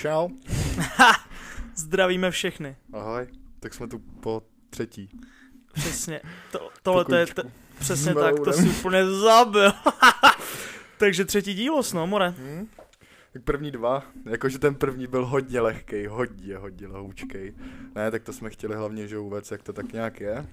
Čau. 0.00 0.28
Zdravíme 1.76 2.30
všechny. 2.30 2.76
Ahoj. 2.92 3.26
Tak 3.60 3.74
jsme 3.74 3.88
tu 3.88 3.98
po 3.98 4.42
třetí. 4.70 5.08
Přesně. 5.72 6.20
To, 6.52 6.70
tohle 6.82 7.04
to 7.04 7.14
je 7.14 7.26
t- 7.26 7.42
přesně 7.78 8.14
tak, 8.14 8.34
to 8.44 8.52
si 8.52 8.68
úplně 8.68 9.06
zabil. 9.06 9.72
Takže 10.98 11.24
třetí 11.24 11.54
dílo, 11.54 11.82
no, 11.94 12.06
more. 12.06 12.34
Hm? 12.38 12.68
Tak 13.32 13.42
první 13.42 13.70
dva, 13.70 14.02
jakože 14.24 14.58
ten 14.58 14.74
první 14.74 15.06
byl 15.06 15.26
hodně 15.26 15.60
lehký, 15.60 16.06
hodně, 16.06 16.56
hodně 16.56 16.86
lehoučkej. 16.86 17.54
Ne, 17.94 18.10
tak 18.10 18.22
to 18.22 18.32
jsme 18.32 18.50
chtěli 18.50 18.76
hlavně, 18.76 19.08
že 19.08 19.18
uvést, 19.18 19.52
jak 19.52 19.62
to 19.62 19.72
tak 19.72 19.92
nějak 19.92 20.20
je. 20.20 20.46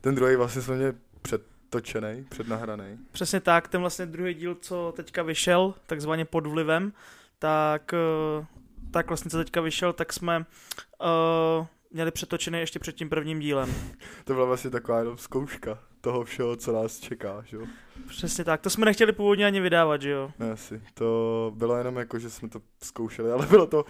Ten 0.00 0.14
druhý 0.14 0.36
vlastně 0.36 0.62
jsme 0.62 0.76
měli 0.76 0.92
předtočený, 1.22 2.24
přednahraný. 2.28 2.98
Přesně 3.12 3.40
tak, 3.40 3.68
ten 3.68 3.80
vlastně 3.80 4.06
druhý 4.06 4.34
díl, 4.34 4.54
co 4.54 4.92
teďka 4.96 5.22
vyšel, 5.22 5.74
takzvaně 5.86 6.24
pod 6.24 6.46
vlivem, 6.46 6.92
tak, 7.38 7.94
eh, 7.94 8.46
tak 8.94 9.08
vlastně 9.08 9.30
co 9.30 9.38
teďka 9.38 9.60
vyšel, 9.60 9.92
tak 9.92 10.12
jsme 10.12 10.38
uh, 10.38 11.66
měli 11.90 12.10
přetočený 12.10 12.58
ještě 12.58 12.78
před 12.78 12.96
tím 12.96 13.08
prvním 13.08 13.40
dílem. 13.40 13.74
To 14.24 14.34
byla 14.34 14.46
vlastně 14.46 14.70
taková 14.70 14.98
jenom 14.98 15.18
zkouška 15.18 15.78
toho 16.00 16.24
všeho, 16.24 16.56
co 16.56 16.72
nás 16.72 17.00
čeká, 17.00 17.42
že 17.46 17.56
jo. 17.56 17.66
Přesně 18.08 18.44
tak, 18.44 18.60
to 18.60 18.70
jsme 18.70 18.84
nechtěli 18.84 19.12
původně 19.12 19.46
ani 19.46 19.60
vydávat, 19.60 20.02
že 20.02 20.10
jo? 20.10 20.30
Ne, 20.38 20.52
asi. 20.52 20.82
To 20.94 21.52
bylo 21.54 21.76
jenom 21.76 21.96
jako, 21.96 22.18
že 22.18 22.30
jsme 22.30 22.48
to 22.48 22.60
zkoušeli, 22.82 23.32
ale 23.32 23.46
bylo 23.46 23.66
to 23.66 23.84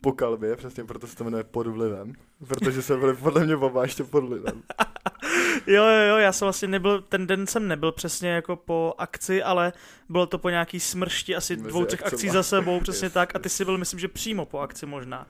po 0.00 0.12
kalbě, 0.12 0.56
přesně 0.56 0.84
proto 0.84 1.06
se 1.06 1.16
to 1.16 1.24
jmenuje 1.24 1.44
pod 1.44 1.66
vlivem. 1.66 2.12
Protože 2.48 2.82
jsme 2.82 2.96
byli 2.96 3.14
podle 3.14 3.44
mě 3.44 3.56
oba 3.56 3.82
ještě 3.82 4.04
pod 4.04 4.24
vlivem. 4.24 4.62
Jo, 5.66 5.84
jo, 5.84 6.08
jo, 6.08 6.16
já 6.16 6.32
jsem 6.32 6.46
vlastně 6.46 6.68
nebyl, 6.68 7.02
ten 7.02 7.26
den 7.26 7.46
jsem 7.46 7.68
nebyl 7.68 7.92
přesně 7.92 8.30
jako 8.30 8.56
po 8.56 8.94
akci, 8.98 9.42
ale 9.42 9.72
bylo 10.08 10.26
to 10.26 10.38
po 10.38 10.50
nějaký 10.50 10.80
smršti 10.80 11.36
asi 11.36 11.56
Mezi 11.56 11.68
dvou, 11.68 11.84
třech 11.84 12.02
akcí 12.02 12.28
za 12.28 12.42
sebou, 12.42 12.80
přesně 12.82 13.06
Yes, 13.06 13.12
tak, 13.12 13.36
a 13.36 13.38
ty 13.38 13.48
jsi 13.48 13.64
byl, 13.64 13.78
myslím, 13.78 14.00
že 14.00 14.08
přímo 14.08 14.46
po 14.46 14.58
akci 14.58 14.86
možná. 14.86 15.26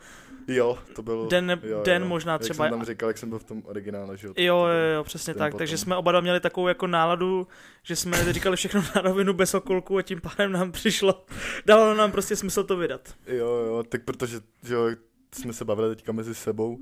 Jo, 0.48 0.78
to 0.94 1.02
byl... 1.02 1.26
Den, 1.30 1.60
jo, 1.62 1.82
den 1.84 2.02
jo. 2.02 2.08
možná 2.08 2.32
Jak 2.32 2.42
třeba. 2.42 2.64
jsem 2.64 2.78
tam 2.78 2.84
říkal, 2.86 3.08
jak 3.08 3.18
jsem 3.18 3.28
byl 3.28 3.38
v 3.38 3.44
tom 3.44 3.62
originále, 3.64 4.16
že 4.16 4.26
jo. 4.26 4.34
Jo, 4.36 4.56
jo, 4.56 4.94
jo, 4.94 5.04
přesně 5.04 5.34
tak, 5.34 5.50
potom. 5.50 5.58
takže 5.58 5.78
jsme 5.78 5.96
oba 5.96 6.12
dva 6.12 6.20
měli 6.20 6.40
takovou 6.40 6.68
jako 6.68 6.86
náladu, 6.86 7.46
že 7.82 7.96
jsme 7.96 8.32
říkali 8.32 8.56
všechno 8.56 8.84
na 8.94 9.02
rovinu 9.02 9.32
bez 9.32 9.54
okolku 9.54 9.98
a 9.98 10.02
tím 10.02 10.20
pádem 10.20 10.52
nám 10.52 10.72
přišlo, 10.72 11.24
dalo 11.66 11.94
nám 11.94 12.12
prostě 12.12 12.36
smysl 12.36 12.64
to 12.64 12.76
vydat. 12.76 13.14
Jo, 13.26 13.46
jo, 13.46 13.82
tak 13.88 14.04
protože, 14.04 14.40
že 14.62 14.74
jo, 14.74 14.88
jsme 15.34 15.52
se 15.52 15.64
bavili 15.64 15.96
teďka 15.96 16.12
mezi 16.12 16.34
sebou, 16.34 16.78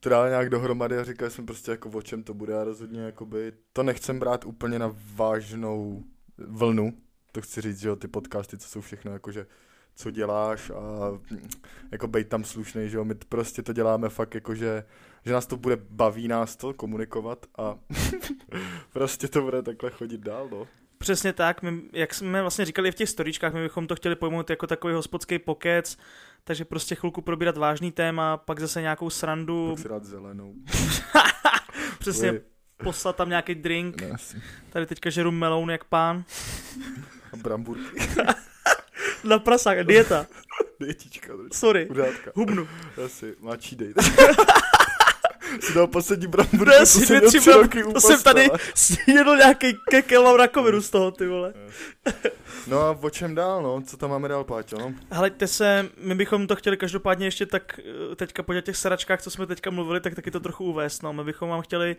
to 0.00 0.08
dali 0.08 0.30
nějak 0.30 0.50
dohromady 0.50 0.98
a 0.98 1.04
říkali 1.04 1.30
jsme 1.30 1.46
prostě 1.46 1.70
jako 1.70 1.88
o 1.88 2.02
čem 2.02 2.22
to 2.22 2.34
bude 2.34 2.60
a 2.60 2.64
rozhodně 2.64 3.00
jakoby, 3.00 3.52
to 3.72 3.82
nechcem 3.82 4.18
brát 4.18 4.44
úplně 4.44 4.78
na 4.78 4.96
vážnou 5.14 6.04
vlnu, 6.38 6.92
to 7.32 7.40
chci 7.42 7.60
říct, 7.60 7.80
že 7.80 7.88
jo, 7.88 7.96
ty 7.96 8.08
podcasty, 8.08 8.58
co 8.58 8.68
jsou 8.68 8.80
všechno 8.80 9.12
jakože, 9.12 9.46
co 9.94 10.10
děláš 10.10 10.70
a 10.70 11.18
jako 11.92 12.08
bejt 12.08 12.28
tam 12.28 12.44
slušnej, 12.44 12.88
že 12.88 12.96
jo, 12.96 13.04
my 13.04 13.14
prostě 13.14 13.62
to 13.62 13.72
děláme 13.72 14.08
fakt 14.08 14.34
jakože, 14.34 14.84
že 15.24 15.32
nás 15.32 15.46
to 15.46 15.56
bude, 15.56 15.76
baví 15.76 16.28
nás 16.28 16.56
to 16.56 16.74
komunikovat 16.74 17.46
a 17.58 17.78
prostě 18.92 19.28
to 19.28 19.42
bude 19.42 19.62
takhle 19.62 19.90
chodit 19.90 20.20
dál, 20.20 20.48
no. 20.50 20.66
Přesně 20.98 21.32
tak, 21.32 21.62
my, 21.62 21.82
jak 21.92 22.14
jsme 22.14 22.40
vlastně 22.42 22.64
říkali 22.64 22.92
v 22.92 22.94
těch 22.94 23.08
storíčkách, 23.08 23.52
my 23.54 23.62
bychom 23.62 23.86
to 23.86 23.96
chtěli 23.96 24.16
pojmout 24.16 24.50
jako 24.50 24.66
takový 24.66 24.94
hospodský 24.94 25.38
pokec, 25.38 25.96
takže 26.44 26.64
prostě 26.64 26.94
chvilku 26.94 27.20
probírat 27.22 27.56
vážný 27.56 27.92
téma, 27.92 28.36
pak 28.36 28.60
zase 28.60 28.80
nějakou 28.80 29.10
srandu, 29.10 29.76
Pak 29.82 30.04
si 30.04 30.10
zelenou. 30.10 30.54
přesně 31.98 32.32
Uj, 32.32 32.40
poslat 32.84 33.16
tam 33.16 33.28
nějaký 33.28 33.54
drink, 33.54 34.02
Ne, 34.02 34.16
tady 34.70 34.86
teďka 34.86 35.10
žeru 35.10 35.30
meloun 35.30 35.70
jak 35.70 35.84
pán, 35.84 36.24
A 37.32 37.36
bramburky. 37.36 38.00
na 39.24 39.38
prasák, 39.38 39.86
dieta, 39.86 40.26
Dietička, 40.80 41.32
sorry, 41.52 41.86
Udátka. 41.88 42.30
hubnu. 42.34 42.68
Asi, 43.04 43.36
cheat 43.60 43.80
day. 43.80 43.94
si 45.60 45.74
dal 45.74 45.86
poslední 45.86 46.26
bramburku, 46.26 46.64
Ne, 46.64 46.78
to 46.78 46.86
si 46.86 47.06
dvě, 47.06 47.20
tři 47.20 47.52
roky 47.52 47.82
to 47.94 48.00
jsem 48.00 48.22
tady 48.22 48.48
snědl 48.74 49.36
nějaký 49.36 49.76
kekel, 49.90 50.22
mám 50.22 50.34
rakovinu 50.36 50.80
z 50.80 50.90
toho, 50.90 51.10
ty 51.10 51.26
vole. 51.26 51.54
No 52.66 52.80
a 52.80 52.98
o 53.00 53.10
čem 53.10 53.34
dál, 53.34 53.62
no? 53.62 53.82
Co 53.86 53.96
tam 53.96 54.10
máme 54.10 54.28
dál, 54.28 54.44
Páťo, 54.44 54.78
no? 54.78 54.92
Hleďte 55.10 55.46
se, 55.46 55.88
my 56.00 56.14
bychom 56.14 56.46
to 56.46 56.56
chtěli 56.56 56.76
každopádně 56.76 57.26
ještě 57.26 57.46
tak 57.46 57.80
eh, 58.12 58.16
teďka 58.16 58.42
po 58.42 58.54
těch 58.60 58.76
saračkách, 58.76 59.22
co 59.22 59.30
jsme 59.30 59.46
teďka 59.46 59.70
mluvili, 59.70 60.00
tak 60.00 60.14
taky 60.14 60.30
to 60.30 60.40
trochu 60.40 60.64
uvést. 60.64 61.02
No. 61.02 61.12
My 61.12 61.24
bychom 61.24 61.48
vám 61.48 61.60
chtěli 61.62 61.96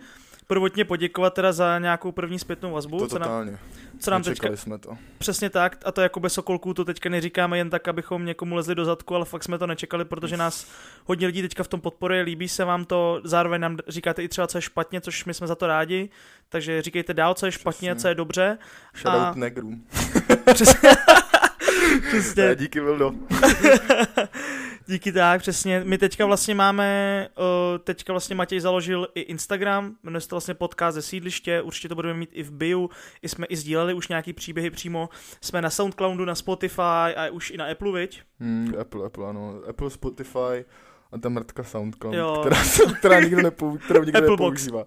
prvotně 0.48 0.86
poděkovat 0.86 1.34
teda 1.34 1.52
za 1.52 1.80
nějakou 1.80 2.12
první 2.12 2.40
zpětnou 2.40 2.72
vazbu, 2.72 3.00
To 3.00 3.08
co 3.08 3.20
nám, 3.20 3.30
totálně. 3.30 3.58
co 4.00 4.12
nám 4.12 4.24
teďka, 4.24 4.56
jsme 4.56 4.78
to. 4.78 4.98
přesně 5.18 5.50
tak, 5.50 5.78
a 5.86 5.92
to 5.92 6.02
jako 6.02 6.20
bez 6.20 6.34
sokolků 6.34 6.74
to 6.74 6.86
teďka 6.86 7.10
neříkáme 7.10 7.58
jen 7.58 7.70
tak, 7.70 7.88
abychom 7.88 8.26
někomu 8.26 8.56
lezli 8.56 8.76
do 8.76 8.86
zadku, 8.86 9.16
ale 9.16 9.26
fakt 9.26 9.44
jsme 9.44 9.58
to 9.58 9.68
nečekali, 9.68 10.06
protože 10.06 10.38
nás 10.38 10.68
hodně 11.06 11.28
lidí 11.28 11.42
teďka 11.42 11.64
v 11.64 11.68
tom 11.68 11.82
podporuje, 11.82 12.22
líbí 12.22 12.48
se 12.50 12.66
vám 12.66 12.86
to, 12.86 13.22
zároveň 13.24 13.47
nám 13.50 13.78
říkáte 13.88 14.24
i 14.24 14.28
třeba, 14.28 14.48
co 14.48 14.58
je 14.58 14.62
špatně, 14.62 15.02
což 15.02 15.26
my 15.26 15.34
jsme 15.34 15.48
za 15.48 15.56
to 15.56 15.68
rádi, 15.68 16.10
takže 16.50 16.82
říkejte 16.82 17.14
dál, 17.14 17.34
co 17.34 17.46
je 17.46 17.52
špatně, 17.52 17.90
Přesně. 17.92 18.02
co 18.02 18.08
je 18.08 18.16
dobře. 18.16 18.58
Shoutout 18.96 19.22
A- 19.22 19.34
negrům. 19.36 19.84
Přesně. 20.54 20.90
Přesně. 22.08 22.44
Ne, 22.46 22.56
díky, 22.56 22.80
Vildo. 22.80 23.12
Díky 24.90 25.12
tak, 25.12 25.42
přesně. 25.42 25.82
My 25.86 25.98
teďka 25.98 26.26
vlastně 26.26 26.56
máme, 26.56 27.28
uh, 27.38 27.44
teďka 27.84 28.14
vlastně 28.14 28.36
Matěj 28.36 28.60
založil 28.60 29.08
i 29.16 29.20
Instagram, 29.22 29.96
jmenuje 30.04 30.22
se 30.22 30.28
to 30.28 30.36
vlastně 30.36 30.54
podcast 30.54 30.96
ze 30.96 31.02
sídliště, 31.02 31.62
určitě 31.62 31.90
to 31.90 31.96
budeme 31.96 32.14
mít 32.14 32.30
i 32.34 32.44
v 32.44 32.52
bio, 32.52 32.90
i 33.22 33.30
jsme 33.30 33.46
i 33.46 33.56
sdíleli 33.56 33.94
už 33.94 34.08
nějaký 34.08 34.34
příběhy 34.34 34.70
přímo, 34.70 35.10
jsme 35.42 35.62
na 35.62 35.70
Soundcloudu, 35.70 36.26
na 36.26 36.36
Spotify 36.36 36.82
a 37.16 37.30
už 37.32 37.52
i 37.52 37.58
na 37.58 37.66
Apple, 37.66 37.92
viď? 37.92 38.22
Hmm, 38.40 38.74
Apple, 38.82 39.06
Apple, 39.06 39.30
ano. 39.30 39.54
Apple, 39.70 39.90
Spotify 39.90 40.66
a 41.12 41.18
ta 41.18 41.30
mrtka 41.30 41.64
SoundCloud, 41.64 42.16
Jo. 42.16 42.38
která, 42.40 42.64
se- 42.64 42.94
která 43.00 43.20
nikdo 43.20 43.42
nepou, 43.42 43.78
kterou 43.78 44.04
nikdo 44.04 44.20
Apple 44.20 44.38
Box. 44.38 44.66
nepoužívá. 44.66 44.84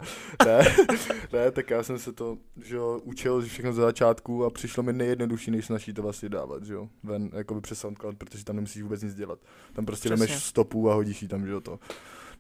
Ne, 0.47 0.65
ne, 1.33 1.51
tak 1.51 1.71
já 1.71 1.83
jsem 1.83 1.99
se 1.99 2.13
to, 2.13 2.39
že 2.65 2.77
jo, 2.77 3.01
učil 3.05 3.43
všechno 3.43 3.73
za 3.73 3.83
začátku 3.83 4.45
a 4.45 4.51
přišlo 4.51 4.83
mi 4.83 4.93
nejjednodušší, 4.93 5.51
než 5.51 5.67
snaží 5.67 5.93
to 5.93 6.03
vlastně 6.03 6.29
dávat, 6.29 6.65
že 6.65 6.75
jo, 6.75 6.89
ven, 7.03 7.31
jakoby 7.33 7.61
přes 7.61 7.79
SoundCloud, 7.79 8.17
protože 8.19 8.45
tam 8.45 8.57
nemusíš 8.57 8.83
vůbec 8.83 9.03
nic 9.03 9.15
dělat. 9.15 9.39
Tam 9.73 9.87
prostě 9.87 10.09
Přesně. 10.09 10.27
jdeš 10.27 10.43
stopu 10.45 10.91
a 10.91 10.95
hodíš 10.95 11.23
jí 11.23 11.29
tam, 11.29 11.47
že 11.47 11.53
jo, 11.53 11.61
to. 11.61 11.79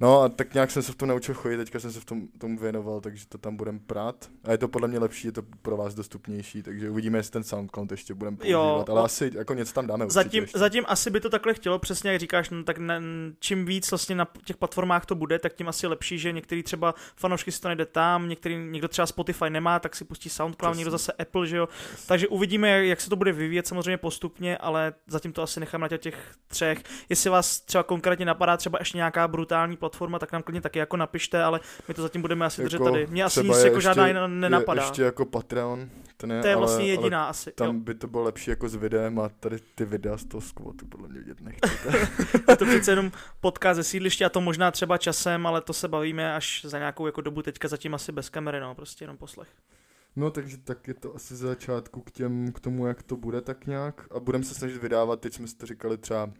No 0.00 0.22
a 0.22 0.28
tak 0.28 0.54
nějak 0.54 0.70
jsem 0.70 0.82
se 0.82 0.92
v 0.92 0.94
tom 0.94 1.08
naučil 1.08 1.34
chodit, 1.34 1.56
teďka 1.56 1.80
jsem 1.80 1.92
se 1.92 2.00
v 2.00 2.04
tom 2.04 2.28
tomu 2.38 2.58
věnoval, 2.58 3.00
takže 3.00 3.26
to 3.26 3.38
tam 3.38 3.56
budem 3.56 3.78
prát. 3.78 4.28
A 4.44 4.52
je 4.52 4.58
to 4.58 4.68
podle 4.68 4.88
mě 4.88 4.98
lepší, 4.98 5.28
je 5.28 5.32
to 5.32 5.42
pro 5.62 5.76
vás 5.76 5.94
dostupnější, 5.94 6.62
takže 6.62 6.90
uvidíme, 6.90 7.18
jestli 7.18 7.32
ten 7.32 7.44
SoundCloud 7.44 7.90
ještě 7.90 8.14
budeme 8.14 8.36
používat, 8.36 8.90
ale 8.90 9.00
o- 9.00 9.04
asi 9.04 9.30
jako 9.34 9.54
něco 9.54 9.72
tam 9.72 9.86
dáme 9.86 10.10
Zatím, 10.10 10.42
ještě. 10.42 10.58
zatím 10.58 10.84
asi 10.88 11.10
by 11.10 11.20
to 11.20 11.30
takhle 11.30 11.54
chtělo, 11.54 11.78
přesně 11.78 12.10
jak 12.10 12.20
říkáš, 12.20 12.50
no, 12.50 12.62
tak 12.64 12.78
ne, 12.78 13.00
čím 13.38 13.64
víc 13.66 13.90
vlastně 13.90 14.14
na 14.14 14.26
těch 14.44 14.56
platformách 14.56 15.06
to 15.06 15.14
bude, 15.14 15.38
tak 15.38 15.52
tím 15.54 15.68
asi 15.68 15.86
lepší, 15.86 16.18
že 16.18 16.32
některý 16.32 16.62
třeba 16.62 16.94
fanoušky 17.16 17.52
si 17.52 17.60
to 17.60 17.68
najde 17.68 17.86
tam, 17.86 18.28
některý, 18.28 18.56
někdo 18.56 18.88
třeba 18.88 19.06
Spotify 19.06 19.50
nemá, 19.50 19.78
tak 19.78 19.96
si 19.96 20.04
pustí 20.04 20.28
SoundCloud, 20.28 20.70
Přesně. 20.72 20.78
někdo 20.80 20.90
zase 20.90 21.12
Apple, 21.12 21.46
že 21.46 21.56
jo. 21.56 21.68
Takže 22.06 22.28
uvidíme, 22.28 22.86
jak- 22.86 23.00
se 23.00 23.10
to 23.10 23.16
bude 23.16 23.32
vyvíjet 23.32 23.66
samozřejmě 23.66 23.96
postupně, 23.96 24.58
ale 24.58 24.94
zatím 25.06 25.32
to 25.32 25.42
asi 25.42 25.60
necháme 25.60 25.88
na 25.90 25.96
těch 25.96 26.32
třech. 26.48 26.82
Jestli 27.08 27.30
vás 27.30 27.60
třeba 27.60 27.82
konkrétně 27.82 28.24
napadá 28.24 28.56
třeba 28.56 28.78
ještě 28.80 28.98
nějaká 28.98 29.28
brutální 29.28 29.76
platforma, 29.76 29.89
tak 30.18 30.32
nám 30.32 30.42
klidně 30.42 30.60
taky 30.60 30.78
jako 30.78 30.96
napište, 30.96 31.42
ale 31.42 31.60
my 31.88 31.94
to 31.94 32.02
zatím 32.02 32.20
budeme 32.22 32.46
asi 32.46 32.62
držet 32.62 32.78
tady. 32.84 33.06
Mě 33.06 33.24
asi 33.24 33.44
nic 33.44 33.58
je 33.58 33.64
jako 33.64 33.80
žádná 33.80 34.06
ještě- 34.06 34.18
jiná 34.18 34.26
nenapadá. 34.26 34.82
Je 34.82 34.88
ještě 34.88 35.02
jako 35.02 35.24
Patreon, 35.24 35.90
ten 36.16 36.32
je, 36.32 36.40
to 36.40 36.46
je 36.46 36.54
ale, 36.54 36.60
vlastně 36.60 36.82
ale 36.84 36.88
jediná 36.90 37.24
asi. 37.24 37.52
tam 37.52 37.66
Jo. 37.66 37.72
by 37.72 37.94
to 37.94 38.06
bylo 38.06 38.22
lepší 38.22 38.50
jako 38.50 38.68
s 38.68 38.74
videem 38.74 39.18
a 39.18 39.28
tady 39.28 39.56
ty 39.74 39.84
videa 39.84 40.16
z 40.16 40.24
toho 40.24 40.40
skvotu 40.40 40.86
podle 40.86 41.08
mě 41.08 41.18
vidět 41.18 41.40
nechcete. 41.40 42.08
Je 42.48 42.56
to 42.56 42.64
přece 42.66 42.92
jenom 42.92 43.12
podcast 43.40 43.76
ze 43.76 43.84
sídliště 43.84 44.24
a 44.24 44.28
to 44.28 44.40
možná 44.40 44.70
třeba 44.70 44.98
časem, 44.98 45.46
ale 45.46 45.60
to 45.60 45.72
se 45.72 45.88
bavíme 45.88 46.34
až 46.34 46.64
za 46.64 46.78
nějakou 46.78 47.06
jako 47.06 47.20
dobu 47.20 47.42
teďka 47.42 47.68
zatím 47.68 47.94
asi 47.94 48.12
bez 48.12 48.28
kamery, 48.28 48.60
no, 48.60 48.74
prostě 48.74 49.02
jenom 49.04 49.16
poslech. 49.16 49.48
no 50.16 50.30
takže 50.30 50.56
tak 50.56 50.88
je 50.88 50.94
to 50.94 51.14
asi 51.14 51.36
za 51.36 51.48
začátku 51.48 52.00
k, 52.00 52.10
těm, 52.10 52.52
k 52.52 52.60
tomu, 52.60 52.86
jak 52.86 53.02
to 53.02 53.16
bude 53.16 53.40
tak 53.40 53.66
nějak 53.66 54.06
a 54.16 54.20
budeme 54.20 54.44
se 54.44 54.54
snažit 54.54 54.82
vydávat, 54.82 55.20
teď 55.20 55.34
jsme 55.34 55.46
si 55.46 55.56
to 55.56 55.66
říkali 55.66 55.98
třeba 55.98 56.30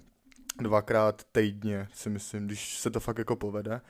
dvakrát 0.60 1.22
týdně, 1.32 1.88
si 1.92 2.10
myslím, 2.10 2.46
když 2.46 2.78
se 2.78 2.90
to 2.90 3.00
fakt 3.00 3.18
jako 3.18 3.36
povede. 3.36 3.80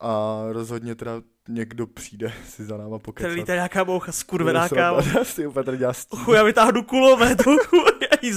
A 0.00 0.42
rozhodně 0.50 0.94
teda 0.94 1.22
někdo 1.48 1.86
přijde 1.86 2.32
si 2.48 2.64
za 2.64 2.76
náma 2.76 2.98
pokecat. 2.98 3.44
To 3.46 3.52
je 3.52 3.56
nějaká 3.56 3.84
boucha 3.84 4.12
skurvená 4.12 4.68
kámo. 4.68 4.98
Si 5.24 5.46
úplně 5.46 5.64
tady 5.64 5.78
dělá 5.78 5.92
stín. 5.92 6.18
Chuj, 6.18 6.36
já 6.36 6.42
vytáhnu 6.42 6.82
kulomet, 6.82 7.42
já 8.00 8.18
jí 8.22 8.32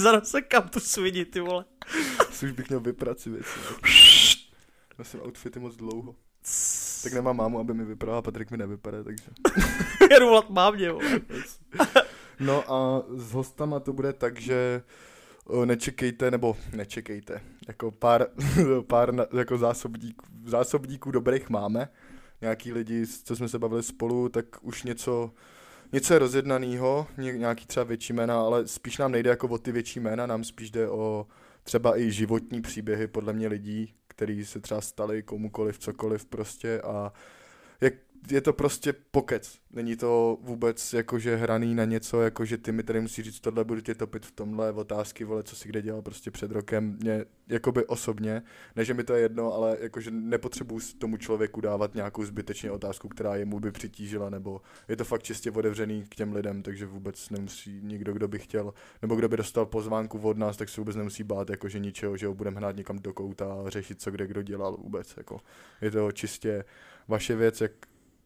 kam 0.48 0.68
tu 0.68 0.80
svini, 0.80 1.24
ty 1.24 1.40
vole. 1.40 1.64
Což 2.30 2.52
bych 2.52 2.68
měl 2.68 2.80
vyprat 2.80 3.20
si 3.20 3.30
věci. 3.30 3.58
Nosím 4.98 5.20
outfity 5.20 5.58
moc 5.58 5.76
dlouho. 5.76 6.14
Tak 7.02 7.12
nemám 7.12 7.36
mámu, 7.36 7.58
aby 7.58 7.74
mi 7.74 7.84
vypadala, 7.84 8.22
Patrik 8.22 8.50
mi 8.50 8.56
nevypadá, 8.56 9.02
takže. 9.02 9.24
Jedu 10.10 10.26
volat 10.26 10.50
mámě, 10.50 10.92
vole. 10.92 11.20
No 12.40 12.72
a 12.72 13.02
s 13.08 13.32
hostama 13.32 13.80
to 13.80 13.92
bude 13.92 14.12
tak, 14.12 14.40
že 14.40 14.82
nečekejte, 15.64 16.30
nebo 16.30 16.56
nečekejte, 16.74 17.40
jako 17.68 17.90
pár, 17.90 18.26
pár 18.86 19.28
jako 19.38 19.58
zásobníků, 19.58 20.26
zásobníků 20.44 21.10
dobrých 21.10 21.50
máme. 21.50 21.88
Nějaký 22.40 22.72
lidi, 22.72 23.06
co 23.06 23.36
jsme 23.36 23.48
se 23.48 23.58
bavili 23.58 23.82
spolu, 23.82 24.28
tak 24.28 24.46
už 24.60 24.82
něco, 24.82 25.30
něco 25.92 26.12
je 26.12 26.18
rozjednaného, 26.18 27.06
nějaký 27.16 27.66
třeba 27.66 27.84
větší 27.84 28.12
jména, 28.12 28.40
ale 28.40 28.66
spíš 28.66 28.98
nám 28.98 29.12
nejde 29.12 29.30
jako 29.30 29.48
o 29.48 29.58
ty 29.58 29.72
větší 29.72 30.00
jména, 30.00 30.26
nám 30.26 30.44
spíš 30.44 30.70
jde 30.70 30.88
o 30.88 31.26
třeba 31.62 31.98
i 31.98 32.10
životní 32.10 32.62
příběhy 32.62 33.06
podle 33.06 33.32
mě 33.32 33.48
lidí, 33.48 33.94
který 34.08 34.44
se 34.44 34.60
třeba 34.60 34.80
stali 34.80 35.22
komukoliv, 35.22 35.78
cokoliv 35.78 36.24
prostě 36.24 36.80
a 36.80 37.12
jak 37.12 37.12
je 38.30 38.40
to 38.40 38.52
prostě 38.52 38.92
pokec. 38.92 39.58
Není 39.70 39.96
to 39.96 40.38
vůbec 40.40 40.92
jakože 40.92 41.36
hraný 41.36 41.74
na 41.74 41.84
něco, 41.84 42.22
jakože 42.22 42.58
ty 42.58 42.72
mi 42.72 42.82
tady 42.82 43.00
musí 43.00 43.22
říct 43.22 43.40
tohle, 43.40 43.64
budu 43.64 43.80
tě 43.80 43.94
topit 43.94 44.26
v 44.26 44.32
tomhle, 44.32 44.72
otázky, 44.72 45.24
vole, 45.24 45.42
co 45.42 45.56
si 45.56 45.68
kde 45.68 45.82
dělal 45.82 46.02
prostě 46.02 46.30
před 46.30 46.50
rokem. 46.50 46.96
Mě, 47.00 47.24
jakoby 47.48 47.86
osobně, 47.86 48.42
ne, 48.76 48.84
že 48.84 48.94
mi 48.94 49.04
to 49.04 49.14
je 49.14 49.20
jedno, 49.20 49.54
ale 49.54 49.76
jakože 49.80 50.10
nepotřebuji 50.10 50.80
tomu 50.98 51.16
člověku 51.16 51.60
dávat 51.60 51.94
nějakou 51.94 52.24
zbytečně 52.24 52.70
otázku, 52.70 53.08
která 53.08 53.36
jemu 53.36 53.60
by 53.60 53.72
přitížila, 53.72 54.30
nebo 54.30 54.60
je 54.88 54.96
to 54.96 55.04
fakt 55.04 55.22
čistě 55.22 55.50
otevřený 55.50 56.04
k 56.08 56.14
těm 56.14 56.32
lidem, 56.32 56.62
takže 56.62 56.86
vůbec 56.86 57.30
nemusí 57.30 57.80
nikdo, 57.82 58.12
kdo 58.12 58.28
by 58.28 58.38
chtěl, 58.38 58.74
nebo 59.02 59.16
kdo 59.16 59.28
by 59.28 59.36
dostal 59.36 59.66
pozvánku 59.66 60.18
od 60.18 60.38
nás, 60.38 60.56
tak 60.56 60.68
se 60.68 60.80
vůbec 60.80 60.96
nemusí 60.96 61.22
bát 61.22 61.50
jakože 61.50 61.78
ničeho, 61.78 62.16
že 62.16 62.26
ho 62.26 62.34
budeme 62.34 62.56
hnát 62.56 62.76
někam 62.76 62.98
do 62.98 63.12
kouta 63.12 63.54
a 63.54 63.70
řešit, 63.70 64.02
co 64.02 64.10
kde 64.10 64.26
kdo 64.26 64.42
dělal 64.42 64.76
vůbec. 64.76 65.14
Jako. 65.16 65.40
Je 65.80 65.90
to 65.90 66.12
čistě 66.12 66.64
vaše 67.08 67.36
věc, 67.36 67.60
jak 67.60 67.72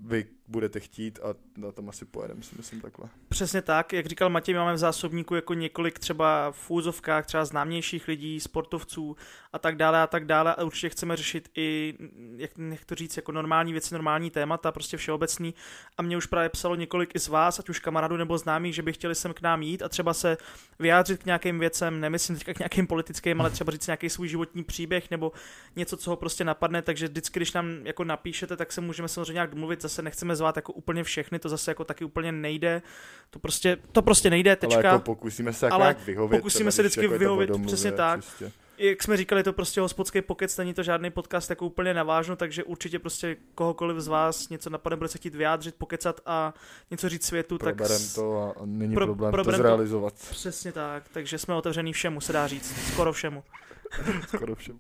vy 0.00 0.26
budete 0.48 0.80
chtít 0.80 1.18
a 1.22 1.34
na 1.56 1.72
tom 1.72 1.88
asi 1.88 2.04
pojedeme, 2.04 2.42
si 2.42 2.54
myslím 2.56 2.80
takhle. 2.80 3.08
Přesně 3.28 3.62
tak, 3.62 3.92
jak 3.92 4.06
říkal 4.06 4.30
Matěj, 4.30 4.54
máme 4.54 4.74
v 4.74 4.78
zásobníku 4.78 5.34
jako 5.34 5.54
několik 5.54 5.98
třeba 5.98 6.52
v 6.52 6.70
úzovkách, 6.70 7.26
třeba 7.26 7.44
známějších 7.44 8.08
lidí, 8.08 8.40
sportovců 8.40 9.16
a 9.52 9.58
tak 9.58 9.76
dále 9.76 10.02
a 10.02 10.06
tak 10.06 10.24
dále. 10.24 10.54
A 10.54 10.64
určitě 10.64 10.88
chceme 10.88 11.16
řešit 11.16 11.50
i, 11.56 11.94
jak, 12.36 12.50
jak 12.58 12.84
to 12.84 12.94
říct, 12.94 13.16
jako 13.16 13.32
normální 13.32 13.72
věci, 13.72 13.94
normální 13.94 14.30
témata, 14.30 14.72
prostě 14.72 14.96
všeobecný. 14.96 15.54
A 15.98 16.02
mě 16.02 16.16
už 16.16 16.26
právě 16.26 16.48
psalo 16.48 16.74
několik 16.74 17.14
i 17.14 17.18
z 17.18 17.28
vás, 17.28 17.58
ať 17.58 17.68
už 17.68 17.78
kamarádů 17.78 18.16
nebo 18.16 18.38
známých, 18.38 18.74
že 18.74 18.82
by 18.82 18.92
chtěli 18.92 19.14
sem 19.14 19.34
k 19.34 19.42
nám 19.42 19.62
jít 19.62 19.82
a 19.82 19.88
třeba 19.88 20.14
se 20.14 20.36
vyjádřit 20.78 21.22
k 21.22 21.26
nějakým 21.26 21.58
věcem, 21.58 22.00
nemyslím 22.00 22.36
teďka 22.36 22.54
k 22.54 22.58
nějakým 22.58 22.86
politickým, 22.86 23.40
ale 23.40 23.50
třeba 23.50 23.72
říct 23.72 23.86
nějaký 23.86 24.10
svůj 24.10 24.28
životní 24.28 24.64
příběh 24.64 25.10
nebo 25.10 25.32
něco, 25.76 25.96
co 25.96 26.10
ho 26.10 26.16
prostě 26.16 26.44
napadne, 26.44 26.82
takže 26.82 27.08
vždycky, 27.08 27.38
když 27.38 27.52
nám 27.52 27.86
jako 27.86 28.04
napíšete, 28.04 28.56
tak 28.56 28.72
se 28.72 28.80
můžeme 28.80 29.08
samozřejmě 29.08 29.32
nějak 29.32 29.50
domluvit, 29.50 29.82
zase 29.90 30.02
nechceme 30.02 30.36
zvát 30.36 30.56
jako 30.56 30.72
úplně 30.72 31.04
všechny, 31.04 31.38
to 31.38 31.48
zase 31.48 31.70
jako 31.70 31.84
taky 31.84 32.04
úplně 32.04 32.32
nejde, 32.32 32.82
to 33.30 33.38
prostě, 33.38 33.78
to 33.92 34.02
prostě 34.02 34.30
nejde, 34.30 34.56
tečka. 34.56 34.76
Ale 34.76 34.86
jako 34.86 34.98
pokusíme 34.98 35.52
se 35.52 35.68
ale 35.68 35.96
vyhovět. 36.06 36.40
Pokusíme 36.40 36.72
se 36.72 36.82
vždycky 36.82 37.04
jako 37.04 37.18
vyhovět, 37.18 37.50
přesně 37.66 37.92
tak. 37.92 38.24
Čistě. 38.24 38.52
Jak 38.78 39.02
jsme 39.02 39.16
říkali, 39.16 39.42
to 39.42 39.52
prostě 39.52 39.80
hospodský 39.80 40.22
pokec, 40.22 40.56
není 40.56 40.74
to 40.74 40.82
žádný 40.82 41.10
podcast 41.10 41.50
jako 41.50 41.66
úplně 41.66 41.94
navážno, 41.94 42.36
takže 42.36 42.64
určitě 42.64 42.98
prostě 42.98 43.36
kohokoliv 43.54 43.96
z 44.00 44.08
vás 44.08 44.48
něco 44.48 44.70
napadne, 44.70 44.96
bude 44.96 45.08
se 45.08 45.18
chtít 45.18 45.34
vyjádřit, 45.34 45.74
pokecat 45.74 46.20
a 46.26 46.54
něco 46.90 47.08
říct 47.08 47.26
světu, 47.26 47.58
proberem 47.58 47.98
tak... 47.98 48.14
to 48.14 48.54
a 48.56 48.62
není 48.64 48.94
pro, 48.94 49.06
problém 49.14 49.44
to 49.44 49.52
zrealizovat. 49.52 50.12
To, 50.12 50.30
přesně 50.30 50.72
tak, 50.72 51.08
takže 51.08 51.38
jsme 51.38 51.54
otevřený 51.54 51.92
všemu, 51.92 52.20
se 52.20 52.32
dá 52.32 52.46
říct, 52.46 52.74
skoro 52.92 53.12
všemu. 53.12 53.44
skoro 54.28 54.54
všemu. 54.54 54.78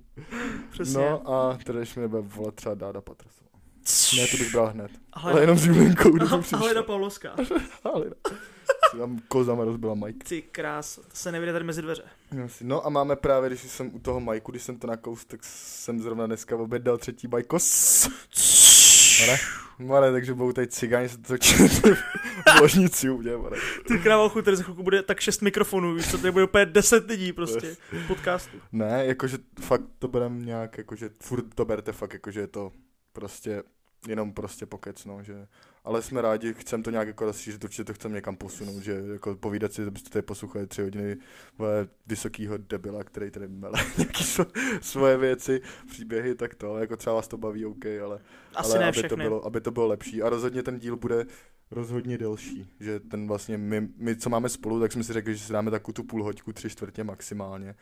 Přesně. 0.70 0.98
No 0.98 1.32
a 1.32 1.58
teda, 1.64 1.78
když 1.78 1.94
mi 1.94 2.02
nebude 2.02 2.22
volat 2.22 2.54
třeba 2.54 2.74
Dáda 2.74 3.00
Patrasová. 3.00 3.49
Ne, 4.16 4.26
to 4.26 4.36
bych 4.36 4.52
bral 4.52 4.66
hned. 4.66 4.90
Ale, 5.12 5.32
ale 5.32 5.40
jenom 5.40 5.58
s 5.58 5.66
Julinkou. 5.66 6.18
Halina 6.56 6.82
Pavlovská. 6.86 7.34
Halina. 7.84 8.14
tam 8.98 9.18
kozama 9.28 9.64
rozbila 9.64 9.94
Mike. 9.94 10.28
Ty 10.28 10.42
krás, 10.42 10.96
to 10.96 11.02
se 11.12 11.32
nevyjde 11.32 11.52
tady 11.52 11.64
mezi 11.64 11.82
dveře. 11.82 12.02
No 12.60 12.86
a 12.86 12.90
máme 12.90 13.16
právě, 13.16 13.50
když 13.50 13.62
jsem 13.62 13.94
u 13.94 13.98
toho 13.98 14.20
Majku, 14.20 14.50
když 14.50 14.62
jsem 14.62 14.78
to 14.78 14.86
nakous, 14.86 15.24
tak 15.24 15.40
jsem 15.42 16.00
zrovna 16.00 16.26
dneska 16.26 16.56
obědal 16.56 16.98
třetí 16.98 17.28
bajkos. 17.28 18.08
Mare, 19.20 19.38
mare, 19.78 20.12
takže 20.12 20.34
budou 20.34 20.52
tady 20.52 20.66
cigáni 20.66 21.08
se 21.08 21.18
to 21.18 21.34
v 21.36 22.60
ložnici 22.60 23.10
u 23.10 23.18
mě, 23.18 23.36
mare. 23.36 23.56
Ty 23.88 23.98
krávochu, 23.98 24.42
tady 24.42 24.56
za 24.56 24.62
chvilku 24.62 24.82
bude 24.82 25.02
tak 25.02 25.20
šest 25.20 25.42
mikrofonů, 25.42 25.94
víš 25.94 26.10
co, 26.10 26.18
tady 26.18 26.32
bude 26.32 26.44
úplně 26.44 26.66
deset 26.66 27.06
lidí 27.08 27.32
prostě 27.32 27.76
v 28.04 28.06
podcastu. 28.08 28.56
Ne, 28.72 29.06
jakože 29.06 29.38
fakt 29.60 29.82
to 29.98 30.08
berem 30.08 30.44
nějak, 30.46 30.78
jakože 30.78 31.10
furt 31.22 31.54
to 31.54 31.64
berte 31.64 31.92
fakt, 31.92 32.12
jakože 32.12 32.40
je 32.40 32.46
to 32.46 32.72
prostě 33.12 33.62
jenom 34.08 34.32
prostě 34.32 34.66
pokec, 34.66 35.04
no, 35.04 35.22
že, 35.22 35.46
ale 35.84 36.02
jsme 36.02 36.22
rádi, 36.22 36.54
chcem 36.54 36.82
to 36.82 36.90
nějak 36.90 37.08
jako 37.08 37.24
rozšířit, 37.24 37.64
určitě 37.64 37.84
to 37.84 37.94
chceme 37.94 38.14
někam 38.14 38.36
posunout, 38.36 38.82
že 38.82 39.02
jako 39.12 39.34
povídat 39.34 39.72
si, 39.72 39.82
abyste 39.82 40.10
tady 40.10 40.22
poslouchali 40.22 40.66
tři 40.66 40.82
hodiny 40.82 41.16
vysokýho 42.06 42.56
debila, 42.56 43.04
který 43.04 43.30
tady 43.30 43.48
mele 43.48 43.84
nějaký 43.98 44.24
svoje 44.80 45.16
věci, 45.16 45.60
příběhy, 45.88 46.34
tak 46.34 46.54
to, 46.54 46.78
jako 46.78 46.96
třeba 46.96 47.16
vás 47.16 47.28
to 47.28 47.36
baví, 47.36 47.66
OK, 47.66 47.86
ale, 48.04 48.20
Asi 48.54 48.70
ale 48.70 48.78
ne 48.78 48.84
aby, 48.84 48.92
všechny. 48.92 49.08
to 49.08 49.16
bylo, 49.16 49.46
aby 49.46 49.60
to 49.60 49.70
bylo 49.70 49.86
lepší 49.86 50.22
a 50.22 50.28
rozhodně 50.28 50.62
ten 50.62 50.78
díl 50.78 50.96
bude 50.96 51.26
rozhodně 51.70 52.18
delší, 52.18 52.70
že 52.80 53.00
ten 53.00 53.28
vlastně 53.28 53.58
my, 53.58 53.88
my 53.96 54.16
co 54.16 54.30
máme 54.30 54.48
spolu, 54.48 54.80
tak 54.80 54.92
jsme 54.92 55.04
si 55.04 55.12
řekli, 55.12 55.34
že 55.36 55.44
si 55.44 55.52
dáme 55.52 55.70
takovou 55.70 55.92
tu 55.92 56.04
půl 56.04 56.24
hoďku, 56.24 56.52
tři 56.52 56.70
čtvrtě 56.70 57.04
maximálně 57.04 57.74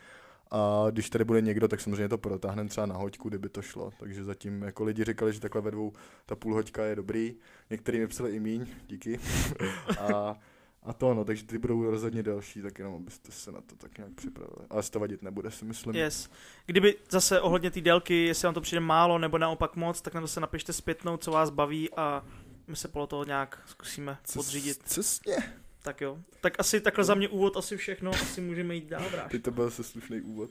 a 0.50 0.86
když 0.90 1.10
tady 1.10 1.24
bude 1.24 1.40
někdo, 1.40 1.68
tak 1.68 1.80
samozřejmě 1.80 2.08
to 2.08 2.18
protáhneme 2.18 2.68
třeba 2.68 2.86
na 2.86 2.96
hoďku, 2.96 3.28
kdyby 3.28 3.48
to 3.48 3.62
šlo. 3.62 3.90
Takže 3.98 4.24
zatím 4.24 4.62
jako 4.62 4.84
lidi 4.84 5.04
říkali, 5.04 5.32
že 5.32 5.40
takhle 5.40 5.60
ve 5.60 5.70
dvou 5.70 5.92
ta 6.26 6.36
půl 6.36 6.54
hoďka 6.54 6.84
je 6.84 6.96
dobrý. 6.96 7.34
Některý 7.70 7.98
mi 7.98 8.06
psali 8.06 8.30
i 8.30 8.40
míň, 8.40 8.66
díky. 8.86 9.20
a, 10.00 10.36
a 10.82 10.92
to 10.92 11.14
no, 11.14 11.24
takže 11.24 11.44
ty 11.44 11.58
budou 11.58 11.90
rozhodně 11.90 12.22
delší, 12.22 12.62
tak 12.62 12.78
jenom 12.78 12.94
abyste 12.94 13.32
se 13.32 13.52
na 13.52 13.60
to 13.60 13.76
tak 13.76 13.98
nějak 13.98 14.12
připravili. 14.12 14.66
Ale 14.70 14.82
to 14.82 15.00
vadit 15.00 15.22
nebude, 15.22 15.50
si 15.50 15.64
myslím. 15.64 15.96
Yes. 15.96 16.30
Kdyby 16.66 16.96
zase 17.10 17.40
ohledně 17.40 17.70
té 17.70 17.80
délky, 17.80 18.24
jestli 18.24 18.46
vám 18.46 18.54
to 18.54 18.60
přijde 18.60 18.80
málo 18.80 19.18
nebo 19.18 19.38
naopak 19.38 19.76
moc, 19.76 20.00
tak 20.00 20.14
nám 20.14 20.24
to 20.24 20.28
se 20.28 20.40
napište 20.40 20.72
zpětnou, 20.72 21.16
co 21.16 21.30
vás 21.30 21.50
baví 21.50 21.90
a 21.96 22.24
my 22.66 22.76
se 22.76 22.88
podle 22.88 23.06
toho 23.06 23.24
nějak 23.24 23.62
zkusíme 23.66 24.18
podřídit. 24.34 24.82
Přesně. 24.82 25.36
Tak 25.82 26.00
jo. 26.00 26.18
Tak 26.40 26.54
asi 26.58 26.80
takhle 26.80 27.04
za 27.04 27.14
mě 27.14 27.28
úvod, 27.28 27.56
asi 27.56 27.76
všechno, 27.76 28.10
asi 28.10 28.40
můžeme 28.40 28.74
jít 28.74 28.88
dál, 28.88 29.10
bráš. 29.10 29.30
Ty 29.30 29.38
to 29.38 29.50
byl 29.50 29.70
se 29.70 29.84
slušný 29.84 30.20
úvod. 30.20 30.50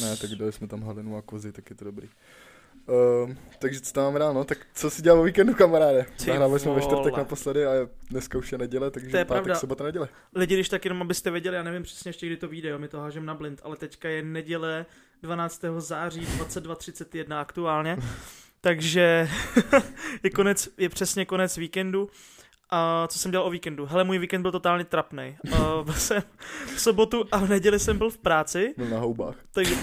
Ne, 0.00 0.16
tak 0.16 0.30
dali 0.30 0.52
jsme 0.52 0.66
tam 0.68 0.82
halinu 0.82 1.16
a 1.16 1.22
kozy, 1.22 1.52
tak 1.52 1.70
je 1.70 1.76
to 1.76 1.84
dobrý. 1.84 2.08
Uh, 2.88 3.34
takže 3.58 3.80
co 3.80 3.92
tam 3.92 4.04
máme 4.04 4.18
ráno, 4.18 4.44
tak 4.44 4.58
co 4.74 4.90
si 4.90 5.02
dělal 5.02 5.20
o 5.20 5.22
víkendu, 5.22 5.54
kamaráde? 5.54 6.06
Nahrávali 6.26 6.60
jsme 6.60 6.74
ve 6.74 6.80
čtvrtek 6.80 7.16
naposledy 7.16 7.66
a 7.66 7.70
dneska 8.10 8.38
už 8.38 8.52
je 8.52 8.58
neděle, 8.58 8.90
takže 8.90 9.10
to 9.10 9.16
je 9.16 9.24
pátek, 9.24 9.44
pravda. 9.44 9.60
sobota, 9.60 9.84
neděle. 9.84 10.08
Lidi, 10.34 10.54
když 10.54 10.68
tak 10.68 10.84
jenom 10.84 11.02
abyste 11.02 11.30
věděli, 11.30 11.56
já 11.56 11.62
nevím 11.62 11.82
přesně 11.82 12.08
ještě, 12.08 12.26
kdy 12.26 12.36
to 12.36 12.48
vyjde, 12.48 12.68
jo, 12.68 12.78
my 12.78 12.88
to 12.88 13.00
hážem 13.00 13.26
na 13.26 13.34
blind, 13.34 13.60
ale 13.64 13.76
teďka 13.76 14.08
je 14.08 14.22
neděle 14.22 14.86
12. 15.22 15.64
září 15.78 16.20
22.31 16.20 17.38
aktuálně, 17.38 17.96
takže 18.60 19.28
je 20.22 20.30
konec, 20.30 20.68
je 20.78 20.88
přesně 20.88 21.24
konec 21.24 21.56
víkendu. 21.56 22.10
A 22.70 23.06
co 23.08 23.18
jsem 23.18 23.30
dělal 23.30 23.46
o 23.46 23.50
víkendu? 23.50 23.86
Hele, 23.86 24.04
můj 24.04 24.18
víkend 24.18 24.42
byl 24.42 24.52
totálně 24.52 24.84
trapný. 24.84 25.36
Uh, 25.50 25.84
byl 25.84 25.94
jsem 25.94 26.22
v 26.76 26.80
sobotu 26.80 27.24
a 27.32 27.38
v 27.38 27.48
neděli 27.48 27.78
jsem 27.78 27.98
byl 27.98 28.10
v 28.10 28.18
práci. 28.18 28.74
Byl 28.76 28.88
na 28.88 28.98
houbách. 28.98 29.36
Takže, 29.52 29.74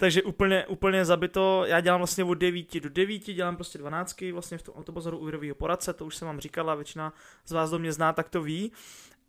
takže 0.00 0.22
úplně, 0.22 0.66
úplně 0.66 1.04
zabito. 1.04 1.64
Já 1.66 1.80
dělám 1.80 2.00
vlastně 2.00 2.24
od 2.24 2.34
9 2.34 2.80
do 2.80 2.88
9, 2.88 3.18
dělám 3.18 3.56
prostě 3.56 3.78
12 3.78 4.20
vlastně 4.32 4.58
v 4.58 4.62
tom 4.62 4.74
autobazaru 4.74 5.18
úvěrového 5.18 5.54
poradce, 5.54 5.92
to 5.92 6.06
už 6.06 6.16
jsem 6.16 6.28
vám 6.28 6.40
říkala, 6.40 6.74
většina 6.74 7.12
z 7.46 7.52
vás 7.52 7.70
do 7.70 7.78
mě 7.78 7.92
zná, 7.92 8.12
tak 8.12 8.28
to 8.28 8.42
ví. 8.42 8.72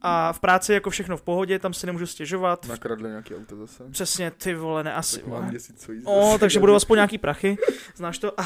A 0.02 0.34
v 0.34 0.40
práci 0.40 0.74
jako 0.74 0.90
všechno 0.90 1.18
v 1.18 1.22
pohodě, 1.22 1.60
tam 1.60 1.74
si 1.74 1.86
nemůžu 1.86 2.08
stěžovat. 2.08 2.68
Nakradli 2.68 3.10
nějaký 3.10 3.36
auto 3.36 3.56
zase. 3.56 3.84
Přesně, 3.92 4.32
ty 4.32 4.54
vole, 4.56 4.84
ne 4.84 4.94
asi. 4.94 5.20
Tak 5.20 5.28
mám 5.28 5.50
měsíc 5.50 5.86
co 5.86 5.92
jíst. 5.92 6.06
O, 6.08 6.38
takže 6.40 6.60
budou 6.60 6.76
aspoň 6.76 6.96
nějaký 6.98 7.18
prachy, 7.18 7.58
znáš 7.96 8.18
to? 8.18 8.40
A, 8.40 8.46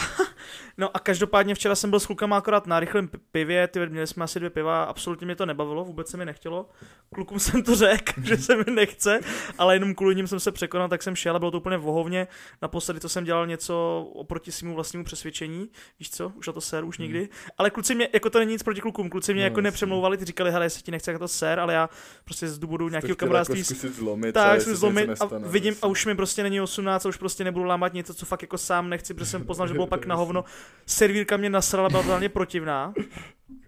no 0.77 0.95
a 0.95 0.99
každopádně 0.99 1.55
včera 1.55 1.75
jsem 1.75 1.89
byl 1.89 1.99
s 1.99 2.05
klukama 2.05 2.37
akorát 2.37 2.67
na 2.67 2.79
rychlém 2.79 3.09
pivě, 3.31 3.67
ty 3.67 3.89
měli 3.89 4.07
jsme 4.07 4.23
asi 4.23 4.39
dvě 4.39 4.49
piva, 4.49 4.83
absolutně 4.83 5.25
mě 5.25 5.35
to 5.35 5.45
nebavilo, 5.45 5.85
vůbec 5.85 6.09
se 6.09 6.17
mi 6.17 6.25
nechtělo. 6.25 6.69
Klukům 7.13 7.39
jsem 7.39 7.63
to 7.63 7.75
řekl, 7.75 8.13
že 8.23 8.37
se 8.37 8.55
mi 8.55 8.71
nechce, 8.71 9.19
ale 9.57 9.75
jenom 9.75 9.95
kvůli 9.95 10.15
ním 10.15 10.27
jsem 10.27 10.39
se 10.39 10.51
překonal, 10.51 10.89
tak 10.89 11.03
jsem 11.03 11.15
šel 11.15 11.35
a 11.35 11.39
bylo 11.39 11.51
to 11.51 11.57
úplně 11.57 11.77
vohovně. 11.77 12.27
Naposledy 12.61 12.99
to 12.99 13.09
jsem 13.09 13.23
dělal 13.23 13.47
něco 13.47 14.07
oproti 14.13 14.51
svému 14.51 14.75
vlastnímu 14.75 15.03
přesvědčení, 15.03 15.69
víš 15.99 16.09
co, 16.11 16.29
už 16.35 16.47
na 16.47 16.53
to 16.53 16.61
ser, 16.61 16.85
už 16.85 16.97
nikdy. 16.97 17.19
Hmm. 17.19 17.27
Ale 17.57 17.69
kluci 17.69 17.95
mě, 17.95 18.09
jako 18.13 18.29
to 18.29 18.39
není 18.39 18.51
nic 18.51 18.63
proti 18.63 18.81
klukům, 18.81 19.09
kluci 19.09 19.33
mě 19.33 19.41
no, 19.41 19.45
jako 19.45 19.61
nepřemlouvali, 19.61 20.17
ty 20.17 20.25
říkali, 20.25 20.51
hele, 20.51 20.65
jestli 20.65 20.81
ti 20.81 20.91
nechce 20.91 21.19
to 21.19 21.27
ser, 21.27 21.42
ale 21.59 21.73
já 21.73 21.89
prostě 22.25 22.47
z 22.47 22.59
důvodu 22.59 22.89
nějakého 22.89 23.15
kamarádství. 23.15 23.59
Jako 23.59 23.95
zlomit, 23.95 24.33
tak, 24.33 24.61
jsem 24.61 24.75
zlomit 24.75 25.09
a 25.21 25.29
vidím 25.39 25.75
a 25.81 25.87
už 25.87 26.05
mi 26.05 26.15
prostě 26.15 26.43
není 26.43 26.61
18 26.61 27.05
a 27.05 27.09
už 27.09 27.17
prostě 27.17 27.43
nebudu 27.43 27.65
lámat 27.65 27.93
něco, 27.93 28.13
co 28.13 28.25
fakt 28.25 28.41
jako 28.41 28.57
sám 28.57 28.89
nechci, 28.89 29.13
protože 29.13 29.25
jsem 29.25 29.45
poznal, 29.45 29.67
že 29.67 29.73
bylo 29.73 29.87
pak 29.87 30.05
na 30.05 30.15
hovno. 30.15 30.45
Servírka 30.85 31.37
mě 31.37 31.49
nasrala, 31.49 31.89
byla 31.89 32.01
totálně 32.03 32.29
protivná. 32.29 32.93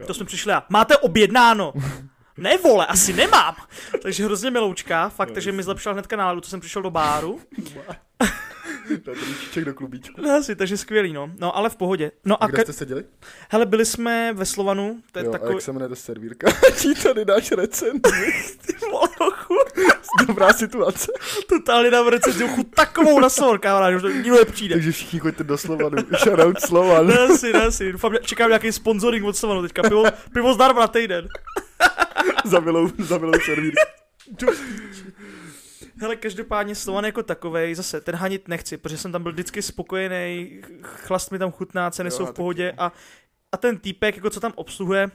To 0.07 0.13
jsme 0.13 0.25
přišli 0.25 0.53
a 0.53 0.63
máte 0.69 0.97
objednáno. 0.97 1.73
Ne 2.37 2.57
vole, 2.57 2.85
asi 2.85 3.13
nemám. 3.13 3.55
Takže 4.01 4.25
hrozně 4.25 4.51
miloučka, 4.51 5.09
fakt, 5.09 5.31
takže 5.31 5.51
mi 5.51 5.63
zlepšila 5.63 5.93
hnedka 5.93 6.15
náladu, 6.15 6.41
to 6.41 6.47
jsem 6.49 6.59
přišel 6.59 6.81
do 6.81 6.91
báru. 6.91 7.39
Petříček 9.03 9.65
do 9.65 9.73
klubíčku. 9.73 10.21
No 10.21 10.31
asi, 10.31 10.55
takže 10.55 10.77
skvělý, 10.77 11.13
no. 11.13 11.31
No, 11.39 11.57
ale 11.57 11.69
v 11.69 11.75
pohodě. 11.75 12.11
No 12.25 12.43
a, 12.43 12.45
a 12.45 12.47
kde 12.47 12.57
ka- 12.57 12.63
jste 12.63 12.73
seděli? 12.73 13.03
Hele, 13.49 13.65
byli 13.65 13.85
jsme 13.85 14.33
ve 14.33 14.45
Slovanu. 14.45 15.01
To 15.11 15.19
je 15.19 15.25
jo, 15.25 15.31
takový... 15.31 15.49
a 15.49 15.53
jak 15.53 15.61
se 15.61 15.71
jmenuje 15.71 15.89
ta 15.89 15.95
servírka? 15.95 16.47
Ti 16.81 16.95
tady 17.03 17.25
dáš. 17.25 17.49
Ty 18.65 18.73
vole, 18.91 19.07
chu. 19.31 19.55
Dobrá 20.27 20.53
situace. 20.53 21.11
Totálně 21.49 21.91
dám 21.91 22.07
recenzi, 22.07 22.47
chu 22.47 22.63
takovou 22.63 23.19
na 23.19 23.29
Slovan, 23.29 23.59
kamarád, 23.59 23.95
už 23.95 24.01
to 24.01 24.09
nikdo 24.09 24.35
nepřijde. 24.35 24.75
Takže 24.75 24.91
všichni 24.91 25.19
choďte 25.19 25.43
do 25.43 25.57
Slovanu. 25.57 25.97
Shoutout 26.17 26.61
Slovan. 26.61 27.07
Ne, 27.07 27.17
asi, 27.17 27.53
ne, 27.53 27.65
asi. 27.65 27.91
Doufám, 27.91 28.13
čekám 28.21 28.49
nějaký 28.49 28.71
sponsoring 28.71 29.25
od 29.25 29.37
Slovanu 29.37 29.61
teďka. 29.61 29.81
Pivo, 29.81 30.03
pivo 30.33 30.53
zdarma 30.53 30.81
na 30.81 30.87
týden. 30.87 31.27
za 32.45 32.59
milou, 32.59 32.89
za 32.99 33.17
milou 33.17 33.39
servírku. 33.45 33.81
Hele, 35.99 36.15
každopádně 36.15 36.75
Slovan 36.75 37.05
jako 37.05 37.23
takovej, 37.23 37.75
zase 37.75 38.01
ten 38.01 38.15
hanit 38.15 38.47
nechci, 38.47 38.77
protože 38.77 38.97
jsem 38.97 39.11
tam 39.11 39.23
byl 39.23 39.31
vždycky 39.31 39.61
spokojený, 39.61 40.61
chlast 40.81 41.31
mi 41.31 41.39
tam 41.39 41.51
chutná, 41.51 41.91
ceny 41.91 42.07
Jo, 42.07 42.11
jsou 42.11 42.25
v 42.25 42.33
pohodě 42.33 42.73
a, 42.77 42.91
a 43.51 43.57
ten 43.57 43.77
týpek, 43.77 44.15
jako 44.15 44.29
co 44.29 44.39
tam 44.39 44.51
obsluhuje, 44.55 45.11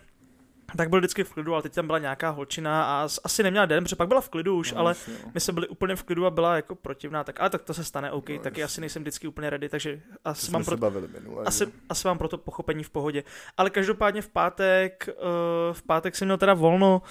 tak 0.76 0.90
byl 0.90 0.98
vždycky 0.98 1.24
v 1.24 1.32
klidu, 1.32 1.52
ale 1.54 1.62
teď 1.62 1.74
tam 1.74 1.86
byla 1.86 1.98
nějaká 1.98 2.30
holčina 2.30 2.84
a 2.84 3.08
asi 3.24 3.42
neměla 3.42 3.66
den, 3.66 3.84
protože 3.84 3.96
pak 3.96 4.08
byla 4.08 4.20
v 4.20 4.28
klidu 4.28 4.56
už, 4.56 4.72
No, 4.72 4.78
ale 4.78 4.90
jasně, 4.90 5.14
no. 5.24 5.30
my 5.34 5.40
jsme 5.40 5.52
byli 5.52 5.68
úplně 5.68 5.96
v 5.96 6.02
klidu 6.02 6.26
a 6.26 6.30
byla 6.30 6.56
jako 6.56 6.74
protivná, 6.74 7.24
tak 7.24 7.40
ale 7.40 7.50
tak 7.50 7.62
to 7.62 7.74
se 7.74 7.84
stane, 7.84 8.12
OK, 8.12 8.28
No, 8.28 8.38
taky 8.38 8.64
asi 8.64 8.80
nejsem 8.80 9.02
vždycky 9.02 9.28
úplně 9.28 9.50
ready, 9.50 9.68
takže 9.68 10.00
asi 10.24 10.50
mám, 10.50 10.64
pro, 10.64 10.76
minule. 11.20 11.44
asi, 11.44 11.66
asi 11.88 12.08
mám 12.08 12.18
proto 12.18 12.38
pochopení 12.38 12.84
v 12.84 12.90
pohodě. 12.90 13.24
Ale 13.56 13.70
každopádně 13.70 14.22
v 14.22 14.28
pátek, 14.28 15.08
uh, 15.08 15.74
v 15.74 15.82
pátek 15.82 16.16
jsem 16.16 16.28
měl 16.28 16.38
teda 16.38 16.54
volno, 16.54 17.02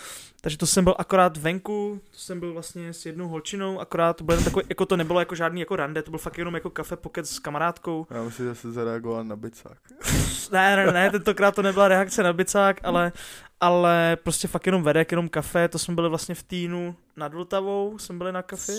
takže 0.41 0.58
to 0.58 0.67
jsem 0.67 0.84
byl 0.84 0.96
akorát 0.98 1.38
venku, 1.38 2.01
to 2.12 2.17
jsem 2.17 2.39
byl 2.39 2.53
vlastně 2.53 2.93
s 2.93 3.05
jednou 3.05 3.27
holčinou, 3.27 3.79
akorát 3.79 4.13
to 4.13 4.24
bylo 4.24 4.43
takový, 4.43 4.65
jako 4.69 4.86
to 4.86 4.98
nebylo 4.98 5.19
jako 5.19 5.36
žádný 5.36 5.60
jako 5.60 5.75
rande, 5.75 6.01
to 6.01 6.12
byl 6.12 6.17
fakt 6.17 6.38
jenom 6.38 6.55
jako 6.55 6.69
kafe 6.69 6.96
pokec 6.96 7.29
s 7.29 7.39
kamarádkou. 7.39 8.08
Já 8.10 8.24
musím 8.24 8.46
zase 8.46 8.72
zareagovat 8.72 9.24
na 9.24 9.36
bicák. 9.36 9.77
Ne, 10.51 10.75
ne, 10.75 10.91
ne, 10.91 11.12
tentokrát 11.12 11.55
to 11.55 11.62
nebyla 11.62 11.88
reakce 11.88 12.24
na 12.24 12.34
bicák, 12.34 12.79
ale, 12.84 13.12
ale 13.60 14.17
prostě 14.24 14.48
fakt 14.48 14.65
jenom 14.65 14.84
vedek, 14.84 15.12
jenom 15.12 15.29
kafe, 15.29 15.67
to 15.67 15.79
jsme 15.79 15.96
byli 15.96 16.10
vlastně 16.10 16.36
v 16.36 16.43
Týnu 16.43 16.96
nad 17.17 17.34
Vltavou, 17.34 17.98
jsme 17.98 18.17
byli 18.17 18.31
na 18.31 18.41
kafe. 18.41 18.74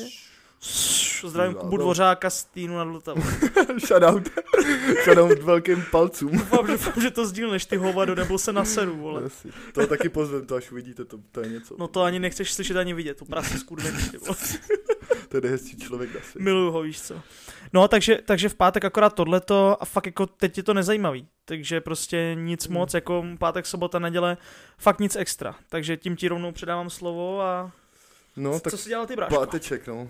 Zdravím 1.27 1.55
Kubu 1.55 1.77
Dvořáka 1.77 2.31
z 2.31 2.45
Týnu 2.45 2.77
nad 2.77 2.85
Vltavou. 2.85 3.23
Shoutout. 3.87 4.29
Shoutout 5.05 5.39
velkým 5.43 5.85
palcům. 5.91 6.31
Doufám, 6.39 6.67
že, 6.67 6.73
doufám, 6.73 7.03
že 7.03 7.11
to 7.11 7.27
sdílneš 7.27 7.65
ty 7.67 7.77
hovado, 7.77 8.15
nebo 8.15 8.39
se 8.39 8.53
na 8.53 8.65
seru, 8.65 8.97
vole. 8.97 9.23
Asi. 9.25 9.49
To 9.75 9.87
taky 9.87 10.09
pozvem, 10.09 10.47
to 10.47 10.55
až 10.55 10.71
uvidíte, 10.73 11.05
to, 11.05 11.19
to 11.33 11.41
je 11.41 11.49
něco. 11.49 11.77
No 11.79 11.89
to 11.89 12.03
ani 12.03 12.19
nechceš 12.19 12.53
slyšet 12.53 12.77
ani 12.77 12.95
vidět, 12.95 13.19
to 13.19 13.25
skurvený, 13.59 13.99
ty 14.11 14.19
vole. 14.19 14.37
To 15.29 15.37
je 15.37 15.51
hezký 15.51 15.77
člověk 15.77 16.11
asi. 16.17 16.39
Miluju 16.43 16.71
ho, 16.71 16.83
víš 16.83 17.01
co. 17.03 17.15
No, 17.73 17.89
takže, 17.89 18.19
takže 18.25 18.49
v 18.49 18.55
pátek 18.55 18.85
akorát 18.85 19.15
tohleto 19.15 19.77
a 19.83 19.85
fakt 19.85 20.07
jako 20.07 20.27
teď 20.27 20.57
je 20.57 20.63
to 20.63 20.75
nezajímavý. 20.75 21.27
Takže 21.45 21.81
prostě 21.81 22.33
nic 22.39 22.67
Hmm. 22.67 22.75
moc, 22.75 22.95
jako 22.95 23.25
pátek, 23.39 23.67
sobota, 23.67 23.99
neděle, 23.99 24.37
fakt 24.79 25.01
nic 25.01 25.17
extra. 25.17 25.55
Takže 25.69 25.97
tím 25.97 26.17
ti 26.17 26.29
rovnou 26.29 26.53
předávám 26.53 26.91
slovo 26.91 27.43
a 27.43 27.73
No, 28.37 28.61
tak 28.61 28.71
co 28.71 28.79
si 28.79 28.89
dělal 28.89 29.07
ty, 29.07 29.17
bráško? 29.17 29.35
páteček, 29.35 29.87
no. 29.87 30.09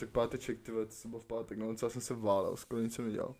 Tak 0.00 0.10
páteček, 0.10 0.60
ty 0.60 0.72
vole, 0.72 0.86
co 0.86 1.08
bylo 1.08 1.20
v 1.20 1.24
pátek, 1.24 1.58
no, 1.58 1.74
co 1.74 1.86
já 1.86 1.90
jsem 1.90 2.02
se 2.02 2.14
válel, 2.14 2.56
skoro 2.56 2.82
nic 2.82 2.94
jsem 2.94 3.04
nedělal. 3.06 3.34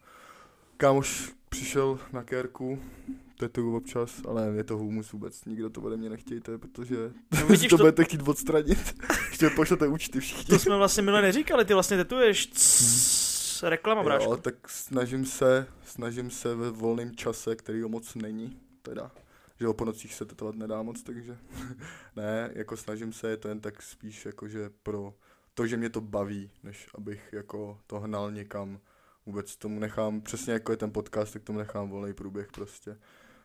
Kámoš 0.76 1.32
přišel 1.48 1.98
na 2.12 2.22
kérku, 2.22 2.82
tetu 3.38 3.76
občas, 3.76 4.22
ale 4.28 4.52
je 4.56 4.64
to 4.64 4.76
humus 4.76 5.12
vůbec, 5.12 5.44
nikdo 5.44 5.70
to 5.70 5.80
ode 5.80 5.96
mě 5.96 6.10
nechtějte, 6.10 6.58
protože 6.58 6.96
No, 7.32 7.40
to, 7.40 7.46
vidíš, 7.48 7.68
to 7.68 7.76
to, 7.76 7.82
budete 7.82 8.04
chtít 8.04 8.28
odstranit. 8.28 9.02
Ještě 9.30 9.50
pošlete 9.50 9.88
účty 9.88 10.20
všichni. 10.20 10.44
to 10.44 10.58
jsme 10.58 10.76
vlastně 10.76 11.02
minule 11.02 11.22
neříkali, 11.22 11.64
ty 11.64 11.74
vlastně 11.74 11.96
tetuješ. 11.96 12.46
Css, 12.46 13.62
reklama, 13.62 14.02
bráško. 14.02 14.30
Jo, 14.30 14.36
tak 14.36 14.68
snažím 14.68 15.26
se, 15.26 15.66
snažím 15.84 16.30
se 16.30 16.54
ve 16.54 16.70
volném 16.70 17.16
čase, 17.16 17.56
který 17.56 17.80
moc 17.80 18.14
není, 18.14 18.60
teda, 18.82 19.10
že 19.60 19.68
o 19.68 19.74
ponocích 19.74 20.14
se 20.14 20.24
tetovat 20.24 20.54
nedá 20.54 20.82
moc, 20.82 21.02
takže 21.02 21.38
ne, 22.16 22.50
jako 22.54 22.76
snažím 22.76 23.12
se, 23.12 23.30
je 23.30 23.36
to 23.36 23.48
jen 23.48 23.60
tak 23.60 23.82
spíš 23.82 24.26
jakože 24.26 24.70
pro 24.82 25.14
to, 25.60 25.66
že 25.66 25.76
mě 25.76 25.90
to 25.90 26.00
baví, 26.00 26.50
než 26.62 26.88
abych 26.94 27.28
jako 27.32 27.80
to 27.86 28.00
hnal 28.00 28.32
někam, 28.32 28.80
vůbec 29.26 29.56
tomu 29.56 29.80
nechám, 29.80 30.20
přesně 30.20 30.52
jako 30.52 30.72
je 30.72 30.76
ten 30.76 30.92
podcast, 30.92 31.32
tak 31.32 31.42
tomu 31.42 31.58
nechám 31.58 31.90
volný 31.90 32.14
průběh 32.14 32.48
prostě. 32.52 32.98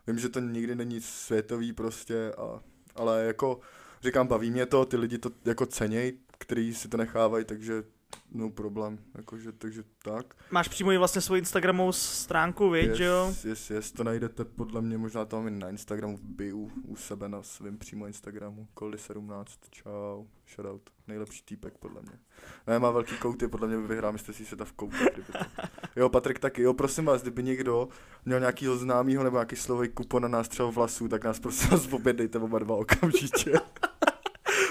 Vím, 0.08 0.20
že 0.20 0.30
to 0.30 0.40
nikdy 0.40 0.76
není 0.76 1.02
světový 1.02 1.74
prostě, 1.74 2.34
a, 2.38 2.62
ale 2.96 3.24
jako 3.24 3.60
říkám, 4.02 4.28
baví 4.28 4.52
mě 4.52 4.66
to, 4.66 4.86
ty 4.86 4.98
lidi 4.98 5.18
to 5.18 5.30
jako 5.46 5.66
ceněj, 5.66 6.18
který 6.38 6.74
si 6.74 6.88
to 6.88 6.98
nechávají, 6.98 7.46
takže 7.46 7.84
no 8.32 8.50
problém, 8.50 9.00
jakože, 9.16 9.52
takže 9.52 9.84
tak. 10.04 10.36
Máš 10.52 10.68
přímo 10.68 10.92
i 10.92 10.98
vlastně 10.98 11.22
svoji 11.22 11.40
Instagramovou 11.40 11.92
stránku, 11.92 12.70
viď, 12.70 12.90
yes, 12.90 13.00
jo? 13.00 13.34
Yes, 13.44 13.70
yes, 13.70 13.92
to 13.92 14.04
najdete 14.04 14.46
podle 14.46 14.82
mě, 14.82 14.98
možná 14.98 15.26
to 15.26 15.36
mám 15.36 15.48
i 15.48 15.52
na 15.52 15.70
Instagramu 15.70 16.18
v 16.18 16.24
bio, 16.24 16.58
u 16.84 16.96
sebe 16.96 17.30
na 17.30 17.44
svém 17.44 17.78
přímo 17.78 18.08
Instagramu, 18.08 18.68
Koldy17, 18.76 19.46
čau, 19.72 20.26
shoutout, 20.56 20.90
nejlepší 21.08 21.44
týpek 21.46 21.78
podle 21.78 22.02
mě. 22.02 22.20
Ne, 22.68 22.80
má 22.80 22.92
velký 22.92 23.18
kouty, 23.18 23.48
podle 23.48 23.68
mě 23.68 23.78
by 23.78 23.88
vyhrál 23.88 24.12
mistrovství 24.12 24.46
světa 24.46 24.66
v 24.66 24.72
koutech, 24.72 25.14
kdyby 25.14 25.32
to. 25.32 25.40
Jo, 25.96 26.10
Patrik 26.10 26.40
taky, 26.40 26.62
jo, 26.62 26.74
prosím 26.74 27.06
vás, 27.06 27.22
kdyby 27.22 27.44
někdo 27.44 27.90
měl 28.26 28.40
nějakýho 28.40 28.78
známýho 28.78 29.24
nebo 29.24 29.38
nějaký 29.38 29.56
slovej 29.56 29.90
kupon 29.90 30.22
na 30.22 30.28
nástřel 30.28 30.72
vlasů, 30.72 31.08
tak 31.08 31.24
nás 31.24 31.40
prosím 31.40 31.70
vás 31.70 31.94
obědejte 31.94 32.40
oba 32.40 32.60
dva 32.60 32.76
okamžitě. 32.76 33.52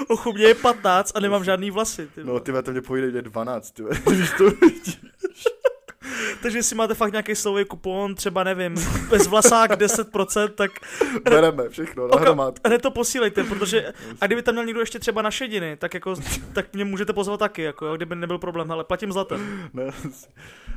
Ochu, 0.08 0.32
mě 0.32 0.44
je 0.44 0.54
15 0.54 1.12
a 1.14 1.20
nemám 1.20 1.44
žádný 1.44 1.70
vlasy. 1.70 2.08
Ty 2.14 2.24
No, 2.24 2.40
ty 2.40 2.52
to 2.62 2.70
mě 2.70 2.82
pojde 2.82 3.06
je 3.06 3.22
12, 3.22 3.70
ty 3.70 3.82
když 4.10 4.30
to 4.38 4.50
vidíš. 4.50 5.00
Takže 6.42 6.58
jestli 6.58 6.76
máte 6.76 6.94
fakt 6.94 7.12
nějaký 7.12 7.34
slový 7.34 7.64
kupon, 7.64 8.14
třeba 8.14 8.44
nevím, 8.44 8.74
bez 9.10 9.26
vlasák 9.26 9.70
10%, 9.70 10.48
tak 10.48 10.70
Bereme 11.24 11.68
všechno 11.68 12.08
na 12.08 12.16
hromádku. 12.18 12.68
hned 12.68 12.82
to 12.82 12.90
posílejte, 12.90 13.44
protože 13.44 13.92
a 14.20 14.26
kdyby 14.26 14.42
tam 14.42 14.54
měl 14.54 14.64
někdo 14.64 14.80
ještě 14.80 14.98
třeba 14.98 15.22
na 15.22 15.30
šediny, 15.30 15.76
tak 15.76 15.94
jako, 15.94 16.14
tak 16.52 16.72
mě 16.74 16.84
můžete 16.84 17.12
pozvat 17.12 17.40
taky, 17.40 17.62
jako, 17.62 17.96
kdyby 17.96 18.14
nebyl 18.14 18.38
problém, 18.38 18.72
ale 18.72 18.84
platím 18.84 19.12
zlatem. 19.12 19.68
Ne, 19.72 19.84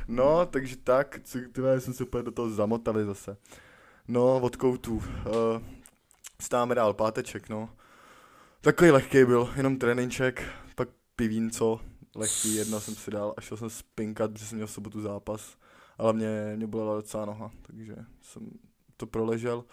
no, 0.08 0.46
takže 0.46 0.76
tak, 0.76 1.20
co, 1.24 1.38
ty 1.52 1.60
vole, 1.60 1.80
jsem 1.80 1.94
se 1.94 2.04
úplně 2.04 2.22
do 2.22 2.30
toho 2.30 2.50
zamotali 2.50 3.04
zase. 3.04 3.36
No, 4.08 4.40
od 4.40 4.56
koutů. 4.56 4.94
Uh, 4.94 5.02
stáme 6.40 6.74
dál, 6.74 6.94
páteček, 6.94 7.48
no. 7.48 7.68
Takový 8.60 8.90
lehký 8.90 9.24
byl, 9.24 9.50
jenom 9.56 9.76
tréninček, 9.78 10.42
pak 10.74 10.88
pivínco, 11.16 11.80
lehký, 12.16 12.54
jedno 12.54 12.80
jsem 12.80 12.94
si 12.94 13.10
dal 13.10 13.34
a 13.36 13.40
šel 13.40 13.56
jsem 13.56 13.70
spinkat, 13.70 14.32
protože 14.32 14.46
jsem 14.46 14.56
měl 14.56 14.66
v 14.66 14.70
sobotu 14.70 15.00
zápas. 15.00 15.56
Ale 15.98 16.12
mě, 16.12 16.52
mě 16.56 16.66
bolela 16.66 16.94
docela 16.94 17.24
noha, 17.24 17.50
takže 17.62 17.96
jsem 18.22 18.50
to 18.96 19.06
proležel. 19.06 19.64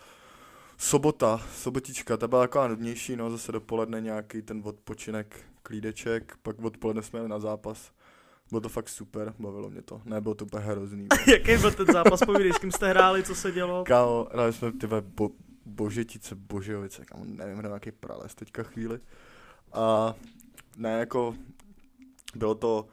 Sobota, 0.77 1.41
sobotička, 1.53 2.17
ta 2.17 2.27
byla 2.27 2.41
taková 2.41 2.67
nudnější, 2.67 3.15
no, 3.15 3.31
zase 3.31 3.51
dopoledne 3.51 4.01
nějaký 4.01 4.41
ten 4.41 4.61
odpočinek, 4.65 5.39
klídeček, 5.63 6.37
pak 6.41 6.59
odpoledne 6.59 7.01
jsme 7.01 7.19
jeli 7.19 7.29
na 7.29 7.39
zápas. 7.39 7.91
Bylo 8.49 8.61
to 8.61 8.69
fakt 8.69 8.89
super, 8.89 9.33
bavilo 9.39 9.69
mě 9.69 9.81
to. 9.81 10.01
Nebylo 10.05 10.35
to 10.35 10.45
úplně 10.45 10.63
hrozný. 10.63 11.07
Jaký 11.27 11.57
byl 11.57 11.71
ten 11.71 11.85
zápas, 11.85 12.19
povídej, 12.25 12.53
s 12.53 12.57
kým 12.57 12.71
jste 12.71 12.89
hráli, 12.89 13.23
co 13.23 13.35
se 13.35 13.51
dělo? 13.51 13.83
Kámo, 13.83 14.27
hráli 14.31 14.53
jsme 14.53 14.71
ty 14.71 14.87
vole, 14.87 15.01
bo, 15.01 15.29
Božetice, 15.65 16.35
Božejovice, 16.35 17.05
kámo, 17.05 17.25
nevím, 17.25 17.61
na 17.61 17.69
jaký 17.69 17.91
prales 17.91 18.35
teďka 18.35 18.63
chvíli. 18.63 18.99
A 19.73 20.15
ne, 20.77 20.99
jako, 20.99 21.35
bylo 22.35 22.55
to 22.55 22.87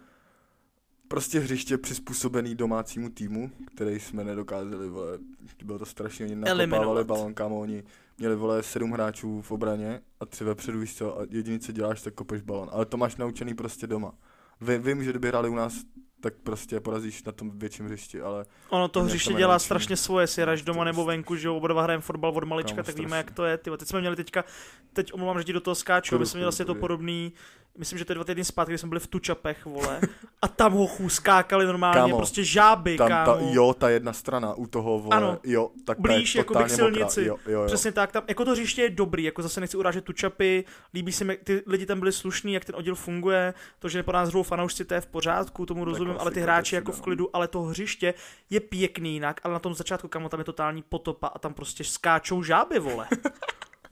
prostě 1.09 1.41
hřiště 1.41 1.79
přizpůsobený 1.79 2.55
domácímu 2.55 3.09
týmu, 3.11 3.51
který 3.75 4.01
jsme 4.01 4.25
nedokázali, 4.25 4.89
vole, 4.89 5.19
bylo 5.65 5.79
to 5.79 5.87
strašně, 5.87 6.27
oni 6.27 6.35
nakopávali 6.35 6.63
Eliminovat. 6.63 7.07
balon, 7.07 7.35
kámo, 7.35 7.61
oni 7.61 7.85
měli, 8.19 8.37
vole, 8.37 8.63
sedm 8.63 8.91
hráčů 8.91 9.43
v 9.43 9.51
obraně 9.51 10.01
a 10.21 10.27
tři 10.27 10.45
vepředu, 10.45 10.81
víš 10.81 10.97
co, 10.97 11.21
a 11.21 11.27
jediný, 11.31 11.59
co 11.59 11.73
děláš, 11.73 12.03
tak 12.03 12.15
kopeš 12.15 12.43
balon, 12.43 12.69
ale 12.73 12.87
to 12.87 12.97
máš 12.97 13.17
naučený 13.17 13.55
prostě 13.55 13.87
doma. 13.87 14.15
Vy, 14.61 14.79
vím, 14.79 15.05
že 15.05 15.11
kdyby 15.11 15.29
hráli 15.29 15.49
u 15.49 15.55
nás, 15.55 15.75
tak 16.23 16.35
prostě 16.43 16.81
porazíš 16.81 17.23
na 17.25 17.33
tom 17.33 17.59
větším 17.59 17.87
hřišti, 17.87 18.21
ale 18.21 18.45
Ono 18.69 18.89
to 18.89 19.03
hřiště 19.03 19.33
dělá 19.33 19.39
nenaučí. 19.53 19.65
strašně 19.65 19.97
svoje, 19.97 20.27
si 20.27 20.43
hraješ 20.43 20.63
doma 20.63 20.85
nebo 20.85 20.95
prostě- 21.05 21.17
venku, 21.17 21.37
že 21.37 21.49
jo, 21.49 21.57
oba 21.57 21.69
dva 21.69 21.83
hrajeme 21.83 22.03
fotbal 22.03 22.31
od 22.37 22.45
malička, 22.45 22.77
Kámo, 22.77 22.85
tak 22.87 22.95
víme, 22.97 23.09
strašně. 23.09 23.17
jak 23.17 23.31
to 23.31 23.45
je. 23.45 23.59
Tyjo. 23.59 23.77
Teď 23.77 23.89
jsme 23.89 24.01
měli 24.01 24.17
teďka, 24.17 24.45
teď 24.93 25.13
omlouvám, 25.13 25.39
že 25.39 25.45
ti 25.45 25.53
do 25.53 25.61
toho 25.61 25.75
skáču, 25.75 26.19
my 26.19 26.27
jsme 26.27 26.39
měli 26.39 26.45
vlastně 26.47 26.65
to 26.65 26.75
podobný, 26.75 27.33
myslím, 27.79 27.99
že 27.99 28.05
to 28.05 28.13
je 28.13 28.15
dva 28.15 28.25
týdny 28.25 28.45
zpátky, 28.45 28.71
kdy 28.73 28.79
jsme 28.79 28.89
byli 28.89 29.01
v 29.01 29.07
Tučapech, 29.07 29.67
vole, 29.67 30.01
a 30.43 30.49
tam 30.49 30.73
hochů 30.73 31.09
skákali 31.09 31.67
normálně, 31.67 32.01
Kámo, 32.01 32.17
prostě 32.17 32.45
žáby, 32.45 32.97
tam 32.97 33.09
ta, 33.09 33.25
kámo. 33.25 33.49
jo, 33.53 33.75
ta 33.79 33.89
jedna 33.89 34.13
strana 34.13 34.55
u 34.55 34.67
toho, 34.67 34.99
vole, 34.99 35.17
Ano. 35.17 35.39
jo, 35.45 35.71
tak 35.85 35.97
ta 35.99 36.03
Blíž, 36.03 36.35
je 36.35 36.39
jako 36.39 36.55
mokrá, 36.55 36.69
silnici. 36.69 37.25
jo, 37.25 37.37
jo, 37.47 37.61
jo. 37.61 37.67
Přesně 37.67 37.93
tak, 37.93 38.13
tam, 38.13 38.23
jako 38.29 38.45
to 38.45 38.51
hřiště 38.51 38.83
je 38.83 38.91
dobrý, 38.91 39.25
jako 39.25 39.43
zase 39.43 39.61
nechci 39.61 39.77
urážet 39.77 40.05
tučapy, 40.05 40.65
líbí 40.95 41.13
se 41.13 41.25
mi, 41.25 41.37
ty 41.37 41.63
lidi 41.67 41.87
tam 41.87 41.99
byli 41.99 42.13
slušní, 42.13 42.53
jak 42.55 42.65
ten 42.65 42.75
oddíl 42.77 42.95
funguje, 42.95 43.55
to, 43.79 43.89
že 43.89 44.03
po 44.03 44.13
nás 44.13 44.29
hrou 44.29 44.43
fanoušci, 44.43 44.85
to 44.85 44.95
je 44.95 45.01
v 45.01 45.07
pořádku, 45.07 45.67
tomu 45.67 45.85
rozumím, 45.85 46.15
ale 46.19 46.31
ty 46.31 46.41
hráči 46.41 46.75
jako 46.75 46.93
v 46.93 46.95
dám. 46.95 47.03
klidu, 47.05 47.37
ale 47.37 47.49
to 47.49 47.63
hřiště 47.63 48.15
je 48.51 48.61
pěkný 48.61 49.13
jinak, 49.13 49.41
ale 49.45 49.53
na 49.53 49.59
tom 49.59 49.75
začátku, 49.75 50.09
kamo, 50.09 50.29
tam 50.29 50.41
je 50.41 50.45
totální 50.45 50.83
potopa 50.83 51.27
a 51.27 51.39
tam 51.39 51.55
prostě 51.55 51.85
skáčou 51.85 52.43
žáby, 52.43 52.79
vole. 52.79 53.07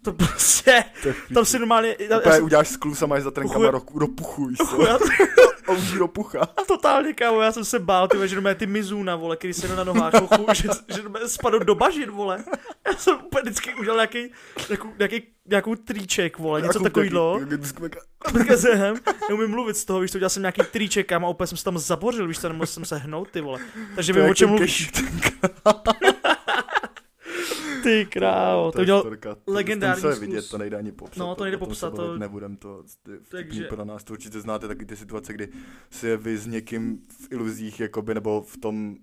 to 0.02 0.12
prostě, 0.12 0.84
To 1.02 1.34
tam 1.34 1.44
si 1.44 1.58
normálně, 1.58 1.96
já, 1.98 2.20
já 2.24 2.32
jsem, 2.32 2.44
uděláš 2.44 2.68
sklus 2.68 3.02
a 3.02 3.06
máš 3.06 3.22
za 3.22 3.30
trenkama 3.30 3.64
Chuj- 3.64 3.72
do, 3.92 3.98
do 3.98 4.06
puchu, 4.08 4.46
víš 4.46 4.58
A 5.68 5.72
už 5.72 5.92
do 5.92 6.08
pucha. 6.08 6.46
totálně, 6.68 7.12
kámo, 7.12 7.40
já 7.40 7.52
jsem 7.52 7.64
se 7.64 7.78
bál, 7.78 8.08
ty, 8.08 8.28
že 8.28 8.34
normálně 8.36 8.54
ty 8.54 8.66
Mizuna, 8.66 9.16
vole, 9.16 9.36
který 9.36 9.52
se 9.52 9.76
na 9.76 9.84
nohách, 9.84 10.14
chuchu, 10.18 10.46
že, 10.54 10.68
že 10.88 11.02
spadl 11.26 11.58
do 11.58 11.74
bažin, 11.74 12.10
vole. 12.10 12.44
Já 12.86 12.92
jsem 12.96 13.16
úplně 13.26 13.42
vždycky 13.42 13.74
udělal 13.74 13.96
nějaký, 13.96 14.32
nějakou, 14.68 14.88
nějaký, 14.98 15.22
nějakou 15.48 15.74
triček, 15.74 16.38
vole, 16.38 16.60
něco 16.62 16.78
takového. 16.80 17.40
Odkazem, 18.34 18.96
neumím 19.28 19.50
mluvit 19.50 19.76
z 19.76 19.84
toho, 19.84 20.00
víš, 20.00 20.10
to 20.10 20.18
udělal 20.18 20.30
jsem 20.30 20.42
nějaký 20.42 20.62
triček 20.72 21.08
kam 21.08 21.24
a 21.24 21.28
úplně 21.28 21.46
jsem 21.46 21.58
se 21.58 21.64
tam 21.64 21.78
zabořil, 21.78 22.28
víš, 22.28 22.38
to 22.38 22.48
nemohl 22.48 22.66
jsem 22.66 22.84
se 22.84 22.96
hnout, 22.96 23.30
ty 23.30 23.40
vole. 23.40 23.60
Takže 23.94 24.12
vím, 24.12 24.30
o 24.30 24.34
čem 24.34 24.48
ten 24.48 24.54
mluvíš. 24.56 24.90
Ty 27.82 28.06
krávo, 28.06 28.72
to 28.72 28.78
je 28.78 28.82
udělal 28.82 29.00
storka. 29.00 29.36
legendární 29.46 30.02
To 30.02 30.08
je 30.08 30.14
zkus. 30.16 30.26
vidět, 30.28 30.48
to 30.48 30.58
nejde 30.58 30.76
ani 30.76 30.92
popsat. 30.92 31.18
No, 31.18 31.34
to 31.34 31.44
nejde 31.44 31.56
se 31.56 31.58
popsat, 31.58 31.94
to- 31.94 32.18
Nebudem 32.18 32.56
to, 32.56 32.84
Takže- 33.30 33.64
pro 33.64 33.84
nás, 33.84 34.04
to 34.04 34.12
určitě 34.12 34.40
znáte 34.40 34.68
taky 34.68 34.84
ty 34.86 34.96
situace, 34.96 35.32
kdy 35.32 35.48
si 35.90 36.06
je 36.06 36.16
vy 36.16 36.38
s 36.38 36.46
někým 36.46 36.98
v 37.08 37.32
iluzích, 37.32 37.80
jakoby, 37.80 38.14
nebo 38.14 38.42
v 38.42 38.56
tom 38.56 38.96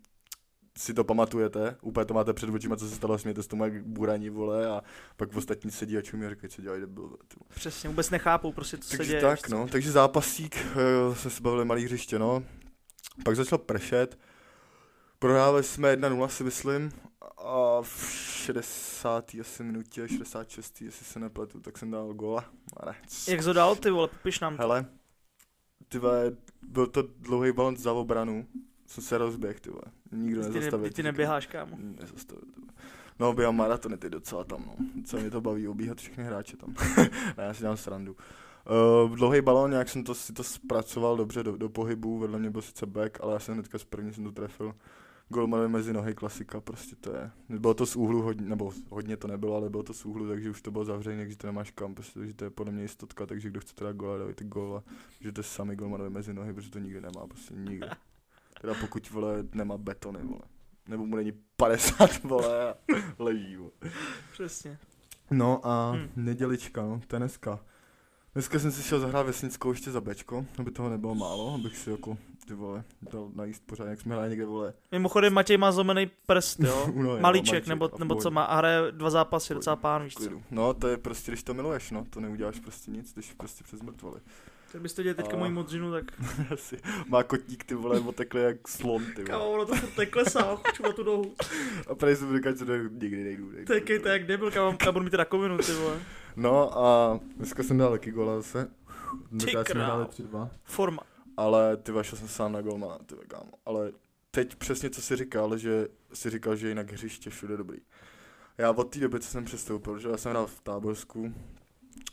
si 0.77 0.93
to 0.93 1.03
pamatujete, 1.03 1.75
úplně 1.81 2.05
to 2.05 2.13
máte 2.13 2.33
před 2.33 2.49
očima, 2.49 2.75
co 2.75 2.89
se 2.89 2.95
stalo, 2.95 3.17
smějete 3.17 3.43
s 3.43 3.47
tomu 3.47 3.63
jak 3.63 3.85
buraní, 3.87 4.29
vole, 4.29 4.67
a 4.67 4.81
pak 5.17 5.35
ostatní 5.35 5.71
sedí 5.71 5.97
a 5.97 6.01
čumí 6.01 6.25
a 6.25 6.29
říkají, 6.29 6.49
co 6.51 6.61
dělají, 6.61 6.81
debil. 6.81 7.17
Přesně, 7.55 7.89
vůbec 7.89 8.09
nechápou 8.09 8.51
prostě, 8.51 8.77
co 8.77 8.89
se 8.89 8.97
Takže 8.97 9.11
děje. 9.11 9.21
tak, 9.21 9.47
co. 9.47 9.55
no, 9.55 9.67
takže 9.67 9.91
zápasík, 9.91 10.55
eh, 11.11 11.15
jsme 11.15 11.31
se 11.31 11.41
bavili 11.41 11.65
malý 11.65 11.83
hřiště, 11.85 12.19
no. 12.19 12.43
Pak 13.25 13.35
začal 13.35 13.57
pršet, 13.57 14.19
prohráli 15.19 15.63
jsme 15.63 15.95
1-0, 15.95 16.27
si 16.27 16.43
myslím, 16.43 16.91
a 17.37 17.81
v 17.81 18.11
60. 18.11 19.31
asi 19.41 19.63
minutě, 19.63 20.07
66. 20.07 20.81
jestli 20.81 21.05
se 21.05 21.19
nepletu, 21.19 21.59
tak 21.59 21.77
jsem 21.77 21.91
dal 21.91 22.13
góla. 22.13 22.45
Ale, 22.77 22.95
Jak 23.27 23.43
to 23.43 23.53
dal, 23.53 23.75
ty 23.75 23.89
vole, 23.89 24.07
popiš 24.07 24.39
nám 24.39 24.57
to. 24.57 24.61
Hele, 24.61 24.85
ty 25.89 25.99
vole, 25.99 26.31
byl 26.67 26.87
to 26.87 27.01
dlouhý 27.01 27.51
balon 27.51 27.77
za 27.77 27.93
obranu, 27.93 28.47
jsem 28.87 29.03
se 29.03 29.17
rozběh, 29.17 29.59
ty 29.59 29.69
vole. 29.69 29.83
Nikdo 30.11 30.41
Ty, 30.41 30.47
ne, 30.47 30.53
nezastavil. 30.55 30.89
ty 30.91 31.03
neběháš, 31.03 31.45
kámo. 31.45 31.77
Nezastavil, 31.79 32.43
ty 32.55 32.61
vole. 32.61 32.73
No, 33.19 33.33
běhám 33.33 33.55
maratony 33.55 33.97
ty 33.97 34.09
docela 34.09 34.43
tam, 34.43 34.63
no. 34.67 34.75
Co 35.05 35.17
mě 35.17 35.29
to 35.31 35.41
baví, 35.41 35.67
obíhat 35.67 35.97
všechny 35.97 36.23
hráče 36.23 36.57
tam. 36.57 36.75
ne, 37.37 37.43
já 37.43 37.53
si 37.53 37.61
dělám 37.61 37.77
srandu. 37.77 38.15
Uh, 39.05 39.15
dlouhý 39.15 39.41
balón, 39.41 39.71
nějak 39.71 39.89
jsem 39.89 40.03
to, 40.03 40.15
si 40.15 40.33
to 40.33 40.43
zpracoval 40.43 41.17
dobře 41.17 41.43
do, 41.43 41.57
do 41.57 41.69
pohybu, 41.69 42.19
vedle 42.19 42.39
mě 42.39 42.49
byl 42.49 42.61
sice 42.61 42.85
back, 42.85 43.17
ale 43.21 43.33
já 43.33 43.39
jsem 43.39 43.53
hnedka 43.53 43.77
z 43.79 43.83
první 43.83 44.13
jsem 44.13 44.23
to 44.23 44.31
trefil. 44.31 44.75
Golman 45.29 45.71
mezi 45.71 45.93
nohy, 45.93 46.15
klasika, 46.15 46.61
prostě 46.61 46.95
to 46.95 47.15
je. 47.15 47.31
Bylo 47.49 47.73
to 47.73 47.85
z 47.85 47.95
úhlu 47.95 48.21
hodně, 48.21 48.49
nebo 48.49 48.71
hodně 48.89 49.17
to 49.17 49.27
nebylo, 49.27 49.55
ale 49.55 49.69
bylo 49.69 49.83
to 49.83 49.93
z 49.93 50.05
úhlu, 50.05 50.27
takže 50.27 50.49
už 50.49 50.61
to 50.61 50.71
bylo 50.71 50.85
zavřené, 50.85 51.17
takže 51.23 51.37
to 51.37 51.47
nemáš 51.47 51.71
kam, 51.71 51.95
prostě, 51.95 52.19
takže 52.19 52.33
to 52.33 52.43
je 52.43 52.49
podle 52.49 52.73
mě 52.73 52.81
jistotka, 52.81 53.25
takže 53.25 53.49
kdo 53.49 53.59
chce 53.59 53.75
teda 53.75 53.91
gola, 53.91 54.17
dávajte 54.17 54.43
gola, 54.43 54.83
že 55.21 55.31
to 55.31 55.39
je 55.39 55.43
sami 55.43 55.75
golmanovi 55.75 56.09
mezi 56.09 56.33
nohy, 56.33 56.53
protože 56.53 56.69
to 56.69 56.79
nikdy 56.79 57.01
nemá, 57.01 57.27
prostě 57.27 57.53
nikdy. 57.53 57.87
Teda 58.61 58.73
pokud, 58.81 59.09
vole, 59.09 59.43
nemá 59.53 59.77
betony, 59.77 60.19
vole. 60.23 60.41
Nebo 60.87 61.05
mu 61.05 61.15
není 61.15 61.31
50, 61.57 62.23
vole, 62.23 62.69
a 62.71 62.75
leží, 63.19 63.55
vole. 63.57 63.71
Přesně. 64.31 64.77
No 65.31 65.67
a 65.67 65.91
Hmm. 65.91 66.07
nedělička, 66.15 66.81
no, 66.81 67.01
to 67.07 67.15
je 67.15 67.19
dneska. 67.19 67.59
Dneska 68.33 68.59
jsem 68.59 68.71
si 68.71 68.83
šel 68.83 68.99
zahrát 68.99 69.25
vesnickou 69.25 69.69
ještě 69.71 69.91
za 69.91 70.01
bečko, 70.01 70.45
aby 70.59 70.71
toho 70.71 70.89
nebylo 70.89 71.15
málo, 71.15 71.53
abych 71.53 71.77
si 71.77 71.89
jako, 71.89 72.17
ty 72.47 72.53
vole, 72.53 72.83
dal 73.11 73.29
najíst 73.35 73.63
pořád, 73.65 73.85
jak 73.85 74.01
jsme 74.01 74.15
hráli 74.15 74.29
někde, 74.29 74.45
vole. 74.45 74.73
Mimochodem 74.91 75.33
Matěj 75.33 75.57
má 75.57 75.71
zlomený 75.71 76.11
prst, 76.25 76.59
jo? 76.59 76.87
No, 76.95 77.17
Malíček, 77.19 77.67
nebo, 77.67 77.89
nebo 77.99 78.15
co 78.15 78.31
má, 78.31 78.43
a 78.43 78.55
hraje 78.57 78.91
dva 78.91 79.09
zápasy, 79.09 79.53
docela 79.53 79.75
pán, 79.75 80.03
víš 80.03 80.15
co. 80.15 80.29
No, 80.51 80.73
to 80.73 80.87
je 80.87 80.97
prostě, 80.97 81.31
když 81.31 81.43
to 81.43 81.53
miluješ, 81.53 81.91
no, 81.91 82.05
to 82.09 82.19
neuděláš 82.19 82.59
prostě 82.59 82.91
nic, 82.91 83.13
když 83.13 83.33
prostě 83.33 83.63
přes 83.63 83.81
mrtvoli. 83.81 84.19
Tak 84.71 84.81
byste 84.81 85.03
dělali 85.03 85.15
teďka 85.15 85.35
A- 85.35 85.39
moji 85.39 85.51
modřinu, 85.51 85.91
tak... 85.91 86.03
Asi 86.53 86.77
má 87.07 87.23
kotník, 87.23 87.63
ty 87.63 87.75
vole, 87.75 87.99
otekle 87.99 88.41
jak 88.41 88.67
slon, 88.67 89.03
ty 89.15 89.23
Kámo, 89.23 89.45
vole. 89.45 89.55
ono 89.57 89.65
to 89.65 89.75
furt 89.75 89.97
neklesá, 89.97 90.55
chču 90.55 90.83
na 90.83 90.91
tu 90.91 91.03
nohu. 91.03 91.33
A 91.91 91.95
prej 91.95 92.15
jsem 92.15 92.35
říkal, 92.37 92.55
že 92.55 92.65
to 92.65 92.73
nikdy 92.77 93.23
nejdu. 93.23 93.49
nejdu 93.51 93.73
Tak 93.73 93.89
je 93.89 93.99
to 93.99 94.07
jak 94.07 94.25
debil, 94.25 94.51
kámo, 94.51 94.77
já 94.85 94.91
budu 94.91 95.05
mít 95.05 95.13
rakovinu, 95.13 95.57
ty 95.57 95.71
vole. 95.73 95.99
No 96.35 96.77
a 96.79 97.19
dneska 97.37 97.63
jsem 97.63 97.77
dal 97.77 97.91
taky 97.91 98.11
gola 98.11 98.35
zase. 98.35 98.69
Dneska 99.31 99.65
jsme 99.65 99.83
hráli 99.83 100.05
3-2. 100.05 100.49
Forma. 100.63 101.01
Ale 101.37 101.77
ty 101.77 101.91
šel 102.01 102.19
jsem 102.19 102.27
sám 102.27 102.51
na 102.51 102.61
golmana, 102.61 102.97
ty 102.97 103.15
kámo. 103.27 103.51
Ale 103.65 103.91
teď 104.31 104.55
přesně 104.55 104.89
co 104.89 105.01
jsi 105.01 105.15
říkal, 105.15 105.57
že 105.57 105.87
si 106.13 106.29
říkal, 106.29 106.55
že 106.55 106.69
jinak 106.69 106.91
hřiště 106.91 107.29
všude 107.29 107.57
dobrý. 107.57 107.77
Já 108.57 108.71
od 108.71 108.83
té 108.83 108.99
doby, 108.99 109.19
co 109.19 109.27
jsem 109.29 109.45
přestoupil, 109.45 109.99
že 109.99 110.09
já 110.09 110.17
jsem 110.17 110.29
hrál 110.29 110.47
v 110.47 110.61
Táborsku, 110.61 111.33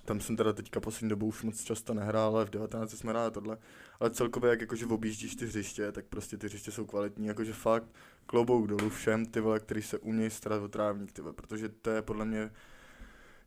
tam 0.04 0.20
jsem 0.20 0.36
teda 0.36 0.52
teďka 0.52 0.80
poslední 0.80 1.08
dobou 1.08 1.26
už 1.26 1.42
moc 1.42 1.62
často 1.62 1.94
nehrál, 1.94 2.36
ale 2.36 2.44
v 2.44 2.50
19 2.50 2.90
jsme 2.90 3.10
hráli 3.10 3.30
tohle. 3.30 3.58
Ale 4.00 4.10
celkově, 4.10 4.50
jak 4.50 4.60
jakože 4.60 4.86
objíždíš 4.86 5.34
ty 5.34 5.46
hřiště, 5.46 5.92
tak 5.92 6.04
prostě 6.04 6.36
ty 6.36 6.46
hřiště 6.46 6.72
jsou 6.72 6.86
kvalitní, 6.86 7.26
jakože 7.26 7.52
fakt 7.52 7.86
klobouk 8.26 8.66
dolů 8.66 8.90
všem, 8.90 9.26
ty 9.26 9.40
vole, 9.40 9.60
který 9.60 9.82
se 9.82 9.98
umějí 9.98 10.30
starat 10.30 10.62
o 10.62 10.68
trávník, 10.68 11.12
ty 11.12 11.22
vole, 11.22 11.34
protože 11.34 11.68
to 11.68 11.90
je 11.90 12.02
podle 12.02 12.24
mě 12.24 12.50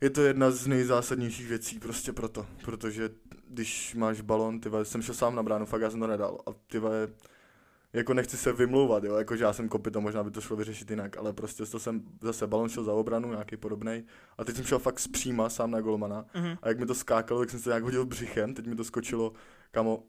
je 0.00 0.10
to 0.10 0.22
jedna 0.22 0.50
z 0.50 0.66
nejzásadnějších 0.66 1.48
věcí 1.48 1.78
prostě 1.78 2.12
proto, 2.12 2.46
protože 2.64 3.10
když 3.48 3.94
máš 3.94 4.20
balon, 4.20 4.60
ty 4.60 4.70
jsem 4.82 5.02
šel 5.02 5.14
sám 5.14 5.34
na 5.34 5.42
bránu, 5.42 5.66
fakt 5.66 5.80
já 5.80 5.90
jsem 5.90 6.00
to 6.00 6.06
nedal 6.06 6.38
a 6.46 6.50
ty 6.66 6.80
jako 7.92 8.14
nechci 8.14 8.36
se 8.36 8.52
vymlouvat, 8.52 9.04
jo, 9.04 9.14
jakože 9.14 9.44
já 9.44 9.52
jsem 9.52 9.68
kopito, 9.68 10.00
možná 10.00 10.24
by 10.24 10.30
to 10.30 10.40
šlo 10.40 10.56
vyřešit 10.56 10.90
jinak, 10.90 11.16
ale 11.16 11.32
prostě 11.32 11.66
to 11.66 11.78
jsem 11.78 12.02
zase 12.22 12.46
balon 12.46 12.68
šel 12.68 12.84
za 12.84 12.92
obranu, 12.92 13.30
nějaký 13.30 13.56
podobný. 13.56 14.04
A 14.38 14.44
teď 14.44 14.56
jsem 14.56 14.64
šel 14.64 14.78
fakt 14.78 15.00
zpříma 15.00 15.48
sám 15.48 15.70
na 15.70 15.80
golmana 15.80 16.24
Mhm. 16.34 16.56
a 16.62 16.68
jak 16.68 16.78
mi 16.78 16.86
to 16.86 16.94
skákalo, 16.94 17.40
tak 17.40 17.50
jsem 17.50 17.60
se 17.60 17.70
nějak 17.70 17.82
hodil 17.82 18.06
břichem, 18.06 18.54
teď 18.54 18.66
mi 18.66 18.76
to 18.76 18.84
skočilo, 18.84 19.32
kamo, 19.70 20.02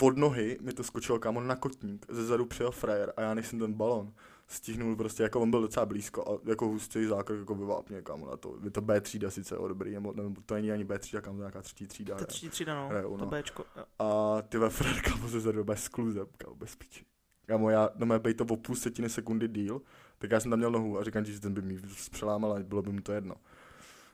od 0.00 0.16
nohy 0.16 0.58
mi 0.60 0.72
to 0.72 0.84
skočilo 0.84 1.18
kámo 1.18 1.40
na 1.40 1.56
kotník, 1.56 2.06
ze 2.08 2.24
zadu 2.24 2.46
přijel 2.46 2.70
frajer 2.70 3.12
a 3.16 3.22
já 3.22 3.34
než 3.34 3.46
jsem 3.46 3.58
ten 3.58 3.72
balon 3.72 4.12
stihnul 4.48 4.96
prostě, 4.96 5.22
jako 5.22 5.40
on 5.40 5.50
byl 5.50 5.60
docela 5.60 5.86
blízko 5.86 6.30
a 6.30 6.50
jako 6.50 6.66
hustý 6.66 7.04
zákrok 7.04 7.38
jako 7.38 7.54
vyvápně 7.54 8.02
kámo 8.02 8.30
na 8.30 8.36
to. 8.36 8.56
Je 8.64 8.70
to 8.70 8.80
B 8.80 9.00
třída 9.00 9.30
sice 9.30 9.58
o 9.58 9.68
dobrý, 9.68 9.94
nebo, 9.94 10.12
nebo 10.12 10.40
to 10.46 10.54
není 10.54 10.72
ani 10.72 10.84
B 10.84 10.98
třída, 10.98 11.20
kámo 11.20 11.36
to 11.36 11.42
nějaká 11.42 11.62
třetí 11.62 11.86
třída. 11.86 12.16
To 12.16 12.26
třetí 12.26 12.48
třída, 12.48 12.74
no. 12.74 13.02
To 13.02 13.16
no. 13.16 13.26
Bčko. 13.26 13.64
jo. 13.76 13.84
A 13.98 14.42
ty 14.42 14.58
ve 14.58 14.70
frajer 14.70 15.00
kámo 15.02 15.28
ze 15.28 15.40
zadu 15.40 15.64
bez 15.64 15.82
skluzem, 15.82 16.26
kámo 16.38 16.54
bez 16.54 16.76
piči. 16.76 17.04
Kámo, 17.46 17.70
já, 17.70 17.90
no 17.96 18.06
mé 18.06 18.20
to 18.34 18.44
o 18.44 18.56
půl 18.56 18.76
setiny 18.76 19.08
sekundy 19.08 19.48
díl, 19.48 19.82
tak 20.18 20.30
já 20.30 20.40
jsem 20.40 20.50
tam 20.50 20.58
měl 20.58 20.70
nohu 20.70 20.98
a 20.98 21.04
říkám 21.04 21.24
ti, 21.24 21.32
že 21.32 21.40
ten 21.40 21.54
by 21.54 21.62
mi 21.62 21.78
přelámal 22.10 22.52
a 22.52 22.60
bylo 22.60 22.82
by 22.82 22.92
mu 22.92 23.00
to 23.00 23.12
jedno. 23.12 23.34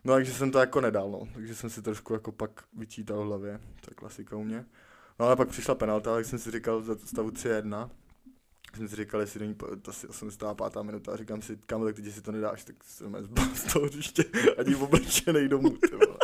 No 0.04 0.14
takže 0.14 0.32
jsem 0.32 0.50
to 0.50 0.58
jako 0.58 0.80
nedal, 0.80 1.10
no. 1.10 1.28
Takže 1.34 1.54
jsem 1.54 1.70
si 1.70 1.82
trošku 1.82 2.12
jako 2.12 2.32
pak 2.32 2.64
vyčítal 2.72 3.24
v 3.24 3.26
hlavě, 3.26 3.60
to 3.80 3.90
je 3.90 3.94
klasika 3.94 4.36
u 4.36 4.44
mě. 4.44 4.64
No 5.18 5.26
ale 5.26 5.36
pak 5.36 5.48
přišla 5.48 5.74
penalta, 5.74 6.14
tak 6.14 6.24
jsem 6.24 6.38
si 6.38 6.50
říkal 6.50 6.82
za 6.82 6.96
stavu 6.96 7.30
3-1, 7.30 7.90
jsem 8.76 8.88
si 8.88 8.96
říkal, 8.96 9.20
jestli 9.20 9.40
do 9.40 9.46
ní, 9.46 9.54
po- 9.54 9.76
to 9.76 9.90
asi 9.90 10.08
85. 10.08 10.82
minuta, 10.82 11.12
a 11.12 11.16
říkám 11.16 11.42
si, 11.42 11.58
kam 11.66 11.84
tak 11.84 11.96
teď 11.96 12.12
si 12.14 12.22
to 12.22 12.32
nedáš, 12.32 12.64
tak 12.64 12.76
jsem 12.84 13.16
zbal 13.20 13.44
z 13.54 13.72
toho 13.72 13.86
hřiště, 13.86 14.24
ani 14.58 14.74
oblečenej 14.74 15.48
domů. 15.48 15.76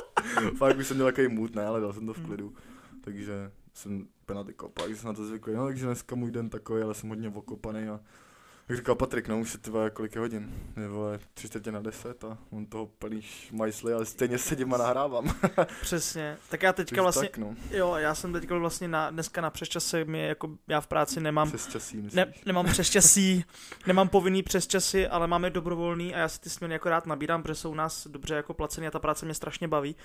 Fakt 0.57 0.77
už 0.79 0.87
jsem 0.87 0.97
měl 0.97 1.07
takový 1.07 1.29
mood, 1.29 1.55
ne, 1.55 1.67
ale 1.67 1.81
dal 1.81 1.93
jsem 1.93 2.07
to 2.07 2.13
v 2.15 2.17
Hmm. 2.17 2.27
klidu, 2.27 2.55
takže 3.01 3.53
jsem 3.75 4.07
penalty 4.27 4.53
kopal, 4.55 4.89
jsem 4.89 5.07
na 5.07 5.13
to 5.15 5.27
zvyklý, 5.27 5.55
no 5.55 5.67
takže 5.67 5.87
dneska 5.87 6.17
můj 6.17 6.31
den 6.31 6.51
takový, 6.51 6.83
ale 6.83 6.95
jsem 6.95 7.09
hodně 7.09 7.29
okopaný 7.29 7.89
a 7.89 8.01
jak 8.71 8.79
říkal 8.79 8.95
Patrik, 8.95 9.29
no 9.29 9.39
už 9.39 9.53
je 9.53 9.59
to 9.59 9.91
kolik 9.93 10.15
je 10.15 10.21
hodin, 10.21 10.55
je 10.77 10.89
vole, 10.89 11.21
tři 11.35 11.49
čtvrtě 11.49 11.73
na 11.73 11.81
deset 11.81 12.25
a 12.25 12.39
on 12.51 12.67
toho 12.67 12.87
plný 12.87 13.23
šmajsly, 13.23 13.93
ale 13.93 14.07
stejně 14.07 14.39
sedím 14.39 14.75
a 14.75 14.77
nahrávám. 14.77 15.35
Přesně. 15.81 16.37
Tak 16.49 16.63
já 16.63 16.73
teďka 16.73 17.03
vlastně, 17.03 17.29
Tak, 17.29 17.39
no, 17.39 17.55
jo, 17.71 17.95
já 17.95 18.15
jsem 18.15 18.33
teďka 18.33 18.59
vlastně 18.59 18.89
na, 18.89 19.11
dneska 19.11 19.41
na 19.41 19.51
přesčase, 19.51 20.05
mě 20.05 20.27
jako, 20.27 20.51
já 20.69 20.81
v 20.81 20.87
práci 20.87 21.21
nemám, 21.21 21.49
přes 21.49 21.67
časí, 21.67 21.97
myslíš? 21.97 22.15
ne, 22.15 22.33
nemám 22.47 22.67
přesčasí, 22.67 23.45
nemám 23.87 24.09
povinný 24.09 24.43
přesčasy, 24.43 25.09
ale 25.09 25.27
máme 25.27 25.51
dobrovolný 25.51 26.15
a 26.15 26.19
já 26.19 26.29
si 26.29 26.41
ty 26.41 26.51
směny 26.51 26.75
jako 26.75 26.89
rád 26.89 27.07
nabírám, 27.07 27.43
protože 27.43 27.55
jsou 27.55 27.71
u 27.71 27.75
nás 27.75 28.07
dobře 28.07 28.35
jako 28.35 28.55
placený 28.55 28.87
a 28.87 28.91
ta 28.91 28.99
práce 28.99 29.25
mě 29.25 29.35
strašně 29.35 29.69
baví. 29.69 29.97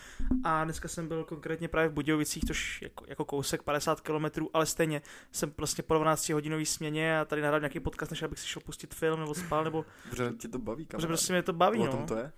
A 0.43 0.63
dneska 0.63 0.87
jsem 0.87 1.07
byl 1.07 1.23
konkrétně 1.23 1.67
právě 1.67 1.89
v 1.89 1.93
Budějovicích, 1.93 2.43
tož 2.47 2.81
jako, 2.81 3.05
jako 3.07 3.25
kousek 3.25 3.63
50 3.63 4.01
km, 4.01 4.25
ale 4.53 4.65
stejně 4.65 5.01
jsem 5.31 5.53
vlastně 5.57 5.83
po 5.83 5.93
12 5.93 6.29
hodinový 6.29 6.65
směně 6.65 7.19
a 7.19 7.25
tady 7.25 7.41
nahrál 7.41 7.59
nějaký 7.59 7.79
podcast, 7.79 8.11
než 8.11 8.23
abych 8.23 8.39
si 8.39 8.54
šel 8.55 8.61
pustit 8.65 8.95
film 8.95 9.19
nebo 9.19 9.33
spal, 9.35 9.63
nebo 9.63 9.85
Dobře, 10.05 10.33
tě 10.39 10.47
to 10.47 10.59
baví, 10.59 10.85
protože 10.85 10.91
kamarád. 10.91 11.07
prostě 11.07 11.33
mě 11.33 11.43
to 11.43 11.53
baví, 11.53 11.79
O 11.79 11.85
no. 11.85 11.91
tom 11.91 12.05
to 12.05 12.17
je? 12.17 12.31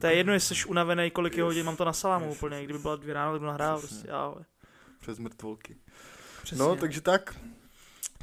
To 0.00 0.06
je 0.06 0.14
jedno, 0.14 0.32
jestli 0.32 0.56
jsi 0.56 0.64
unavený, 0.64 1.10
kolik 1.10 1.36
je 1.36 1.42
hodin, 1.42 1.66
mám 1.66 1.76
to 1.76 1.84
na 1.84 1.92
salámu 1.92 2.30
úplně, 2.32 2.64
kdyby 2.64 2.78
byla 2.78 2.96
dvě 2.96 3.14
ráno, 3.14 3.32
tak 3.32 3.40
budu 3.40 3.46
nahrál 3.48 3.78
prostě, 3.78 4.10
ale. 4.10 4.34
Přes 5.00 5.18
mrtvolky. 5.18 5.76
Přesně. 6.42 6.64
No, 6.64 6.76
takže 6.76 7.00
tak. 7.00 7.34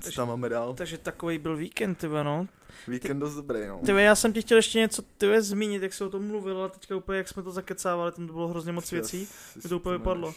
Co 0.04 0.08
Takže- 0.08 0.18
tam 0.18 0.28
máme 0.28 0.50
dál? 0.50 0.74
Takže 0.74 0.98
takový 0.98 1.38
byl 1.38 1.58
víkend, 1.58 1.96
ty 1.96 2.08
no. 2.08 2.48
Víkend 2.88 3.20
dost 3.20 3.36
dobrý, 3.36 3.68
no. 3.68 3.80
Ty 3.86 3.92
já 3.92 4.16
jsem 4.16 4.34
ti 4.34 4.42
chtěl 4.42 4.58
ještě 4.58 4.80
něco 4.80 5.02
ty 5.02 5.42
zmínit, 5.42 5.84
jak 5.84 5.94
se 5.94 6.06
o 6.06 6.10
tom 6.10 6.28
mluvil, 6.28 6.58
ale 6.58 6.70
teďka 6.70 6.96
úplně, 6.96 7.18
jak 7.18 7.28
jsme 7.28 7.44
to 7.44 7.52
zakecávali, 7.52 8.12
tam 8.12 8.28
to 8.28 8.34
bylo 8.34 8.48
hrozně 8.48 8.72
moc 8.72 8.92
věcí. 8.92 9.28
Mi 9.56 9.70
to 9.70 9.76
úplně 9.76 9.98
vypadlo. 9.98 10.34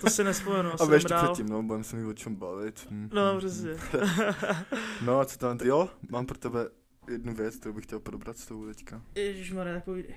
To 0.00 0.10
si 0.10 0.24
nespomenu, 0.24 0.70
A 0.90 0.94
ještě 0.94 1.08
dál. 1.08 1.24
předtím, 1.24 1.48
no, 1.48 1.62
budeme 1.62 1.84
se 1.84 1.96
mít 1.96 2.10
o 2.10 2.14
čem 2.14 2.34
bavit. 2.36 2.86
Hm. 2.90 3.10
No, 3.12 3.38
přesně. 3.38 3.70
No 5.04 5.20
a 5.20 5.24
co 5.24 5.38
tam, 5.38 5.58
jo, 5.64 5.88
mám 6.10 6.26
pro 6.26 6.38
tebe 6.38 6.68
jednu 7.10 7.34
věc, 7.34 7.56
kterou 7.56 7.74
bych 7.74 7.84
chtěl 7.84 8.00
probrat 8.00 8.38
s 8.38 8.46
tou 8.46 8.66
teďka. 8.66 9.02
Ježišmarja, 9.14 9.74
tak 9.74 9.84
povídej. 9.84 10.16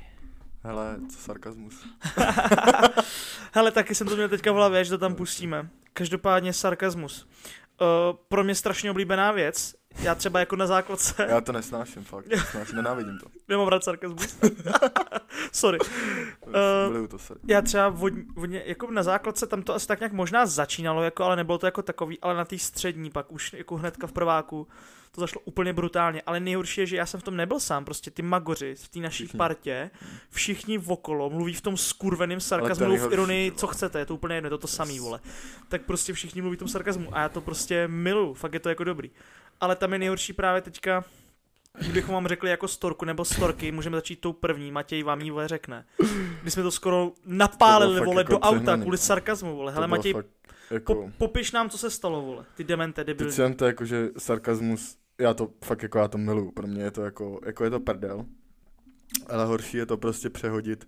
Hele, 0.63 0.99
co 1.09 1.17
sarkazmus. 1.17 1.87
Hele, 3.53 3.71
taky 3.71 3.95
jsem 3.95 4.07
to 4.07 4.15
měl 4.15 4.29
teďka 4.29 4.51
v 4.51 4.55
hlavě, 4.55 4.83
že 4.83 4.89
to 4.89 4.97
tam 4.97 5.15
pustíme. 5.15 5.69
Každopádně 5.93 6.53
sarkazmus. 6.53 7.27
Uh, 7.81 8.17
pro 8.27 8.43
mě 8.43 8.55
strašně 8.55 8.91
oblíbená 8.91 9.31
věc 9.31 9.75
já 9.99 10.15
třeba 10.15 10.39
jako 10.39 10.55
na 10.55 10.67
základce, 10.67 11.27
Já 11.29 11.41
to 11.41 11.51
nesnáším, 11.51 12.03
fakt. 12.03 12.27
Nesnáším, 12.27 12.75
nenávidím 12.75 13.17
to. 13.19 13.25
nemám 13.47 13.67
rád 13.67 13.83
sarkazmus. 13.83 14.37
Sorry. 15.51 15.77
Eh, 16.47 16.89
Miluju 16.89 17.07
to 17.07 17.19
se. 17.19 17.33
Já 17.47 17.61
třeba 17.61 17.89
vodně, 17.89 18.23
vodně, 18.35 18.63
jako 18.65 18.91
na 18.91 19.03
základce 19.03 19.47
tam 19.47 19.63
to 19.63 19.75
asi 19.75 19.87
tak 19.87 19.99
nějak 19.99 20.13
možná 20.13 20.45
začínalo, 20.45 21.03
jako, 21.03 21.23
ale 21.23 21.35
nebylo 21.35 21.57
to 21.57 21.65
jako 21.65 21.81
takový, 21.81 22.19
ale 22.21 22.35
na 22.35 22.45
té 22.45 22.57
střední 22.57 23.09
pak 23.09 23.31
už 23.31 23.53
jako 23.53 23.77
hnedka 23.77 24.07
v 24.07 24.11
prváku 24.11 24.67
to 25.11 25.21
zašlo 25.21 25.41
úplně 25.45 25.73
brutálně, 25.73 26.21
ale 26.25 26.39
nejhorší 26.39 26.81
je, 26.81 26.87
že 26.87 26.97
já 26.97 27.05
jsem 27.05 27.19
v 27.19 27.23
tom 27.23 27.37
nebyl 27.37 27.59
sám, 27.59 27.85
prostě 27.85 28.11
ty 28.11 28.21
magoři 28.21 28.75
v 28.75 28.89
té 28.89 28.99
naší 28.99 29.23
Všichni. 29.23 29.37
partě, 29.37 29.91
všichni 30.29 30.79
okolo 30.79 31.29
mluví 31.29 31.53
v 31.53 31.61
tom 31.61 31.77
skurveném 31.77 32.39
sarkazmu, 32.39 32.97
v 32.97 33.13
ironii, 33.13 33.51
co 33.51 33.67
chcete, 33.67 33.99
je 33.99 34.05
to 34.05 34.13
úplně 34.13 34.35
jedno, 34.35 34.47
je 34.47 34.49
to 34.49 34.57
to 34.57 34.67
samý, 34.67 34.99
vole. 34.99 35.19
Tak 35.69 35.81
prostě 35.81 36.13
všichni 36.13 36.41
mluví 36.41 36.55
v 36.55 36.59
tom 36.59 36.67
sarkazmu 36.67 37.15
a 37.15 37.21
já 37.21 37.29
to 37.29 37.41
prostě 37.41 37.87
miluju, 37.87 38.33
fakt 38.33 38.53
je 38.53 38.59
to 38.59 38.69
jako 38.69 38.83
dobrý. 38.83 39.11
Ale 39.61 39.75
tam 39.75 39.93
je 39.93 39.99
nejhorší 39.99 40.33
právě 40.33 40.61
teďka, 40.61 41.03
kdybychom 41.79 42.13
vám 42.13 42.27
řekli 42.27 42.49
jako 42.49 42.67
storku 42.67 43.05
nebo 43.05 43.25
storky, 43.25 43.71
můžeme 43.71 43.97
začít 43.97 44.21
tou 44.21 44.33
první, 44.33 44.71
Matěj 44.71 45.03
vám 45.03 45.21
ji 45.21 45.31
vole 45.31 45.47
řekne. 45.47 45.85
Když 46.41 46.53
jsme 46.53 46.63
to 46.63 46.71
skoro 46.71 47.11
napálili, 47.25 47.99
fakt 47.99 48.05
vole, 48.05 48.21
jako 48.21 48.31
do 48.31 48.39
auta 48.39 48.57
přehnaný, 48.57 48.81
kvůli 48.81 48.97
no. 48.97 49.01
sarkazmu, 49.01 49.55
vole. 49.55 49.71
To 49.71 49.75
Hele, 49.75 49.87
Matěj, 49.87 50.13
fakt 50.13 50.27
jako... 50.71 50.95
po, 50.95 51.11
popiš 51.17 51.51
nám, 51.51 51.69
co 51.69 51.77
se 51.77 51.89
stalo, 51.89 52.21
vole. 52.21 52.45
Ty 52.55 52.63
demente, 52.63 53.03
debilní. 53.03 53.29
Teď 53.29 53.35
jsem 53.35 53.53
to 53.53 53.65
jako, 53.65 53.85
že 53.85 54.09
sarkazmus, 54.17 54.97
já 55.21 55.33
to 55.33 55.51
fakt 55.65 55.83
jako 55.83 55.97
já 55.97 56.07
to 56.07 56.17
miluju, 56.17 56.51
pro 56.51 56.67
mě 56.67 56.83
je 56.83 56.91
to 56.91 57.03
jako, 57.03 57.39
jako 57.45 57.63
je 57.63 57.69
to 57.69 57.79
prdel, 57.79 58.25
ale 59.27 59.45
horší 59.45 59.77
je 59.77 59.85
to 59.85 59.97
prostě 59.97 60.29
přehodit 60.29 60.87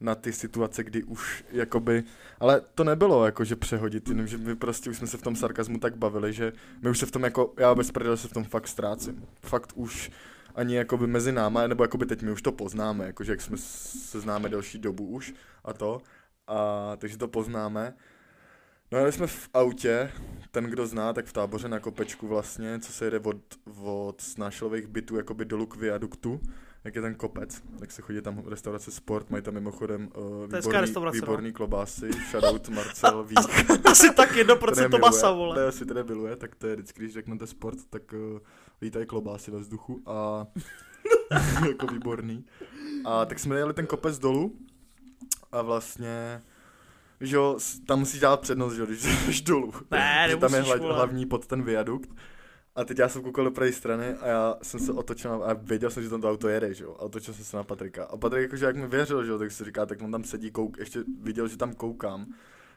na 0.00 0.14
ty 0.14 0.32
situace, 0.32 0.84
kdy 0.84 1.02
už 1.02 1.44
jakoby, 1.52 2.04
ale 2.40 2.60
to 2.74 2.84
nebylo 2.84 3.24
jako, 3.24 3.44
že 3.44 3.56
přehodit, 3.56 4.08
jenom 4.08 4.26
že 4.26 4.38
my 4.38 4.56
prostě 4.56 4.90
už 4.90 4.96
jsme 4.96 5.06
se 5.06 5.16
v 5.16 5.22
tom 5.22 5.36
sarkazmu 5.36 5.78
tak 5.78 5.96
bavili, 5.96 6.32
že 6.32 6.52
my 6.82 6.90
už 6.90 6.98
se 6.98 7.06
v 7.06 7.10
tom 7.10 7.24
jako, 7.24 7.54
já 7.58 7.74
bez 7.74 7.90
prdele 7.90 8.16
se 8.16 8.28
v 8.28 8.32
tom 8.32 8.44
fakt 8.44 8.68
ztrácím. 8.68 9.26
Fakt 9.42 9.72
už 9.74 10.10
ani 10.54 10.74
jakoby 10.76 11.06
mezi 11.06 11.32
náma, 11.32 11.66
nebo 11.66 11.84
jakoby 11.84 12.06
teď 12.06 12.22
my 12.22 12.30
už 12.30 12.42
to 12.42 12.52
poznáme, 12.52 13.06
jakože 13.06 13.32
jak 13.32 13.40
jsme 13.40 13.56
se 13.56 14.20
známe 14.20 14.48
delší 14.48 14.78
dobu 14.78 15.06
už 15.06 15.34
a 15.64 15.72
to, 15.72 16.00
a 16.46 16.92
takže 16.96 17.18
to 17.18 17.28
poznáme. 17.28 17.94
No 18.92 18.98
jeli 18.98 19.12
jsme 19.12 19.26
v 19.26 19.48
autě, 19.54 20.12
ten, 20.50 20.64
kdo 20.64 20.86
zná, 20.86 21.12
tak 21.12 21.26
v 21.26 21.32
táboře 21.32 21.68
na 21.68 21.80
kopečku 21.80 22.28
vlastně, 22.28 22.78
co 22.80 22.92
se 22.92 23.04
jede 23.04 23.18
od, 23.18 23.36
od 23.82 24.20
snášelových 24.20 24.86
bytů 24.86 25.16
jakoby 25.16 25.44
dolů 25.44 25.66
k 25.66 25.76
viaduktu, 25.76 26.40
jak 26.84 26.94
je 26.94 27.02
ten 27.02 27.14
kopec, 27.14 27.62
tak 27.78 27.90
se 27.90 28.02
chodí 28.02 28.20
tam 28.20 28.42
restaurace 28.46 28.90
Sport, 28.90 29.30
mají 29.30 29.42
tam 29.42 29.54
mimochodem 29.54 30.08
uh, 30.16 30.48
To 30.48 30.56
výborný, 30.60 30.92
no. 30.94 31.10
výborný 31.10 31.52
klobásy, 31.52 32.10
shoutout 32.30 32.68
Marcel 32.68 33.24
Vík. 33.28 33.38
Asi 33.84 34.14
tak 34.14 34.28
Ten 34.28 34.38
je 34.38 34.44
1% 34.44 34.74
miluje, 34.76 35.00
masa, 35.00 35.30
vole. 35.30 35.56
ten 35.56 35.68
asi 35.68 35.86
teda 35.86 36.02
miluje, 36.02 36.36
tak 36.36 36.54
to 36.54 36.66
je 36.66 36.76
vždycky, 36.76 37.00
když 37.00 37.12
řeknete 37.12 37.46
sport, 37.46 37.78
tak 37.90 38.12
uh, 38.12 38.38
lítají 38.82 39.06
klobásy 39.06 39.50
ve 39.50 39.58
vzduchu 39.58 40.02
a 40.06 40.46
jako 41.68 41.86
výborný. 41.86 42.44
A 43.04 43.24
tak 43.24 43.38
jsme 43.38 43.56
jeli 43.56 43.74
ten 43.74 43.86
kopec 43.86 44.18
dolů 44.18 44.56
a 45.52 45.62
vlastně 45.62 46.42
že 47.20 47.36
jo, 47.36 47.58
tam 47.86 47.98
musíš 47.98 48.20
dát 48.20 48.40
přednost, 48.40 48.74
že 48.74 48.80
jo, 48.80 48.86
když 48.86 49.02
jdeš 49.26 49.40
dolů. 49.42 49.72
Ne, 49.90 50.24
Protože 50.26 50.36
tam 50.36 50.54
je 50.54 50.60
nemusíš, 50.60 50.76
hla, 50.78 50.82
vole. 50.82 50.94
hlavní 50.94 51.26
pod 51.26 51.46
ten 51.46 51.62
viadukt. 51.62 52.10
A 52.76 52.84
teď 52.84 52.98
já 52.98 53.08
jsem 53.08 53.22
koukal 53.22 53.44
do 53.44 53.50
pravé 53.50 53.72
strany 53.72 54.14
a 54.14 54.26
já 54.26 54.54
jsem 54.62 54.80
se 54.80 54.92
otočil 54.92 55.32
a 55.32 55.52
věděl 55.54 55.90
jsem, 55.90 56.02
že 56.02 56.08
tam 56.10 56.20
to 56.20 56.30
auto 56.30 56.48
jede, 56.48 56.74
že 56.74 56.84
jo. 56.84 56.96
A 56.98 57.02
otočil 57.02 57.34
jsem 57.34 57.44
se 57.44 57.56
na 57.56 57.64
Patrika. 57.64 58.04
A 58.04 58.16
Patrik 58.16 58.42
jakože 58.42 58.64
jak 58.64 58.76
mi 58.76 58.86
věřil, 58.86 59.24
že 59.24 59.30
jo, 59.30 59.38
tak 59.38 59.52
si 59.52 59.64
říká, 59.64 59.86
tak 59.86 60.02
on 60.02 60.12
tam 60.12 60.24
sedí, 60.24 60.50
kouk, 60.50 60.78
ještě 60.78 61.04
viděl, 61.22 61.48
že 61.48 61.56
tam 61.56 61.74
koukám. 61.74 62.26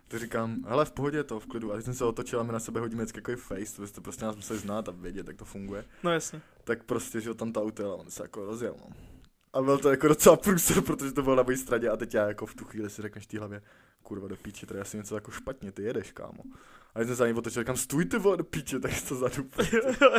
Tak 0.08 0.20
říkám, 0.20 0.64
hele, 0.68 0.86
v 0.86 0.92
pohodě 0.92 1.18
je 1.18 1.24
to, 1.24 1.40
v 1.40 1.46
klidu. 1.46 1.72
A 1.74 1.76
teď 1.76 1.86
jsem 1.86 1.94
se 1.94 2.06
otočil 2.06 2.40
a 2.40 2.44
my 2.44 2.52
na 2.54 2.60
sebe 2.60 2.80
hodíme 2.80 3.06
jako 3.16 3.32
face, 3.42 3.76
to 3.76 3.82
byste 3.82 4.02
prostě 4.02 4.26
nás 4.26 4.36
museli 4.36 4.60
znát 4.60 4.90
a 4.90 4.92
vědět, 4.92 5.28
jak 5.28 5.38
to 5.38 5.46
funguje. 5.46 5.86
No 6.04 6.12
jasně. 6.12 6.42
Tak 6.64 6.84
prostě, 6.84 7.22
že 7.22 7.30
jo, 7.30 7.34
tam 7.36 7.52
ta 7.52 7.62
auto 7.62 7.82
jela, 7.82 7.96
on 7.96 8.10
se 8.10 8.24
jako 8.24 8.46
rozjel, 8.46 8.76
no. 8.80 8.96
A 9.54 9.62
byl 9.62 9.78
to 9.78 9.90
jako 9.90 10.08
docela 10.08 10.36
průser, 10.38 10.82
protože 10.82 11.12
to 11.12 11.22
bylo 11.22 11.36
na 11.36 11.44
mojí 11.44 11.58
straně 11.58 11.90
a 11.90 11.98
teď 11.98 12.14
já 12.14 12.28
jako 12.28 12.46
v 12.46 12.56
tu 12.56 12.66
chvíli 12.66 12.90
si 12.90 13.02
řekneš 13.02 13.24
v 13.24 13.28
té 13.28 13.40
hlavě, 13.40 13.62
kurva 14.04 14.28
do 14.28 14.36
píči, 14.36 14.66
tady 14.66 14.80
asi 14.80 14.98
něco 14.98 15.16
jako 15.16 15.32
špatně, 15.32 15.72
ty 15.72 15.84
jedeš, 15.84 16.12
kámo. 16.12 16.44
A 16.96 17.00
já 17.00 17.06
jsem 17.06 17.16
za 17.16 17.28
ním 17.28 17.38
otočil, 17.38 17.62
říkám, 17.62 17.78
stůj 17.78 18.06
ty 18.06 18.18
vole 18.18 18.38
do 18.38 18.44
píči, 18.44 18.80
tak 18.80 18.92
to 19.08 19.16
zadu. 19.16 19.50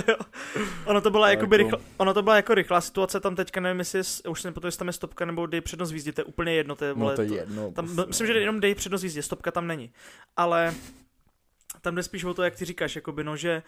ono 0.85 1.01
to 1.01 1.11
byla 1.11 1.31
jako, 1.31 1.47
rychl, 1.57 1.79
ono 1.97 2.15
to 2.15 2.23
byla 2.23 2.37
jako 2.37 2.55
rychlá 2.55 2.81
situace, 2.81 3.21
tam 3.21 3.37
teďka 3.37 3.61
nevím, 3.61 3.79
jestli 3.79 3.99
je, 3.99 4.31
už 4.31 4.41
si 4.41 4.49
nepamatuju, 4.49 4.69
jestli 4.69 4.79
tam 4.79 4.87
je 4.87 4.93
stopka 4.93 5.25
nebo 5.25 5.47
dej 5.47 5.61
přednost 5.61 5.91
v 5.91 5.95
jízdě, 5.95 6.13
to 6.13 6.21
je 6.21 6.25
úplně 6.25 6.53
jedno, 6.53 6.77
to 6.77 6.85
je, 6.85 6.93
vole, 6.93 7.13
No 7.13 7.17
to 7.17 7.23
je 7.23 7.35
jedno. 7.35 7.73
Tam, 7.73 7.85
prostě, 7.85 8.07
myslím, 8.07 8.27
no. 8.27 8.33
že 8.33 8.41
jenom 8.41 8.61
dej 8.61 8.75
přednost 8.75 9.03
v 9.03 9.05
jízdě, 9.05 9.23
stopka 9.23 9.51
tam 9.51 9.67
není. 9.67 9.93
Ale 10.37 10.75
tam 11.81 11.95
jde 11.95 12.03
spíš 12.03 12.25
o 12.25 12.35
to, 12.35 12.43
jak 12.43 12.57
ty 12.57 12.65
říkáš, 12.65 12.97
jakoby, 12.97 13.25
no, 13.25 13.37
že 13.37 13.63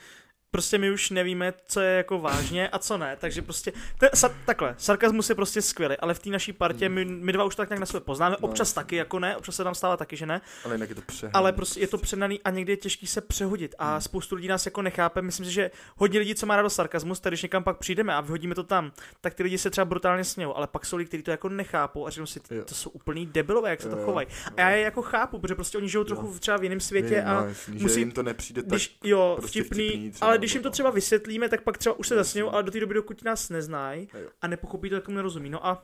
prostě 0.55 0.79
my 0.79 0.91
už 0.91 1.11
nevíme, 1.11 1.53
co 1.67 1.81
je 1.81 1.97
jako 1.97 2.19
vážně 2.19 2.69
a 2.69 2.79
co 2.79 2.99
ne, 2.99 3.17
takže 3.21 3.43
prostě, 3.43 3.73
te, 3.99 4.11
sa, 4.15 4.29
takhle, 4.47 4.75
sarkazmus 4.79 5.29
je 5.29 5.35
prostě 5.35 5.63
skvělý, 5.63 5.97
ale 5.97 6.15
v 6.15 6.19
té 6.19 6.31
naší 6.31 6.53
partě 6.53 6.89
my, 6.89 7.05
my 7.05 7.33
dva 7.33 7.45
už 7.45 7.57
tak 7.57 7.69
nějak 7.71 7.81
na 7.81 7.87
sebe 7.87 8.01
poznáme, 8.01 8.37
No, 8.41 8.49
občas 8.49 8.69
jasně. 8.69 8.75
taky, 8.75 8.97
jako 8.97 9.19
ne, 9.19 9.37
občas 9.37 9.57
se 9.57 9.65
nám 9.65 9.75
stává 9.75 9.97
taky, 9.97 10.17
že 10.17 10.27
ne, 10.27 10.41
Ale 10.65 10.75
jinak 10.75 10.89
je 10.89 10.95
to 10.95 11.01
přehnaný. 11.07 11.33
ale 11.35 11.53
prostě 11.53 11.81
je 11.81 11.89
to 11.89 11.99
přenaný 11.99 12.41
a 12.45 12.51
někdy 12.51 12.73
je 12.73 12.77
těžký 12.77 13.07
se 13.07 13.21
přehodit 13.21 13.75
a 13.79 13.91
Hmm. 13.93 14.01
spoustu 14.01 14.35
lidí 14.37 14.49
nás 14.49 14.67
jako 14.67 14.83
nechápe. 14.83 15.23
Myslím 15.23 15.47
si, 15.47 15.53
že 15.53 15.71
hodně 15.97 16.19
lidí, 16.19 16.35
co 16.35 16.47
má 16.47 16.57
rádo 16.57 16.71
sarkazmus, 16.71 17.21
tak 17.21 17.31
když 17.31 17.43
někam 17.43 17.65
pak 17.65 17.77
přijdeme 17.79 18.15
a 18.15 18.21
vyhodíme 18.21 18.55
to 18.55 18.63
tam, 18.63 18.93
tak 19.21 19.35
ty 19.35 19.43
lidi 19.43 19.59
se 19.59 19.71
třeba 19.71 19.85
brutálně 19.85 20.25
smějou, 20.25 20.55
ale 20.57 20.67
pak 20.67 20.87
jsou 20.87 20.97
lidi, 20.97 21.09
kteří 21.09 21.23
to 21.23 21.31
jako 21.31 21.49
nechápou 21.49 22.07
a 22.07 22.11
řeknou 22.11 22.27
si, 22.27 22.41
Jo. 22.51 22.65
to 22.65 22.75
jsou 22.75 22.91
úplný 22.91 23.27
debilové, 23.27 23.71
jak 23.71 23.83
se 23.83 23.89
to 23.91 23.97
chovají. 23.97 24.27
A 24.57 24.61
já 24.61 24.71
je 24.71 24.83
jako 24.83 25.03
chápu, 25.03 25.39
protože 25.39 25.55
prostě 25.55 25.79
oni 25.79 25.89
žijou 25.89 26.05
trochu 26.05 26.39
třeba 26.39 26.57
v 26.57 26.63
jiném 26.63 26.81
světě 26.81 27.23
a 27.23 27.35
no, 27.35 27.47
musí- 27.69 28.01
jim 28.01 28.13
to 28.13 28.23
nepřijde 28.23 28.63
tak 28.63 28.69
když, 28.69 28.97
jo, 29.05 29.35
prostě 29.39 29.61
vtipný, 29.61 29.89
vtipný 29.89 30.11
třeba, 30.11 30.27
ale 30.29 30.39
když 30.45 30.55
jim 30.55 30.63
to 30.63 30.71
třeba 30.71 30.91
vysvětlíme, 30.91 31.49
tak 31.49 31.63
pak 31.63 31.79
třeba 31.79 31.99
už 31.99 32.09
se 32.09 32.15
zasnějou, 32.15 32.51
ale 32.51 32.63
do 32.63 32.71
té 32.71 32.81
doby, 32.81 32.95
dokud 32.95 33.25
nás 33.25 33.51
neznají 33.51 34.09
a 34.43 34.47
nepochopí 34.47 34.91
to, 34.91 34.97
tak 34.97 35.05
tomu 35.05 35.17
nerozumí. 35.17 35.51
No 35.51 35.67
a 35.67 35.83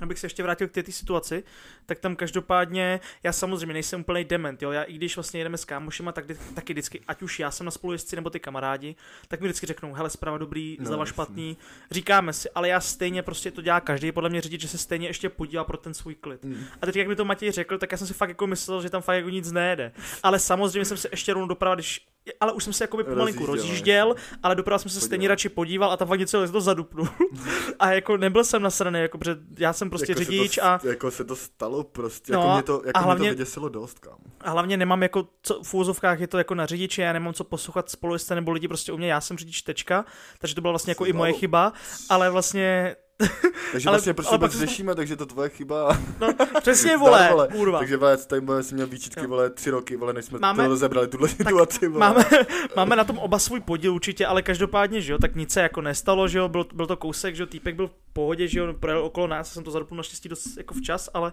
abych 0.00 0.18
se 0.18 0.26
ještě 0.26 0.42
vrátil 0.42 0.68
k 0.68 0.72
té 0.72 0.92
situaci, 0.92 1.44
tak 1.86 1.98
tam 1.98 2.16
každopádně, 2.16 3.00
já 3.22 3.32
samozřejmě 3.32 3.72
nejsem 3.72 4.00
úplný 4.00 4.24
dement, 4.24 4.62
jo, 4.62 4.70
já 4.70 4.82
i 4.82 4.92
když 4.92 5.16
vlastně 5.16 5.40
jedeme 5.40 5.58
s 5.58 5.64
kámošima, 5.64 6.12
tak 6.12 6.24
taky 6.54 6.72
vždycky, 6.72 7.00
ať 7.08 7.22
už 7.22 7.40
já 7.40 7.50
jsem 7.50 7.64
na 7.64 7.70
spolujezdci 7.70 8.16
nebo 8.16 8.30
ty 8.30 8.40
kamarádi, 8.40 8.96
tak 9.28 9.40
mi 9.40 9.48
vždycky 9.48 9.66
řeknou, 9.66 9.92
hele, 9.92 10.10
zprava 10.10 10.38
dobrý, 10.38 10.76
No, 10.80 10.86
zleva 10.86 11.04
špatný, 11.04 11.56
říkáme 11.90 12.32
si, 12.32 12.50
ale 12.50 12.68
já 12.68 12.80
stejně 12.80 13.22
prostě 13.22 13.50
to 13.50 13.62
dělá 13.62 13.80
každý, 13.80 14.12
podle 14.12 14.30
mě 14.30 14.40
řidič, 14.40 14.60
že 14.60 14.68
se 14.68 14.78
stejně 14.78 15.06
ještě 15.06 15.28
podívá 15.28 15.64
pro 15.64 15.76
ten 15.76 15.94
svůj 15.94 16.14
klid. 16.14 16.44
Mm. 16.44 16.64
A 16.82 16.86
teď, 16.86 16.96
jak 16.96 17.08
mi 17.08 17.16
to 17.16 17.24
Matěj 17.24 17.52
řekl, 17.52 17.78
tak 17.78 17.92
já 17.92 17.98
jsem 17.98 18.06
si 18.06 18.14
fakt 18.14 18.28
jako 18.28 18.46
myslel, 18.46 18.82
že 18.82 18.90
tam 18.90 19.02
fakt 19.02 19.16
jako 19.16 19.28
nic 19.28 19.52
nejede. 19.52 19.92
Ale 20.22 20.38
samozřejmě 20.38 20.84
jsem 20.84 20.96
se 20.96 21.08
ještě 21.12 21.32
rovnou 21.32 21.48
doprava, 21.48 21.74
když, 21.74 22.06
ale 22.40 22.52
už 22.52 22.64
jsem 22.64 22.72
se 22.72 22.84
jako 22.84 22.96
by 22.96 23.04
pomalinku 23.04 23.46
Rozjížděl, 23.46 23.64
rozjížděl, 24.08 24.14
ale 24.42 24.54
doprava 24.54 24.78
jsem 24.78 24.90
se 24.90 24.94
Podíval. 24.94 25.06
stejně 25.06 25.28
radši 25.28 25.48
podíval 25.48 25.92
a 25.92 25.96
tam 25.96 26.08
fakt 26.08 26.18
něco 26.20 26.48
to 26.52 26.60
zadupnul. 26.60 27.08
a 27.78 27.92
jako 27.92 28.16
nebyl 28.16 28.44
jsem 28.44 28.62
nasraný, 28.62 29.00
jako, 29.00 29.18
protože 29.18 29.36
já 29.58 29.72
jsem 29.72 29.90
prostě 29.90 30.12
jako 30.12 30.24
řidič 30.24 30.54
to, 30.54 30.64
a, 30.64 30.80
Jako 30.84 31.10
se 31.10 31.24
to 31.24 31.36
stalo 31.36 31.84
prostě, 31.84 32.32
No, 32.32 32.38
jako 32.40 32.52
mě 32.54 32.62
to, 32.62 32.82
jako 32.86 32.98
a 32.98 33.00
hlavně- 33.00 33.20
mě 33.22 33.30
to 33.30 33.34
vyděsilo 33.38 33.68
dost, 33.68 33.98
kámo. 33.98 34.16
a 34.40 34.50
hlavně 34.50 34.76
nemám 34.76 35.02
jako, 35.02 35.28
co, 35.42 35.62
v 35.62 35.74
úvozovkách 35.74 36.20
je 36.20 36.26
to 36.26 36.38
jako 36.38 36.54
na 36.54 36.66
řidiče, 36.66 37.02
já 37.02 37.12
nemám 37.12 37.34
co 37.34 37.44
poslouchat 37.44 37.90
spolujezdce 37.90 38.34
nebo 38.34 38.50
lidi 38.50 38.68
prostě 38.68 38.92
u 38.92 38.96
mě, 38.96 39.12
já 39.12 39.20
jsem 39.20 39.38
řidič 39.38 39.62
tečka, 39.62 40.04
takže 40.38 40.54
to 40.54 40.60
byla 40.60 40.72
vlastně 40.72 40.90
jako 40.90 41.06
i 41.06 41.12
moje 41.12 41.32
chyba, 41.32 41.72
ale 42.10 42.30
vlastně, 42.30 42.96
Takže 43.72 43.88
Ale- 43.88 43.96
vlastně 43.96 44.14
proč 44.14 44.26
ale 44.28 44.38
pak 44.38 44.50
vůbec 44.50 44.52
to- 44.60 44.66
řešíme, 44.66 44.94
takže 44.94 45.16
to 45.16 45.26
tvoje 45.26 45.48
chyba. 45.48 45.98
no 46.20 46.28
přesně 46.60 46.96
vole, 46.96 47.28
vole. 47.30 47.48
kurva. 47.52 47.78
Takže 47.78 47.96
vole, 47.96 48.16
tady 48.16 48.40
vole, 48.40 48.62
jsem 48.62 48.74
měl 48.74 48.86
výčitky, 48.86 49.20
Jo. 49.20 49.28
vole, 49.28 49.50
tři 49.50 49.70
roky, 49.70 49.96
vole, 49.96 50.12
než 50.12 50.24
jsme 50.24 50.38
Máme- 50.38 50.62
to 50.64 50.68
rozebrali, 50.68 51.08
tuhle 51.08 51.28
situaci, 51.28 51.88
vole. 51.88 52.00
Máme, 52.00 52.24
máme 52.76 52.96
na 52.96 53.04
tom 53.04 53.18
oba 53.18 53.38
svůj 53.38 53.60
podíl 53.60 53.94
určitě, 53.94 54.26
ale 54.26 54.42
každopádně, 54.42 55.00
že 55.00 55.12
jo, 55.12 55.18
tak 55.18 55.34
nic 55.36 55.52
se 55.52 55.60
jako 55.60 55.80
nestalo, 55.80 56.28
že 56.28 56.38
jo, 56.38 56.48
byl, 56.48 56.66
byl 56.74 56.86
to 56.86 56.96
kousek, 56.96 57.36
že 57.36 57.42
jo, 57.42 57.46
týpek 57.46 57.74
byl 57.74 57.86
v 57.88 57.92
pohodě, 58.12 58.48
že 58.48 58.58
jo, 58.58 58.74
projel 58.80 59.04
okolo 59.04 59.26
nás, 59.26 59.52
jsem 59.52 59.64
to 59.64 59.70
zadupnul 59.70 59.96
naštěstí 59.96 60.28
dost 60.28 60.56
jako 60.56 60.74
včas, 60.74 61.10
ale 61.14 61.32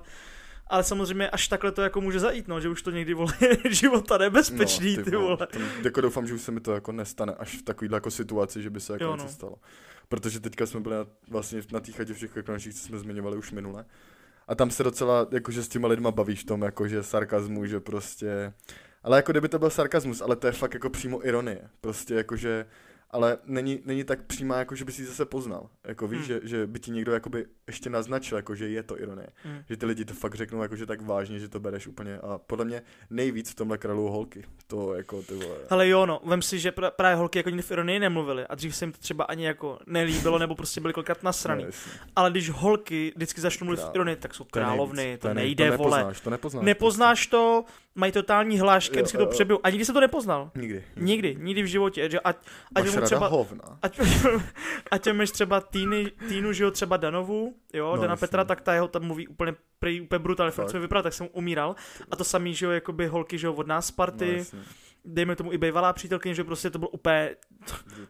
ale 0.68 0.84
samozřejmě 0.84 1.30
až 1.30 1.48
takhle 1.48 1.72
to 1.72 1.82
jako 1.82 2.02
může 2.02 2.20
zajít, 2.20 2.48
no, 2.48 2.62
že 2.62 2.70
už 2.70 2.82
to 2.82 2.92
někdy 2.92 3.14
vole 3.14 3.34
života 3.70 4.18
nebezpečný, 4.18 4.98
ty 4.98 5.16
vole. 5.16 5.38
To, 5.38 5.60
jako 5.84 6.02
doufám, 6.02 6.28
že 6.28 6.34
už 6.34 6.42
se 6.42 6.52
mi 6.52 6.60
to 6.60 6.74
jako 6.74 6.92
nestane 6.92 7.34
až 7.34 7.58
v 7.58 7.62
takovýhle 7.62 7.96
jako 7.96 8.12
situaci, 8.12 8.62
že 8.62 8.70
by 8.70 8.80
se 8.80 8.94
jako 8.94 9.04
Jo, 9.04 9.12
něco 9.12 9.26
no. 9.26 9.32
stalo. 9.32 9.56
Protože 10.08 10.40
teďka 10.40 10.66
jsme 10.66 10.80
byli 10.80 10.96
na, 10.96 11.06
vlastně 11.30 11.62
na 11.72 11.80
té 11.80 11.92
chatě 11.92 12.14
všech 12.14 12.38
ekonomičních, 12.38 12.76
co 12.76 12.82
jsme 12.82 13.00
zmiňovali 13.00 13.38
už 13.38 13.52
minule. 13.52 13.86
A 14.48 14.56
tam 14.56 14.72
se 14.72 14.84
docela, 14.84 15.28
jakože 15.32 15.64
s 15.64 15.68
těma 15.68 15.88
lidma 15.88 16.12
bavíš 16.12 16.42
v 16.42 16.46
tom, 16.46 16.62
jakože 16.62 17.04
sarkazmu, 17.04 17.66
že 17.66 17.80
prostě... 17.80 18.54
Ale 19.04 19.18
jako 19.18 19.32
kdyby 19.32 19.50
to 19.50 19.60
byl 19.60 19.70
sarkazmus, 19.70 20.22
ale 20.22 20.36
to 20.36 20.48
je 20.48 20.54
fakt 20.54 20.74
jako 20.74 20.90
přímo 20.90 21.28
ironie. 21.28 21.70
Prostě 21.82 22.14
jakože... 22.14 22.66
Ale 23.16 23.38
není, 23.46 23.80
není 23.86 24.04
tak 24.04 24.22
přímá, 24.24 24.58
jako 24.58 24.76
že 24.76 24.86
by 24.86 24.92
si 24.92 25.06
zase 25.06 25.26
poznal. 25.26 25.70
Jako 25.84 26.08
víš, 26.08 26.18
Hmm. 26.20 26.28
že, 26.28 26.40
že 26.44 26.68
by 26.68 26.80
ti 26.80 26.92
někdo 26.92 27.12
jakoby 27.14 27.46
ještě 27.68 27.90
naznačil, 27.90 28.38
jako 28.38 28.56
že 28.56 28.70
je 28.70 28.84
to 28.84 29.00
ironie. 29.02 29.28
Mm. 29.46 29.58
Že 29.70 29.78
ty 29.78 29.86
lidi 29.86 30.06
to 30.06 30.14
fakt 30.14 30.36
řeknou 30.36 30.62
jako, 30.62 30.76
že 30.76 30.86
tak 30.86 31.02
vážně, 31.02 31.40
že 31.40 31.50
to 31.50 31.60
bereš 31.60 31.88
úplně 31.88 32.18
a 32.20 32.38
podle 32.38 32.66
mě 32.66 32.82
nejvíc 33.10 33.52
v 33.52 33.56
tomhle 33.56 33.78
králu 33.78 34.08
holky. 34.10 34.44
To 34.68 34.94
jako 34.94 35.22
ty 35.22 35.34
vole. 35.34 35.58
Ale 35.70 35.88
jo, 35.90 36.06
no, 36.06 36.20
vem 36.26 36.42
si, 36.42 36.60
že 36.60 36.72
pra- 36.72 36.92
právě 36.92 37.16
holky 37.16 37.40
jako 37.40 37.50
nikdy 37.50 37.62
v 37.64 37.72
ironii 37.72 38.00
nemluvili 38.00 38.48
a 38.48 38.56
dřív 38.56 38.76
se 38.76 38.86
jim 38.86 38.92
to 38.92 38.98
třeba 38.98 39.24
ani 39.24 39.46
jako 39.46 39.80
nelíbilo, 39.88 40.40
nebo 40.40 40.56
prostě 40.56 40.82
byly 40.82 40.94
kolikrát 40.94 41.24
nasraný. 41.24 41.64
No. 41.64 41.70
Ale 42.16 42.32
když 42.32 42.50
holky 42.50 43.12
vždycky 43.16 43.42
začnou 43.42 43.66
mluvit 43.66 43.82
v 43.84 43.96
ironii, 43.96 44.16
tak 44.16 44.34
jsou 44.36 44.44
To 44.44 44.50
královny, 44.50 45.04
nejvíc. 45.04 45.22
to, 45.22 45.28
nej- 45.28 45.36
nejde, 45.36 45.72
to 45.72 45.78
vole. 45.78 45.98
nepoznáš, 45.98 46.22
To 46.22 46.30
nepoznáš. 46.30 46.66
Nepoznáš 46.66 47.28
to, 47.28 47.66
mají 47.96 48.12
totální 48.12 48.60
hlášky, 48.60 48.96
vždycky 48.96 49.18
to 49.18 49.26
přebijou. 49.26 49.60
A 49.64 49.70
nikdy 49.70 49.86
jsem 49.86 49.94
to 49.96 50.02
nepoznal. 50.02 50.52
Nikdy. 50.56 50.84
Nikdy, 50.96 51.36
nikdy 51.40 51.62
v 51.64 51.66
životě. 51.66 52.10
Že 52.10 52.20
ať, 52.20 52.38
ať 52.76 52.86
mu 52.96 53.02
třeba, 53.02 53.28
hovna. 53.28 53.80
ať, 53.82 54.00
ať 54.92 55.12
máš 55.14 55.32
třeba 55.32 55.60
týny, 55.62 56.12
týnu, 56.28 56.54
že 56.54 56.64
jo, 56.64 56.72
třeba 56.72 56.98
Danovu, 56.98 57.56
jo, 57.74 57.92
No, 57.96 58.02
Dana 58.02 58.14
jasně. 58.14 58.20
Petra, 58.28 58.44
tak 58.44 58.62
ta 58.62 58.74
jeho 58.74 58.88
tam 58.88 59.04
mluví 59.04 59.28
úplně, 59.28 59.54
prý, 59.80 60.02
úplně 60.02 60.20
brutálně, 60.20 60.52
fakt 60.52 60.70
jsem 60.70 60.82
vypadal, 60.82 61.04
tak 61.04 61.14
jsem 61.14 61.28
umíral. 61.32 61.76
A 62.12 62.16
to 62.16 62.24
samý, 62.24 62.54
že 62.54 62.66
jo, 62.66 62.72
jakoby 62.72 63.08
holky, 63.08 63.38
že 63.38 63.48
jo, 63.48 63.54
od 63.54 63.68
nás 63.68 63.92
No, 63.92 63.96
party, 63.96 64.36
jasně. 64.38 64.60
dejme 65.06 65.36
tomu 65.36 65.52
i 65.54 65.58
bývalá 65.58 65.94
přítelkyně, 65.94 66.36
že 66.36 66.44
prostě 66.44 66.70
to 66.70 66.80
bylo 66.80 66.90
úplně 66.90 67.36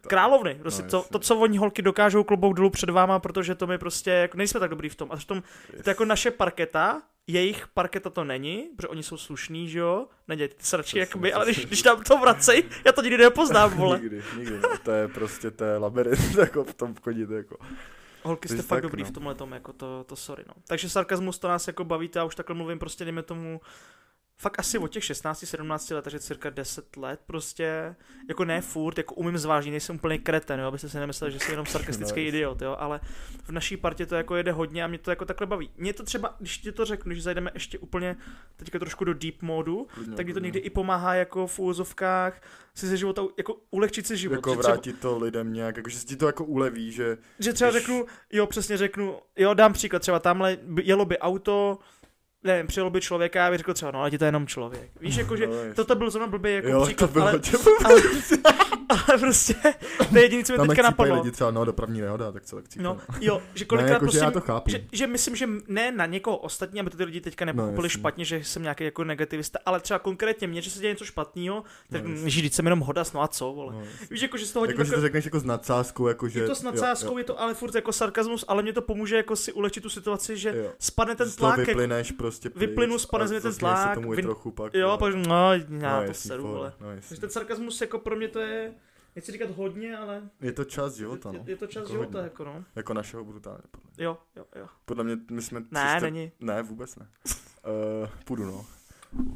královny. 0.08 0.56
Prostě 0.56 0.84
No, 0.84 0.90
to, 0.90 1.06
to, 1.12 1.20
co 1.20 1.38
oni 1.38 1.58
holky 1.58 1.82
dokážou 1.82 2.24
klobouk 2.24 2.54
dolů 2.56 2.70
před 2.70 2.90
váma, 2.90 3.20
protože 3.20 3.56
to 3.56 3.68
my 3.68 3.78
prostě, 3.78 4.12
jako 4.12 4.38
nejsme 4.38 4.60
tak 4.60 4.70
dobrý 4.70 4.90
v 4.90 4.96
tom. 4.96 5.12
A 5.12 5.16
v 5.16 5.26
tom, 5.26 5.44
to 5.84 5.90
jako 5.90 6.06
naše 6.06 6.32
parketa, 6.32 7.02
jejich 7.28 7.68
parketa 7.68 8.10
to 8.10 8.24
není, 8.24 8.70
protože 8.76 8.88
oni 8.88 9.04
jsou 9.04 9.18
slušní, 9.18 9.70
že 9.70 9.80
jo? 9.80 10.08
Nedějte 10.28 10.56
ty 10.56 10.64
sračky, 10.64 10.88
Přesně, 10.88 11.00
jakoby, 11.00 11.34
ale 11.34 11.46
když, 11.46 11.66
když 11.66 11.82
tam 11.82 12.04
to 12.04 12.18
vracej, 12.18 12.64
já 12.86 12.92
to 12.92 13.02
nikdy 13.02 13.18
nepoznám, 13.18 13.74
vole. 13.78 14.00
nikdy, 14.00 14.24
nikdy. 14.38 14.60
No, 14.60 14.78
to 14.84 14.92
je 14.92 15.08
prostě, 15.08 15.52
to 15.52 15.64
je 15.64 15.78
labirint, 15.78 16.36
jako 16.40 16.64
v 16.64 16.74
tom 16.74 16.96
chodit, 16.96 17.30
jako. 17.30 17.58
Holky 18.24 18.48
jste 18.48 18.58
Takže 18.58 18.68
fakt 18.68 18.78
tak, 18.78 18.84
dobrý 18.84 19.04
no. 19.04 19.10
v 19.10 19.12
tomhle 19.12 19.36
tom, 19.36 19.52
jako 19.52 19.74
to, 19.74 20.04
to 20.08 20.16
sorry, 20.16 20.44
no. 20.48 20.54
Takže 20.68 20.90
sarkazmus 20.90 21.40
to 21.40 21.48
nás 21.48 21.68
jako 21.68 21.84
baví, 21.84 22.10
já 22.16 22.24
už 22.24 22.36
takhle 22.36 22.56
mluvím 22.56 22.80
prostě, 22.80 23.06
dejme 23.06 23.24
tomu, 23.24 23.62
fakt 24.38 24.60
asi 24.60 24.78
od 24.78 24.88
těch 24.88 25.04
16-17 25.04 25.96
let, 25.96 26.02
takže 26.02 26.20
cirka 26.20 26.50
10 26.50 26.98
let 26.98 27.20
prostě, 27.26 27.96
jako 28.30 28.46
ne 28.46 28.62
furt, 28.62 28.98
jako 28.98 29.16
umím 29.16 29.38
zvážit, 29.38 29.72
nejsem 29.72 29.96
úplně 29.96 30.18
kreten, 30.18 30.60
jo, 30.60 30.68
abyste 30.68 30.90
si 30.90 30.98
nemysleli, 31.00 31.34
že 31.34 31.40
jsem 31.40 31.52
jenom 31.52 31.66
sarkastický 31.66 32.22
No, 32.22 32.28
idiot, 32.28 32.62
jo, 32.62 32.76
ale 32.80 33.00
v 33.44 33.50
naší 33.52 33.78
partě 33.78 34.06
to 34.06 34.16
jako 34.16 34.36
jede 34.36 34.52
hodně 34.52 34.84
a 34.84 34.88
mě 34.88 34.98
to 34.98 35.10
jako 35.10 35.26
takhle 35.26 35.48
baví. 35.48 35.70
Mě 35.78 35.94
to 35.94 36.04
třeba, 36.04 36.36
když 36.40 36.58
ti 36.58 36.72
to 36.72 36.86
řeknu, 36.86 37.14
že 37.14 37.22
zajdeme 37.22 37.52
ještě 37.54 37.80
úplně 37.80 38.16
teďka 38.56 38.80
trošku 38.80 39.06
do 39.06 39.14
deep 39.14 39.42
modu, 39.42 39.88
Klidně, 39.94 40.16
tak 40.16 40.26
mi 40.26 40.34
to 40.34 40.40
někdy 40.40 40.60
i 40.60 40.70
pomáhá 40.70 41.16
jako 41.16 41.48
v 41.48 41.60
úvozovkách 41.60 42.42
si 42.76 42.88
ze 42.88 42.98
života 42.98 43.22
jako 43.38 43.58
ulehčit 43.72 44.08
si 44.08 44.18
život. 44.18 44.36
Jako 44.36 44.50
že, 44.54 44.58
třeba, 44.60 44.74
vrátit 44.74 45.00
to 45.00 45.18
lidem 45.18 45.54
nějak, 45.54 45.78
jako 45.78 45.90
že 45.90 46.00
si 46.00 46.06
ti 46.06 46.16
to 46.16 46.26
jako 46.28 46.46
uleví, 46.46 46.92
že 46.92 47.18
že 47.40 47.54
třeba 47.54 47.72
když- 47.72 47.82
řeknu, 47.82 48.06
jo, 48.32 48.48
přesně 48.48 48.78
řeknu, 48.78 49.20
jo, 49.38 49.54
dám 49.54 49.74
příklad, 49.74 50.00
třeba 50.02 50.20
tamhle 50.20 50.58
by- 50.64 50.84
jelo 50.86 51.06
by 51.06 51.18
auto, 51.20 51.80
nevím, 52.46 52.68
přijelo 52.68 52.90
by 52.90 53.02
člověka, 53.02 53.40
já 53.44 53.50
bych 53.50 53.58
řekl 53.58 53.74
třeba, 53.74 53.92
no, 53.92 54.00
ale 54.00 54.10
je 54.12 54.20
to 54.20 54.26
jenom 54.26 54.48
člověk. 54.48 54.92
Víš, 55.02 55.16
jako, 55.22 55.38
že 55.38 55.48
No, 55.48 55.54
toto 55.76 55.96
byl 55.96 56.10
zrovna 56.10 56.28
blbý 56.28 56.54
jako 56.54 56.68
jo, 56.68 56.84
příklad, 56.84 57.08
to 57.08 57.14
bylo, 57.14 57.28
ale, 57.28 57.40
to 57.40 57.58
bylo 57.64 57.76
ale, 57.86 58.02
ale, 58.90 59.18
prostě, 59.20 59.54
to 60.10 60.18
je 60.18 60.22
jediný, 60.24 60.44
co 60.44 60.54
mi 60.62 60.68
teďka 60.68 60.82
napadlo. 60.82 61.16
lidi 61.16 61.32
třeba, 61.32 61.52
no, 61.52 61.66
dopravní 61.66 62.02
nehoda, 62.02 62.32
tak 62.32 62.46
co, 62.46 62.56
tak 62.56 62.68
cípají, 62.68 62.84
No, 62.86 62.98
no. 63.10 63.16
jo, 63.22 63.42
že 63.54 63.64
Ne, 63.64 63.68
kolikrát 63.68 63.90
jako, 63.94 64.00
prostě, 64.06 64.20
že 64.20 64.26
já 64.26 64.32
to 64.32 64.42
chápu. 64.42 64.72
že, 64.72 64.84
že, 64.92 65.08
myslím, 65.08 65.36
že 65.36 65.48
ne 65.68 65.92
na 65.92 66.06
někoho 66.06 66.38
ostatní, 66.38 66.80
aby 66.80 66.90
to 66.90 66.98
ty 66.98 67.04
lidi 67.04 67.22
teďka 67.22 67.46
No, 67.46 67.52
nepochopili 67.54 67.86
jasně. 67.86 68.00
špatně, 68.00 68.26
že 68.26 68.44
jsem 68.44 68.62
nějaký 68.62 68.84
jako 68.84 69.04
negativista, 69.04 69.60
ale 69.66 69.80
třeba 69.80 70.00
konkrétně 70.00 70.48
mě, 70.48 70.62
že 70.62 70.70
se 70.70 70.80
děje 70.80 70.94
něco 70.94 71.06
špatného, 71.06 71.64
tak 71.92 72.04
No, 72.04 72.10
no, 72.10 72.16
jasně. 72.16 72.30
žít 72.30 72.54
jsem 72.54 72.66
jenom 72.66 72.80
hodas, 72.80 73.14
no 73.14 73.22
a 73.24 73.28
co, 73.28 73.54
vole. 73.54 73.74
No, 73.74 73.82
Víš, 74.12 74.22
jako, 74.22 74.38
že 74.38 74.46
z 74.46 74.52
toho 74.52 74.66
jako, 74.66 74.84
že 74.84 74.92
to 74.92 75.02
řekneš 75.02 75.26
jako 75.26 75.40
s 75.40 75.44
nadsázkou, 75.44 76.08
jako 76.08 76.28
že... 76.28 76.40
je 76.40 76.48
to 76.48 76.56
s 76.56 76.64
jo, 76.64 76.66
nadsázkou, 76.72 77.12
jo, 77.12 77.18
je 77.18 77.24
to 77.24 77.42
ale 77.42 77.54
furt 77.54 77.76
jako 77.76 77.94
sarkazmus, 77.94 78.46
ale 78.48 78.64
mě 78.64 78.74
to 78.74 78.82
pomůže 78.82 79.18
jako 79.18 79.36
si 79.36 79.54
ulehčit 79.54 79.84
tu 79.84 79.90
situaci, 79.90 80.38
že 80.38 80.54
jo. 80.58 80.72
spadne 80.80 81.16
ten 81.16 81.32
tlak, 81.32 81.58
vyplyneš 81.58 82.12
prostě 82.12 82.50
pryč 82.50 82.70
vyplynu, 82.70 83.00
spadne 83.00 83.28
mě 83.28 83.42
ten 83.42 83.54
tlak, 83.56 83.98
trochu 84.22 84.52
pak. 84.52 84.74
jo, 84.74 84.88
vole. 84.88 84.98
pak 84.98 85.16
no, 85.28 85.54
já 85.82 86.02
no, 86.02 86.08
to 86.08 86.14
seru, 86.14 86.44
vole. 86.48 86.74
no, 86.82 86.88
ten 87.20 87.30
sarkazmus 87.30 87.82
jako 87.82 88.00
pro 88.00 88.16
mě 88.16 88.28
to 88.28 88.40
je, 88.40 88.74
nechci 89.16 89.32
říkat 89.32 89.50
hodně, 89.50 89.98
ale 89.98 90.30
Je 90.42 90.52
to 90.52 90.64
část 90.66 90.96
života, 90.96 91.32
je, 91.34 91.38
no. 91.40 91.44
je 91.48 91.56
to 91.58 91.68
čas 91.68 91.82
Jako 91.82 91.92
života, 91.92 92.18
hodně. 92.18 92.24
jako 92.24 92.44
no. 92.44 92.64
Jako 92.76 92.94
našeho 92.94 93.24
brutálně, 93.26 93.62
podle 93.72 93.90
mě. 93.98 94.06
Jo, 94.06 94.18
jo, 94.36 94.46
jo. 94.56 94.68
Podle 94.86 95.04
mě 95.04 95.18
my 95.32 95.42
jsme... 95.42 95.60
Ne, 95.72 95.96
čtvrt- 95.98 96.02
není. 96.02 96.32
Ne, 96.40 96.64
vůbec 96.64 96.96
ne. 96.96 97.08
Uh, 97.24 98.10
půjdu, 98.26 98.46
no. 98.46 98.66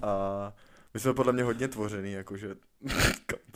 A 0.02 0.54
my 0.94 1.00
jsme 1.00 1.14
podle 1.14 1.34
mě 1.34 1.44
hodně 1.44 1.68
tvořený, 1.68 2.12
jakože 2.12 2.56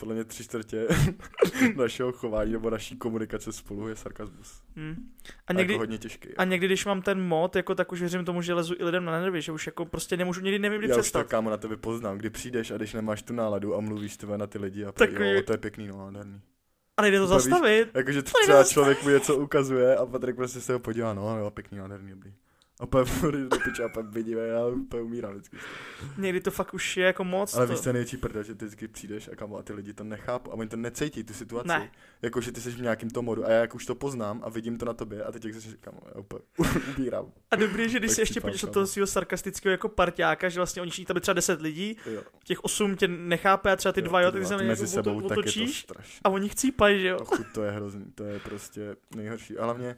podle 0.04 0.16
mě 0.16 0.24
tři 0.24 0.44
čtvrtě 0.44 0.88
našeho 1.76 2.12
chování 2.12 2.52
nebo 2.52 2.70
naší 2.70 2.98
komunikace 2.98 3.52
spolu 3.54 3.88
je 3.88 3.96
sarkazmus. 3.96 4.62
Hm. 4.76 4.96
A 5.28 5.32
A 5.48 5.54
někdy, 5.54 5.74
jako 5.74 5.82
hodně 5.82 5.98
těžký. 5.98 6.30
a 6.38 6.44
někdy, 6.44 6.68
když 6.68 6.86
mám 6.86 7.02
ten 7.02 7.22
mod, 7.28 7.56
jako 7.56 7.76
tak 7.76 7.92
už 7.92 8.00
věřím 8.00 8.26
tomu, 8.26 8.42
že 8.42 8.54
lezu 8.54 8.76
i 8.80 8.84
lidem 8.84 9.06
na 9.06 9.20
nervy, 9.20 9.42
že 9.42 9.52
už 9.52 9.66
jako 9.66 9.86
prostě 9.86 10.18
nemůžu, 10.18 10.42
někdy 10.42 10.60
nevím, 10.60 10.80
kdy 10.80 10.88
Já 10.90 10.96
už 10.96 10.98
to 10.98 11.02
přestat. 11.02 11.28
kámo 11.28 11.50
na 11.50 11.58
tebe 11.58 11.78
poznám, 11.78 12.18
kdy 12.18 12.30
přijdeš 12.30 12.72
a 12.72 12.78
když 12.78 12.94
nemáš 12.94 13.22
tu 13.22 13.34
náladu 13.34 13.76
a 13.76 13.80
mluvíš 13.80 14.18
tebe 14.18 14.38
na 14.38 14.48
ty 14.48 14.58
lidi 14.58 14.86
a 14.86 14.92
Takový... 14.92 15.32
jo, 15.32 15.42
to 15.42 15.52
je 15.54 15.58
pěkný, 15.58 15.88
no, 15.88 15.98
nádherný. 15.98 16.42
A 16.98 17.02
nejde 17.02 17.20
to 17.20 17.28
zastavit. 17.28 17.90
Jakože 17.94 18.22
třeba 18.22 18.64
člověk 18.64 19.04
mu 19.04 19.10
něco 19.10 19.36
ukazuje 19.36 19.96
a 19.98 20.06
Patrik 20.06 20.36
prostě 20.36 20.62
se 20.62 20.74
ho 20.74 20.80
podívá, 20.80 21.14
no 21.14 21.38
jo, 21.38 21.52
pěkný, 21.52 21.78
nádherný, 21.78 22.12
dobrý. 22.12 22.34
A 22.80 22.86
pak 22.86 23.08
bude 23.22 23.38
do 23.38 23.58
piče 23.60 23.84
a 23.84 23.90
pak 23.90 24.06
vidíme, 24.06 24.42
já 24.42 24.68
úplně 24.68 25.04
umírám 25.04 25.34
vždycky. 25.34 25.58
Někdy 26.18 26.42
to 26.42 26.52
fakt 26.52 26.74
už 26.74 26.98
je 26.98 27.06
jako 27.06 27.24
moc. 27.24 27.56
Ale 27.56 27.68
to... 27.68 27.74
víš, 27.74 27.82
co 27.82 27.90
je 27.90 27.94
největší 27.94 28.18
prdel, 28.18 28.44
že 28.44 28.56
ty 28.56 28.66
vždycky 28.66 28.88
přijdeš 28.88 29.28
a 29.28 29.36
kamo 29.36 29.58
a 29.58 29.64
ty 29.64 29.74
lidi 29.74 29.94
to 29.94 30.04
nechápou 30.04 30.52
a 30.52 30.54
oni 30.54 30.70
to 30.70 30.78
necítí, 30.78 31.24
tu 31.24 31.34
situaci. 31.34 31.68
Ne. 31.68 31.92
Jako, 32.22 32.42
že 32.42 32.52
ty 32.52 32.62
jsi 32.62 32.72
v 32.72 32.82
nějakém 32.82 33.10
tom 33.10 33.26
modu 33.26 33.46
a 33.46 33.50
já 33.50 33.62
jak 33.62 33.76
už 33.76 33.86
to 33.86 33.96
poznám 33.96 34.42
a 34.44 34.50
vidím 34.50 34.78
to 34.78 34.86
na 34.86 34.94
tobě 34.94 35.24
a 35.24 35.32
teď 35.32 35.46
jak 35.46 35.56
jsi 35.56 35.78
kamo, 35.78 36.00
já 36.16 36.20
úplně 36.20 36.42
umírám. 36.98 37.32
A 37.52 37.56
dobrý, 37.56 37.90
že 37.90 38.00
když 38.00 38.12
si 38.12 38.22
ještě 38.22 38.40
na 38.40 38.52
kámo. 38.52 38.74
toho 38.74 38.88
svého 38.88 39.08
sarkastického 39.08 39.72
jako 39.72 39.90
parťáka, 39.90 40.50
že 40.50 40.60
vlastně 40.60 40.82
oni 40.82 40.92
všichni 40.92 41.06
tam 41.06 41.20
třeba 41.20 41.34
10 41.34 41.62
lidí, 41.62 41.98
Jo, 42.06 42.22
těch 42.44 42.64
8 42.64 42.96
tě 42.96 43.08
nechápe 43.08 43.72
a 43.72 43.76
třeba 43.76 43.94
ty 43.94 44.02
dva, 44.02 44.22
jo, 44.22 44.32
tak 44.32 44.46
se 44.46 44.58
mezi 44.58 44.84
jako 44.84 44.88
sebou, 44.88 45.22
to 45.22 45.28
otočíš 45.28 45.86
a 46.24 46.30
oni 46.30 46.50
chcípají, 46.50 47.02
že 47.02 47.08
jo. 47.08 47.18
To 47.54 47.64
je 47.64 47.72
hrozný, 47.72 48.06
to 48.16 48.24
je 48.24 48.40
prostě 48.40 48.96
nejhorší. 49.16 49.58
A 49.58 49.64
hlavně 49.64 49.96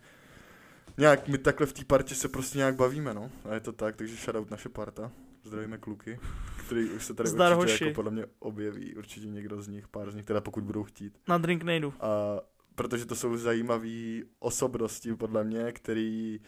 nějak 0.97 1.27
my 1.27 1.37
takhle 1.37 1.67
v 1.67 1.73
té 1.73 1.85
partě 1.85 2.15
se 2.15 2.29
prostě 2.29 2.57
nějak 2.57 2.75
bavíme, 2.75 3.13
no. 3.13 3.31
A 3.49 3.53
je 3.53 3.59
to 3.59 3.71
tak, 3.71 3.95
takže 3.95 4.15
shoutout 4.15 4.51
naše 4.51 4.69
parta. 4.69 5.11
Zdravíme 5.43 5.77
kluky, 5.77 6.19
který 6.65 6.89
už 6.89 7.05
se 7.05 7.13
tady 7.13 7.29
Zdar, 7.29 7.57
určitě 7.57 7.73
hoši. 7.73 7.83
jako 7.83 7.95
podle 7.95 8.11
mě 8.11 8.25
objeví, 8.39 8.95
určitě 8.95 9.27
někdo 9.27 9.61
z 9.61 9.67
nich, 9.67 9.87
pár 9.87 10.11
z 10.11 10.15
nich, 10.15 10.25
teda 10.25 10.41
pokud 10.41 10.63
budou 10.63 10.83
chtít. 10.83 11.17
Na 11.27 11.37
drink 11.37 11.63
nejdu. 11.63 11.93
A 11.99 12.39
protože 12.75 13.05
to 13.05 13.15
jsou 13.15 13.37
zajímavé 13.37 14.21
osobnosti, 14.39 15.15
podle 15.15 15.43
mě, 15.43 15.71
který 15.71 16.39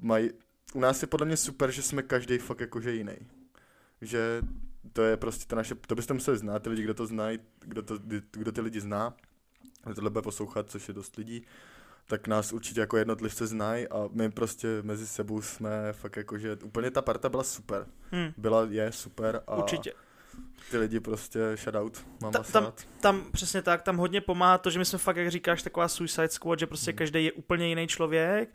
mají, 0.00 0.30
u 0.74 0.80
nás 0.80 1.02
je 1.02 1.08
podle 1.08 1.26
mě 1.26 1.36
super, 1.36 1.70
že 1.70 1.82
jsme 1.82 2.02
každý 2.02 2.38
fakt 2.38 2.60
jakože 2.60 2.94
jiný. 2.94 3.16
Že 4.00 4.42
to 4.92 5.02
je 5.02 5.16
prostě 5.16 5.44
ta 5.46 5.56
naše, 5.56 5.74
to 5.74 5.94
byste 5.94 6.14
museli 6.14 6.38
znát, 6.38 6.62
ty 6.62 6.70
lidi, 6.70 6.82
kdo 6.82 6.94
to 6.94 7.06
znají, 7.06 7.38
kdo, 7.60 7.82
to, 7.82 7.98
kdo 8.30 8.52
ty 8.52 8.60
lidi 8.60 8.80
zná, 8.80 9.16
kdo 9.84 9.94
tohle 9.94 10.10
bude 10.10 10.22
poslouchat, 10.22 10.70
což 10.70 10.88
je 10.88 10.94
dost 10.94 11.16
lidí, 11.16 11.44
tak 12.12 12.26
nás 12.28 12.52
určitě 12.52 12.80
jako 12.80 12.96
jednotlivce 12.96 13.46
znají 13.46 13.88
a 13.88 14.08
my 14.12 14.30
prostě 14.30 14.68
mezi 14.82 15.06
sebou 15.06 15.42
jsme 15.42 15.92
fakt 15.92 16.16
jakože, 16.16 16.56
úplně 16.64 16.90
ta 16.90 17.02
parta 17.02 17.28
byla 17.28 17.42
super. 17.42 17.86
Hm. 18.12 18.32
Byla, 18.36 18.66
je 18.70 18.92
super 18.92 19.42
a 19.46 19.56
Určitě. 19.56 19.92
ty 20.70 20.78
lidi 20.78 21.00
prostě 21.00 21.40
shoutout, 21.56 22.04
mám 22.22 22.32
Ta- 22.32 22.38
vás 22.38 22.50
tam- 22.52 22.64
rád. 22.64 22.82
Tam 23.00 23.24
přesně 23.32 23.62
tak, 23.62 23.82
tam 23.82 23.96
hodně 23.96 24.20
pomáhá 24.20 24.58
to, 24.58 24.70
že 24.70 24.78
my 24.78 24.84
jsme 24.84 24.98
fakt, 24.98 25.16
jak 25.16 25.30
říkáš, 25.30 25.62
taková 25.62 25.88
Suicide 25.88 26.28
Squad, 26.28 26.58
že 26.58 26.66
prostě 26.66 26.90
Hmm. 26.90 26.98
každý 26.98 27.24
je 27.24 27.32
úplně 27.32 27.68
jiný 27.68 27.86
člověk, 27.86 28.48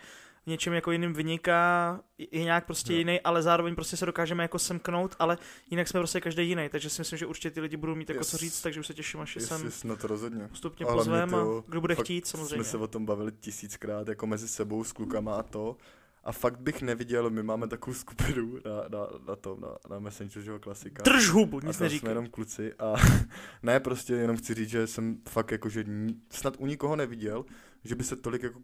v 0.47 0.49
něčem 0.49 0.73
jako 0.73 0.91
jiným 0.91 1.13
vyniká, 1.13 1.99
je 2.17 2.43
nějak 2.43 2.65
prostě 2.65 2.93
Jo. 2.93 2.99
jiný, 2.99 3.21
ale 3.21 3.41
zároveň 3.43 3.75
prostě 3.75 3.97
se 3.97 4.05
dokážeme 4.05 4.43
jako 4.43 4.60
semknout, 4.60 5.15
ale 5.19 5.38
jinak 5.69 5.88
jsme 5.88 5.99
prostě 5.99 6.21
každý 6.21 6.49
jiný, 6.49 6.69
takže 6.69 6.89
si 6.89 7.01
myslím, 7.01 7.19
že 7.19 7.25
určitě 7.25 7.51
ty 7.51 7.62
lidi 7.62 7.77
budou 7.77 7.95
mít 7.95 8.10
jako 8.10 8.19
Yes. 8.19 8.29
co 8.29 8.38
říct, 8.38 8.62
takže 8.62 8.79
už 8.79 8.88
se 8.88 8.93
těším, 8.93 9.19
až 9.19 9.36
Yes, 9.36 9.45
sem 9.47 9.65
yes, 9.65 9.83
no 9.83 9.95
to 9.97 10.07
rozhodně. 10.07 10.47
postupně 10.47 10.86
A 10.86 10.91
hlavně 10.91 10.99
pozvem 11.12 11.36
a 11.36 11.39
to 11.43 11.63
kdo 11.67 11.81
bude 11.81 11.95
chtít 11.95 12.27
samozřejmě. 12.27 12.55
Jsme 12.55 12.63
se 12.63 12.77
o 12.77 12.88
tom 12.88 13.05
bavili 13.05 13.31
tisíckrát, 13.31 14.07
jako 14.07 14.27
mezi 14.27 14.47
sebou 14.47 14.83
s 14.83 14.91
klukama 14.91 15.36
a 15.36 15.43
to. 15.43 15.77
A 16.23 16.31
fakt 16.31 16.60
bych 16.60 16.81
neviděl, 16.81 17.29
my 17.29 17.43
máme 17.43 17.67
takovou 17.67 17.93
skupinu 17.93 18.53
na, 18.65 18.99
na, 18.99 19.07
na 19.27 19.36
tom, 19.36 19.60
na, 19.62 19.67
na 19.89 19.99
Messenger, 19.99 20.43
že 20.43 20.51
jo, 20.51 20.60
klasika. 20.60 21.03
Drž 21.03 21.29
hubu, 21.29 21.57
a 21.57 21.60
nic 21.60 21.63
tam 21.65 21.73
jsme 21.73 21.83
neříkej. 21.86 22.10
jenom 22.10 22.27
kluci 22.27 22.73
a 22.73 22.93
ne, 23.63 23.79
prostě 23.79 24.13
jenom 24.13 24.38
chci 24.38 24.53
říct, 24.53 24.69
že 24.69 24.88
jsem 24.88 25.17
fakt 25.29 25.51
jako, 25.51 25.69
že 25.69 25.86
snad 26.31 26.55
u 26.60 26.65
nikoho 26.65 26.95
neviděl, 26.95 27.45
že 27.83 27.95
by 27.95 28.03
se 28.03 28.15
tolik 28.15 28.43
jako, 28.43 28.60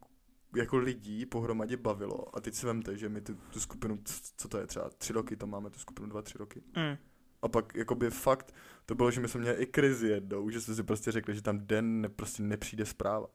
jako 0.56 0.78
lidí 0.78 1.26
pohromadě 1.26 1.78
bavilo. 1.78 2.36
A 2.36 2.42
teď 2.42 2.54
si 2.54 2.66
vemte, 2.66 2.98
že 2.98 3.10
my 3.10 3.22
tu, 3.22 3.36
tu 3.50 3.60
skupinu, 3.60 4.00
co 4.38 4.48
to 4.48 4.58
je, 4.58 4.68
třeba 4.68 4.90
tři 4.98 5.14
roky, 5.14 5.36
to 5.36 5.48
máme 5.48 5.70
tu 5.70 5.80
skupinu, 5.80 6.10
dva, 6.10 6.22
tři 6.22 6.38
roky. 6.38 6.62
Mm. 6.76 6.98
A 7.42 7.48
pak 7.48 7.76
jakoby 7.76 8.10
fakt, 8.10 8.56
to 8.86 8.96
bylo, 8.96 9.12
že 9.12 9.22
my 9.22 9.28
jsme 9.28 9.40
měli 9.40 9.58
i 9.58 9.66
krizi 9.66 10.08
jednou, 10.08 10.50
že 10.50 10.62
jsme 10.62 10.76
si 10.76 10.84
prostě 10.84 11.12
řekli, 11.12 11.36
že 11.36 11.42
tam 11.42 11.60
den 11.60 12.02
ne, 12.02 12.10
prostě 12.10 12.44
nepřijde 12.44 12.86
zpráva. 12.86 13.28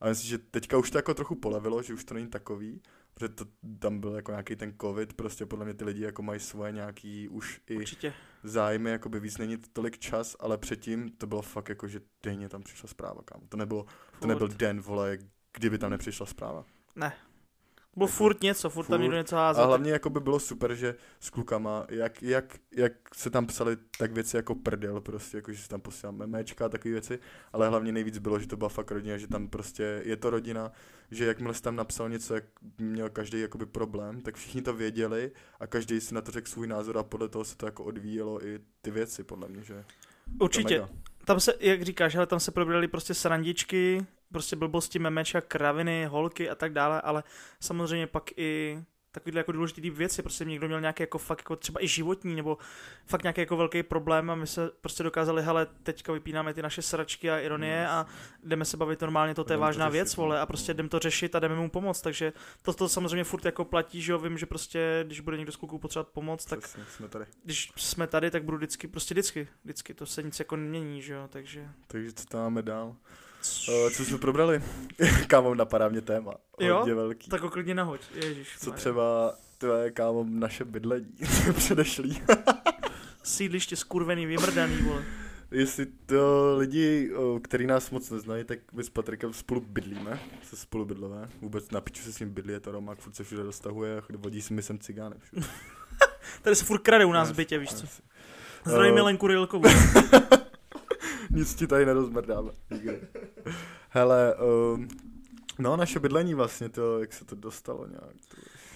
A 0.00 0.08
myslím, 0.08 0.28
že 0.28 0.38
teďka 0.38 0.78
už 0.78 0.90
to 0.90 0.98
jako 0.98 1.14
trochu 1.14 1.34
polevilo, 1.34 1.82
že 1.82 1.94
už 1.94 2.04
to 2.04 2.14
není 2.14 2.26
takový, 2.26 2.82
protože 3.14 3.28
to, 3.28 3.44
tam 3.78 4.00
byl 4.00 4.14
jako 4.14 4.30
nějaký 4.30 4.56
ten 4.56 4.74
covid, 4.80 5.12
prostě 5.12 5.46
podle 5.46 5.64
mě 5.64 5.74
ty 5.74 5.84
lidi 5.84 6.02
jako 6.02 6.22
mají 6.22 6.40
svoje 6.40 6.72
nějaký 6.72 7.28
už 7.28 7.60
i 7.66 7.76
Určitě. 7.76 8.12
zájmy, 8.42 8.90
jakoby 8.90 9.20
víc 9.20 9.38
není 9.38 9.56
tolik 9.72 9.98
čas, 9.98 10.36
ale 10.40 10.58
předtím 10.58 11.10
to 11.10 11.26
bylo 11.26 11.42
fakt 11.42 11.68
jako, 11.68 11.88
že 11.88 12.00
denně 12.22 12.48
tam 12.48 12.62
přišla 12.62 12.88
zpráva, 12.88 13.22
kam. 13.24 13.40
To 13.48 13.56
nebylo, 13.56 13.82
to 13.84 13.90
Furt. 14.18 14.28
nebyl 14.28 14.48
den, 14.48 14.80
vole, 14.80 15.18
kdyby 15.52 15.78
tam 15.78 15.90
nepřišla 15.90 16.26
zpráva. 16.26 16.64
Bylo 17.98 18.08
furt 18.08 18.42
něco, 18.42 18.70
furt, 18.70 18.86
tam 18.86 18.94
Furt. 18.94 19.02
někdo 19.02 19.16
něco 19.16 19.36
házet. 19.36 19.62
A 19.62 19.66
hlavně 19.66 19.92
jako 19.92 20.10
by 20.10 20.20
bylo 20.20 20.40
super, 20.40 20.74
že 20.74 20.94
s 21.20 21.30
klukama, 21.30 21.86
jak, 21.88 22.22
jak, 22.22 22.58
jak 22.76 22.92
se 23.14 23.30
tam 23.30 23.46
psali 23.46 23.76
tak 23.98 24.12
věci 24.12 24.36
jako 24.36 24.54
prdel, 24.54 25.00
prostě, 25.00 25.36
jako 25.36 25.52
že 25.52 25.62
se 25.62 25.68
tam 25.68 25.80
posílám 25.80 26.16
memečka 26.16 26.66
a 26.66 26.68
takové 26.68 26.92
věci, 26.92 27.18
ale 27.52 27.68
hlavně 27.68 27.92
nejvíc 27.92 28.18
bylo, 28.18 28.38
že 28.38 28.46
to 28.46 28.56
byla 28.56 28.68
fakt 28.68 28.90
rodina, 28.90 29.16
že 29.16 29.26
tam 29.26 29.48
prostě 29.48 30.02
je 30.04 30.16
to 30.16 30.30
rodina, 30.30 30.72
že 31.10 31.26
jakmile 31.26 31.54
jsi 31.54 31.62
tam 31.62 31.76
napsal 31.76 32.08
něco, 32.08 32.34
jak 32.34 32.44
měl 32.78 33.10
každý 33.10 33.40
jakoby 33.40 33.66
problém, 33.66 34.20
tak 34.20 34.34
všichni 34.34 34.62
to 34.62 34.72
věděli 34.72 35.32
a 35.60 35.66
každý 35.66 36.00
si 36.00 36.14
na 36.14 36.20
to 36.20 36.30
řekl 36.30 36.48
svůj 36.48 36.66
názor 36.66 36.98
a 36.98 37.02
podle 37.02 37.28
toho 37.28 37.44
se 37.44 37.56
to 37.56 37.66
jako 37.66 37.84
odvíjelo 37.84 38.46
i 38.46 38.60
ty 38.82 38.90
věci, 38.90 39.24
podle 39.24 39.48
mě, 39.48 39.62
že 39.62 39.84
Určitě. 40.40 40.88
Tam 41.24 41.40
se, 41.40 41.54
jak 41.60 41.82
říkáš, 41.82 42.14
ale 42.14 42.26
tam 42.26 42.40
se 42.40 42.50
probrali 42.50 42.88
prostě 42.88 43.14
srandičky, 43.14 44.06
prostě 44.32 44.56
blbosti, 44.56 44.98
memečka, 44.98 45.40
kraviny, 45.40 46.06
holky 46.06 46.50
a 46.50 46.54
tak 46.54 46.72
dále, 46.72 47.00
ale 47.00 47.24
samozřejmě 47.60 48.06
pak 48.06 48.30
i 48.36 48.82
takovýhle 49.18 49.40
jako 49.40 49.52
důležitý 49.52 49.90
věci, 49.90 50.22
prostě 50.22 50.44
někdo 50.44 50.66
měl 50.66 50.80
nějaký 50.80 51.02
jako 51.02 51.18
fakt 51.18 51.38
jako 51.38 51.56
třeba 51.56 51.84
i 51.84 51.88
životní, 51.88 52.34
nebo 52.34 52.58
fakt 53.06 53.22
nějaký 53.22 53.40
jako 53.40 53.56
velký 53.56 53.82
problém 53.82 54.30
a 54.30 54.34
my 54.34 54.46
se 54.46 54.70
prostě 54.80 55.02
dokázali, 55.02 55.42
hele, 55.42 55.66
teďka 55.82 56.12
vypínáme 56.12 56.54
ty 56.54 56.62
naše 56.62 56.82
sračky 56.82 57.30
a 57.30 57.38
ironie 57.38 57.88
a 57.88 58.06
jdeme 58.44 58.64
se 58.64 58.76
bavit 58.76 59.00
normálně, 59.00 59.34
to, 59.34 59.44
to 59.44 59.52
je 59.52 59.56
to 59.56 59.60
vážná 59.60 59.86
řešit, 59.86 59.92
věc, 59.92 60.16
no. 60.16 60.22
vole, 60.22 60.40
a 60.40 60.46
prostě 60.46 60.74
jdeme 60.74 60.88
to 60.88 60.98
řešit 60.98 61.34
a 61.34 61.38
jdeme 61.38 61.54
mu 61.54 61.70
pomoct, 61.70 62.00
takže 62.00 62.32
to, 62.62 62.72
to 62.72 62.88
samozřejmě 62.88 63.24
furt 63.24 63.44
jako 63.44 63.64
platí, 63.64 64.02
že 64.02 64.12
jo, 64.12 64.18
vím, 64.18 64.38
že 64.38 64.46
prostě, 64.46 65.04
když 65.06 65.20
bude 65.20 65.36
někdo 65.36 65.52
z 65.52 65.56
kluků 65.56 65.78
potřebovat 65.78 66.08
pomoc, 66.08 66.44
tak 66.44 66.58
Přesně, 66.58 66.84
jsme 66.90 67.08
tady. 67.08 67.24
když 67.44 67.72
jsme 67.76 68.06
tady, 68.06 68.30
tak 68.30 68.44
budu 68.44 68.56
vždycky, 68.56 68.88
prostě 68.88 69.14
vždycky, 69.14 69.48
vždycky, 69.64 69.94
to 69.94 70.06
se 70.06 70.22
nic 70.22 70.38
jako 70.38 70.56
nemění, 70.56 71.02
že 71.02 71.12
jo, 71.14 71.28
takže... 71.28 71.68
Takže 71.86 72.12
co 72.12 72.24
tam 72.24 72.40
máme 72.40 72.62
dál? 72.62 72.96
Uh, 73.68 73.90
co 73.90 74.04
jsme 74.04 74.18
probrali? 74.18 74.62
Kámo, 75.26 75.54
napadá 75.54 75.88
mě 75.88 76.00
téma. 76.00 76.32
Jo? 76.60 76.76
Hodně 76.78 76.94
velký. 76.94 77.30
Tak 77.30 77.40
ho 77.40 77.50
klidně 77.50 77.74
nahoď, 77.74 78.00
ježiš. 78.14 78.48
Co 78.60 78.70
třeba, 78.72 79.34
tvoje 79.58 79.90
kámo, 79.90 80.26
naše 80.28 80.64
bydlení 80.64 81.06
předešlý. 81.56 82.22
Sídliště 83.22 83.76
skurvený, 83.76 84.26
vymrdaný, 84.26 84.76
vole. 84.76 85.04
Jestli 85.50 85.86
to 85.86 86.54
lidi, 86.58 87.10
který 87.42 87.66
nás 87.66 87.90
moc 87.90 88.10
neznají, 88.10 88.44
tak 88.44 88.58
my 88.72 88.84
s 88.84 88.90
Patrikem 88.90 89.32
spolu 89.32 89.60
bydlíme, 89.60 90.20
se 90.42 90.56
spolu 90.56 90.84
bydlové. 90.84 91.28
Vůbec 91.40 91.70
na 91.70 91.80
piču 91.80 92.02
se 92.02 92.12
s 92.12 92.18
ním 92.18 92.30
bydlí, 92.30 92.52
je 92.52 92.60
to 92.60 92.72
Romák, 92.72 92.98
furt 92.98 93.16
se 93.16 93.24
všude 93.24 93.42
dostahuje, 93.42 94.02
vodí 94.16 94.42
si 94.42 94.54
mi 94.54 94.62
sem 94.62 94.78
cigány 94.78 95.14
všude. 95.18 95.46
Tady 96.42 96.56
se 96.56 96.64
furt 96.64 96.78
krade 96.78 97.04
u 97.04 97.12
nás 97.12 97.30
v 97.30 97.36
bytě, 97.36 97.58
víš 97.58 97.74
co. 97.74 97.82
yes. 97.82 98.02
Zdravím 98.64 98.92
Eh, 98.92 98.94
Milenku 98.94 99.26
Rilkovou. 99.26 99.68
Nic 101.30 101.54
ti 101.54 101.66
tady 101.66 101.86
nerozmrdáme. 101.86 102.50
Hele, 103.88 104.34
um, 104.74 104.88
no 105.58 105.76
naše 105.76 106.00
bydlení 106.00 106.34
vlastně, 106.34 106.68
to, 106.68 107.00
jak 107.00 107.12
se 107.12 107.24
to 107.24 107.34
dostalo 107.36 107.86
nějak. 107.86 108.14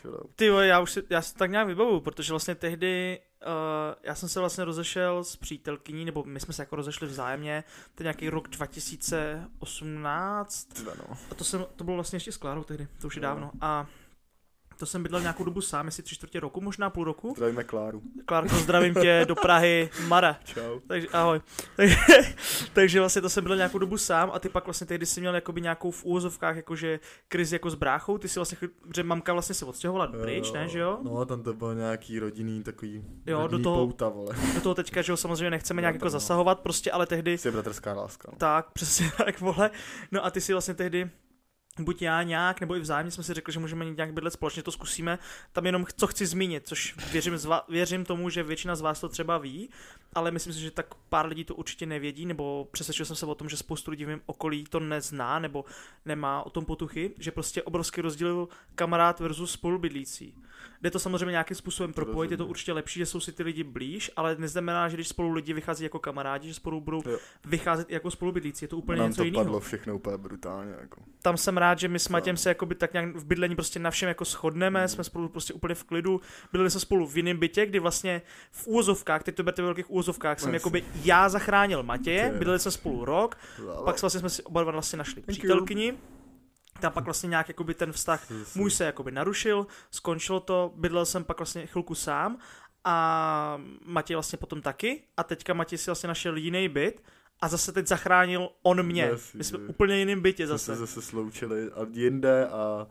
To. 0.02 0.24
Ty 0.36 0.46
jo, 0.46 0.56
já 0.58 0.80
už 0.80 0.92
si, 0.92 1.02
já 1.10 1.22
si 1.22 1.34
tak 1.34 1.50
nějak 1.50 1.66
vybavuju, 1.66 2.00
protože 2.00 2.32
vlastně 2.32 2.54
tehdy, 2.54 3.18
uh, 3.46 3.52
já 4.02 4.14
jsem 4.14 4.28
se 4.28 4.40
vlastně 4.40 4.64
rozešel 4.64 5.24
s 5.24 5.36
přítelkyní, 5.36 6.04
nebo 6.04 6.24
my 6.26 6.40
jsme 6.40 6.54
se 6.54 6.62
jako 6.62 6.76
rozešli 6.76 7.06
vzájemně, 7.06 7.64
to 7.94 8.02
je 8.02 8.04
nějaký 8.04 8.28
rok 8.28 8.48
2018, 8.48 10.64
Teda 10.64 10.92
no. 11.08 11.16
a 11.30 11.34
to, 11.34 11.44
jsem, 11.44 11.66
to 11.76 11.84
bylo 11.84 11.96
vlastně 11.96 12.16
ještě 12.16 12.32
s 12.32 12.36
Klárou 12.36 12.64
tehdy, 12.64 12.88
to 13.00 13.06
už 13.06 13.16
je 13.16 13.20
Jo. 13.20 13.22
dávno. 13.22 13.50
A 13.60 13.86
to 14.78 14.86
jsem 14.86 15.02
bydlel 15.02 15.20
nějakou 15.20 15.44
dobu 15.44 15.60
sám, 15.60 15.86
jestli 15.86 16.02
tři 16.02 16.14
čtvrtě 16.14 16.40
roku, 16.40 16.60
možná 16.60 16.90
půl 16.90 17.04
roku. 17.04 17.32
Zdravíme 17.36 17.64
Kláru. 17.64 18.02
Klárko, 18.24 18.54
zdravím 18.56 18.94
tě 18.94 19.24
do 19.28 19.34
Prahy, 19.34 19.90
Mara. 20.08 20.36
Čau. 20.44 20.80
Takže 20.86 21.08
ahoj. 21.12 21.40
Takže, 21.76 21.96
takže 22.72 22.98
vlastně 23.00 23.22
to 23.22 23.28
jsem 23.28 23.44
byl 23.44 23.56
nějakou 23.56 23.78
dobu 23.78 23.98
sám 23.98 24.30
a 24.34 24.38
ty 24.38 24.48
pak 24.48 24.64
vlastně 24.64 24.86
tehdy 24.86 25.06
jsi 25.06 25.20
měl 25.20 25.34
jakoby 25.34 25.60
nějakou 25.60 25.90
v 25.90 26.04
úvozovkách 26.04 26.56
jakože 26.56 27.00
krizi 27.28 27.54
jako 27.54 27.70
s 27.70 27.74
bráchou, 27.74 28.18
ty 28.18 28.28
si 28.28 28.38
vlastně, 28.38 28.58
protože 28.88 29.02
mamka 29.02 29.32
vlastně 29.32 29.54
se 29.54 29.64
odstěhovala 29.64 30.06
pryč, 30.06 30.52
ne, 30.52 30.68
že 30.68 30.78
jo? 30.78 30.98
No, 31.02 31.24
tam 31.26 31.42
to 31.42 31.54
bylo 31.54 31.72
nějaký 31.72 32.18
rodinný 32.18 32.62
takový 32.62 33.04
Jo, 33.26 33.36
do 33.36 33.42
rodinný 33.42 33.62
toho- 33.62 33.76
pouta, 33.86 34.08
vole. 34.08 34.34
Do 34.54 34.60
toho 34.60 34.74
teďka, 34.74 35.02
že 35.02 35.12
jo, 35.12 35.16
samozřejmě 35.16 35.50
nechceme 35.50 35.80
Jo, 35.80 35.82
nějak 35.82 35.94
jako 35.94 36.04
no. 36.04 36.10
zasahovat 36.10 36.60
prostě, 36.60 36.90
ale 36.92 37.06
tehdy, 37.06 37.38
Jsi 37.38 37.50
bratrská 37.50 37.92
láska. 37.94 38.28
No. 38.32 38.38
tak, 38.38 38.70
přesně 38.72 39.10
tak, 39.24 39.40
vole. 39.40 39.70
No 40.12 40.24
a 40.24 40.30
ty 40.30 40.40
si 40.40 40.52
vlastně 40.52 40.74
tehdy 40.74 41.10
buď 41.78 42.02
já 42.02 42.22
nějak, 42.22 42.60
nebo 42.60 42.76
i 42.76 42.80
vzájemně 42.80 43.10
jsme 43.10 43.24
si 43.24 43.34
řekli, 43.34 43.52
že 43.52 43.60
můžeme 43.60 43.84
nějak 43.84 44.12
bydlet 44.12 44.32
společně, 44.32 44.62
to 44.62 44.72
zkusíme. 44.72 45.18
Tam 45.52 45.66
jenom 45.66 45.84
co 45.96 46.06
chci 46.06 46.26
zmínit, 46.26 46.68
což 46.68 46.94
věřím, 47.12 47.38
zva, 47.38 47.64
věřím 47.68 48.04
tomu, 48.04 48.30
že 48.30 48.42
většina 48.42 48.76
z 48.76 48.80
vás 48.80 49.00
to 49.00 49.08
třeba 49.08 49.38
ví, 49.38 49.70
ale 50.14 50.30
myslím 50.30 50.52
si, 50.52 50.60
že 50.60 50.70
tak 50.70 50.94
pár 51.08 51.26
lidí 51.26 51.44
to 51.44 51.54
určitě 51.54 51.86
nevědí, 51.86 52.26
nebo 52.26 52.68
přesvědčil 52.72 53.06
jsem 53.06 53.16
se 53.16 53.26
o 53.26 53.34
tom, 53.34 53.48
že 53.48 53.56
spoustu 53.56 53.90
lidí 53.90 54.04
v 54.04 54.08
mém 54.08 54.20
okolí 54.26 54.64
to 54.64 54.80
nezná, 54.80 55.38
nebo 55.38 55.64
nemá 56.04 56.42
o 56.42 56.50
tom 56.50 56.64
potuchy, 56.64 57.10
že 57.18 57.30
prostě 57.30 57.62
obrovský 57.62 58.00
rozdíl 58.00 58.48
kamarád 58.74 59.20
versus 59.20 59.52
spolubydlící. 59.52 60.34
Jde 60.82 60.90
to 60.90 60.98
samozřejmě 60.98 61.30
nějakým 61.30 61.56
způsobem 61.56 61.92
propojit, 61.92 62.30
je 62.30 62.36
to 62.36 62.46
určitě 62.46 62.72
lepší, 62.72 62.98
že 62.98 63.06
jsou 63.06 63.20
si 63.20 63.32
ty 63.32 63.42
lidi 63.42 63.64
blíž, 63.64 64.10
ale 64.16 64.36
neznamená, 64.38 64.88
že 64.88 64.96
když 64.96 65.08
spolu 65.08 65.32
lidi 65.32 65.52
vychází 65.52 65.84
jako 65.84 65.98
kamarádi, 65.98 66.48
že 66.48 66.54
spolu 66.54 66.80
budou 66.80 67.02
Jo. 67.06 67.18
vycházet 67.44 67.90
jako 67.90 68.10
spolubydlící. 68.10 68.64
Je 68.64 68.68
to 68.68 68.76
úplně 68.76 68.98
Nám 68.98 69.08
něco 69.08 69.20
to 69.20 69.24
jiného 69.24 69.44
padlo 69.44 69.60
všechno 69.60 69.94
úplně 69.94 70.16
brutálně. 70.16 70.72
Jako. 70.80 71.02
tam 71.22 71.36
jsem 71.36 71.58
rád, 71.62 71.78
že 71.78 71.88
my 71.88 71.98
s? 71.98 72.08
Matěm 72.08 72.36
se 72.36 72.48
jakoby 72.48 72.74
tak 72.74 72.92
nějak 72.92 73.16
v 73.16 73.24
bydlení 73.24 73.54
prostě 73.54 73.78
na 73.78 73.90
všem 73.90 74.08
jako 74.08 74.24
shodneme, 74.24 74.78
Hmm. 74.80 74.88
jsme 74.88 75.04
spolu 75.04 75.28
prostě 75.28 75.54
úplně 75.54 75.74
v 75.74 75.84
klidu, 75.84 76.20
bydleli 76.52 76.70
jsme 76.70 76.80
spolu 76.80 77.06
v 77.06 77.16
jiném 77.16 77.38
bytě, 77.38 77.66
kdy 77.66 77.78
vlastně 77.78 78.22
v 78.50 78.66
úvozovkách, 78.66 79.22
teď 79.22 79.34
to 79.34 79.42
berte 79.42 79.62
ve 79.62 79.66
velkých 79.66 79.90
úvozovkách, 79.90 80.40
jsem 80.40 80.54
jakoby 80.54 80.84
já 81.04 81.28
zachránil 81.28 81.82
Matěje, 81.82 82.32
bydleli 82.38 82.58
jsme 82.58 82.70
spolu 82.70 83.04
rok, 83.04 83.38
pak 83.84 84.00
vlastně 84.00 84.20
jsme 84.20 84.30
si 84.30 84.42
oba 84.42 84.62
dva 84.62 84.72
vlastně 84.72 84.96
našli 84.96 85.22
přítelkyni, 85.22 85.94
tam 86.80 86.92
pak 86.92 87.04
vlastně 87.04 87.28
nějak 87.28 87.48
jakoby 87.48 87.74
ten 87.74 87.92
vztah 87.92 88.30
můj 88.54 88.70
se 88.70 88.84
jakoby 88.84 89.10
narušil, 89.12 89.66
skončilo 89.90 90.40
to, 90.40 90.72
bydlel 90.76 91.06
jsem 91.06 91.24
pak 91.24 91.38
vlastně 91.38 91.66
chvilku 91.66 91.94
sám 91.94 92.38
a 92.84 93.58
Matěj 93.84 94.16
vlastně 94.16 94.36
potom 94.36 94.62
taky 94.62 95.02
a 95.16 95.22
teďka 95.24 95.54
Matěj 95.54 95.78
si 95.78 95.90
vlastně 95.90 96.08
našel 96.08 96.36
jiný 96.36 96.68
byt 96.68 97.02
a 97.42 97.48
zase 97.48 97.72
teď 97.72 97.86
zachránil 97.86 98.48
on 98.62 98.82
mě. 98.82 99.02
Jasně, 99.02 99.38
My 99.38 99.44
jsme 99.44 99.58
v 99.58 99.70
úplně 99.70 99.98
jiném 99.98 100.20
bytě 100.20 100.46
Jsme 100.46 100.52
zase. 100.52 100.64
se 100.72 100.76
zase 100.76 101.02
sloučili 101.02 101.70
a 101.72 101.86
jinde 101.92 102.46
a 102.46 102.86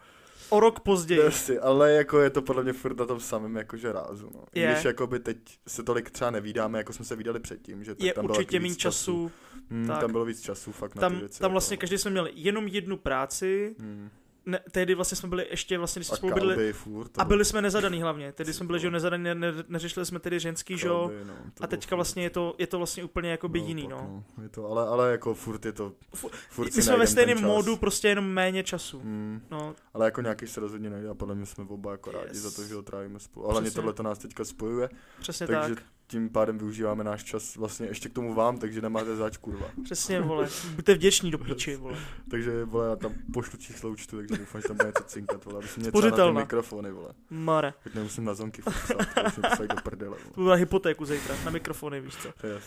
O 0.50 0.60
rok 0.60 0.80
později. 0.80 1.20
Jasně, 1.22 1.60
ale 1.60 1.92
jako 1.92 2.20
je 2.20 2.30
to 2.30 2.42
podle 2.42 2.64
mě 2.64 2.74
furt 2.74 3.00
na 3.00 3.06
tom 3.06 3.20
samém 3.20 3.56
jakože 3.56 3.92
rázu, 3.92 4.30
no. 4.34 4.44
I 4.54 4.60
Je. 4.60 4.72
Když 4.72 4.84
jakoby 4.86 5.20
teď 5.20 5.38
se 5.68 5.84
tolik 5.84 6.10
třeba 6.12 6.32
nevídáme, 6.32 6.78
jako 6.78 6.94
jsme 6.94 7.06
se 7.06 7.16
viděli 7.16 7.40
předtím, 7.40 7.84
že 7.84 7.96
je 8.00 8.14
tam 8.14 8.26
bylo 8.26 8.38
určitě 8.38 8.60
méně 8.60 8.70
víc 8.70 8.78
času. 8.78 9.32
Hmm, 9.70 9.88
tak. 9.88 10.00
tam 10.02 10.12
bylo 10.12 10.26
víc 10.26 10.42
času 10.42 10.72
fakt 10.72 10.96
na 10.96 11.00
ty 11.00 11.02
Tam, 11.02 11.20
věci. 11.20 11.40
tam 11.40 11.46
jako- 11.46 11.52
vlastně 11.52 11.78
každý 11.78 11.98
jsme 11.98 12.12
měli 12.12 12.32
jenom 12.36 12.68
jednu 12.68 12.98
práci. 12.98 13.76
Hmm. 13.80 14.10
Ne, 14.46 14.60
tehdy 14.72 14.96
vlastně 14.96 15.16
jsme 15.16 15.30
byli 15.30 15.48
ještě 15.50 15.78
vlastně, 15.78 16.00
když 16.00 16.08
jsme 16.08 16.14
A 16.16 16.18
spolu 16.18 16.34
byli. 16.34 16.74
furt. 16.74 17.12
A 17.18 17.26
byli 17.26 17.46
jsme 17.46 17.62
nezadaný 17.62 18.02
hlavně. 18.02 18.32
Tehdy 18.32 18.54
jsme 18.54 18.66
byli, 18.66 18.80
že 18.80 18.92
nezadaný, 18.92 19.24
ne, 19.24 19.36
ne, 19.36 19.54
neřešili 19.68 20.06
jsme 20.06 20.20
tedy 20.20 20.40
ženský, 20.40 20.78
že 20.78 20.88
jo. 20.88 21.12
no, 21.28 21.34
A 21.62 21.68
teďka 21.68 21.96
vlastně 21.96 22.24
je 22.24 22.30
to, 22.30 22.56
je 22.58 22.68
to 22.68 22.78
vlastně 22.78 23.04
úplně 23.04 23.32
jako 23.32 23.50
by 23.50 23.60
jiný, 23.60 23.82
pak, 23.84 23.92
no. 23.92 24.24
Je 24.44 24.50
to, 24.50 24.68
ale, 24.68 24.88
ale 24.88 25.12
jako 25.12 25.34
furt 25.34 25.66
je 25.66 25.72
to, 25.72 25.94
Fu- 26.16 26.30
furt 26.50 26.76
My 26.76 26.82
jsme 26.82 26.98
ve 26.98 27.08
stejném 27.08 27.42
módu, 27.44 27.78
prostě 27.78 28.08
jenom 28.08 28.26
méně 28.26 28.64
času. 28.64 29.00
Hmm. 29.00 29.42
No, 29.52 29.76
Ale 29.94 30.06
jako 30.06 30.22
nějaký 30.22 30.48
se 30.48 30.60
rozhodně 30.60 30.90
najde 30.90 31.10
a 31.10 31.14
podle 31.14 31.36
mě 31.36 31.46
jsme 31.46 31.64
oba 31.68 31.92
jako 31.92 32.12
rádi 32.12 32.28
Yes. 32.28 32.38
za 32.38 32.52
to, 32.52 32.64
že 32.68 32.76
ho 32.76 32.82
trávíme 32.82 33.20
spolu. 33.20 33.50
A 33.50 33.52
hlavně 33.52 33.72
tohle 33.72 33.94
to 33.94 34.04
nás 34.04 34.18
teďka 34.20 34.46
spojuje, 34.46 34.90
přesně 35.20 35.48
takže 35.48 35.76
tak. 35.76 35.84
Tím 36.12 36.30
pádem 36.30 36.58
využíváme 36.58 37.04
náš 37.04 37.24
čas 37.24 37.56
vlastně 37.56 37.88
ještě 37.88 38.10
k 38.10 38.14
tomu 38.14 38.34
vám, 38.34 38.58
takže 38.58 38.82
nemáte 38.82 39.16
zač 39.16 39.38
kurva. 39.38 39.68
Přesně, 39.84 40.22
vole. 40.22 40.48
Buďte 40.76 40.94
vděční 40.94 41.32
do 41.32 41.38
píči, 41.38 41.76
vole. 41.76 41.98
Takže 42.30 42.66
vole, 42.66 42.88
já 42.90 42.96
tam 42.96 43.14
pošlu 43.34 43.58
číslo 43.58 43.90
účtu, 43.90 44.18
takže 44.18 44.38
doufám, 44.38 44.62
že 44.62 44.68
tam 44.68 44.78
bude 44.78 44.88
něco 44.88 45.04
cinkat, 45.04 45.46
vole, 45.46 45.58
aby 45.58 45.68
si 45.68 45.80
mě 45.80 45.92
třeba 45.92 46.18
na 46.18 46.28
ty 46.28 46.32
mikrofony, 46.32 46.92
vole. 46.92 47.14
Mare. 47.30 47.74
Teď 47.84 47.96
nemusím 47.96 48.26
na 48.26 48.34
zonky 48.34 48.62
psát, 48.62 49.54
psají 49.54 49.70
do 49.70 49.76
prdele, 49.84 50.18
vole. 50.18 50.32
To 50.36 50.42
byla 50.42 50.56
hypotéku 50.56 51.06
zítra, 51.06 51.36
na 51.46 51.52
mikrofony, 51.52 52.02
víš 52.02 52.16
co. 52.16 52.48
Je 52.48 52.60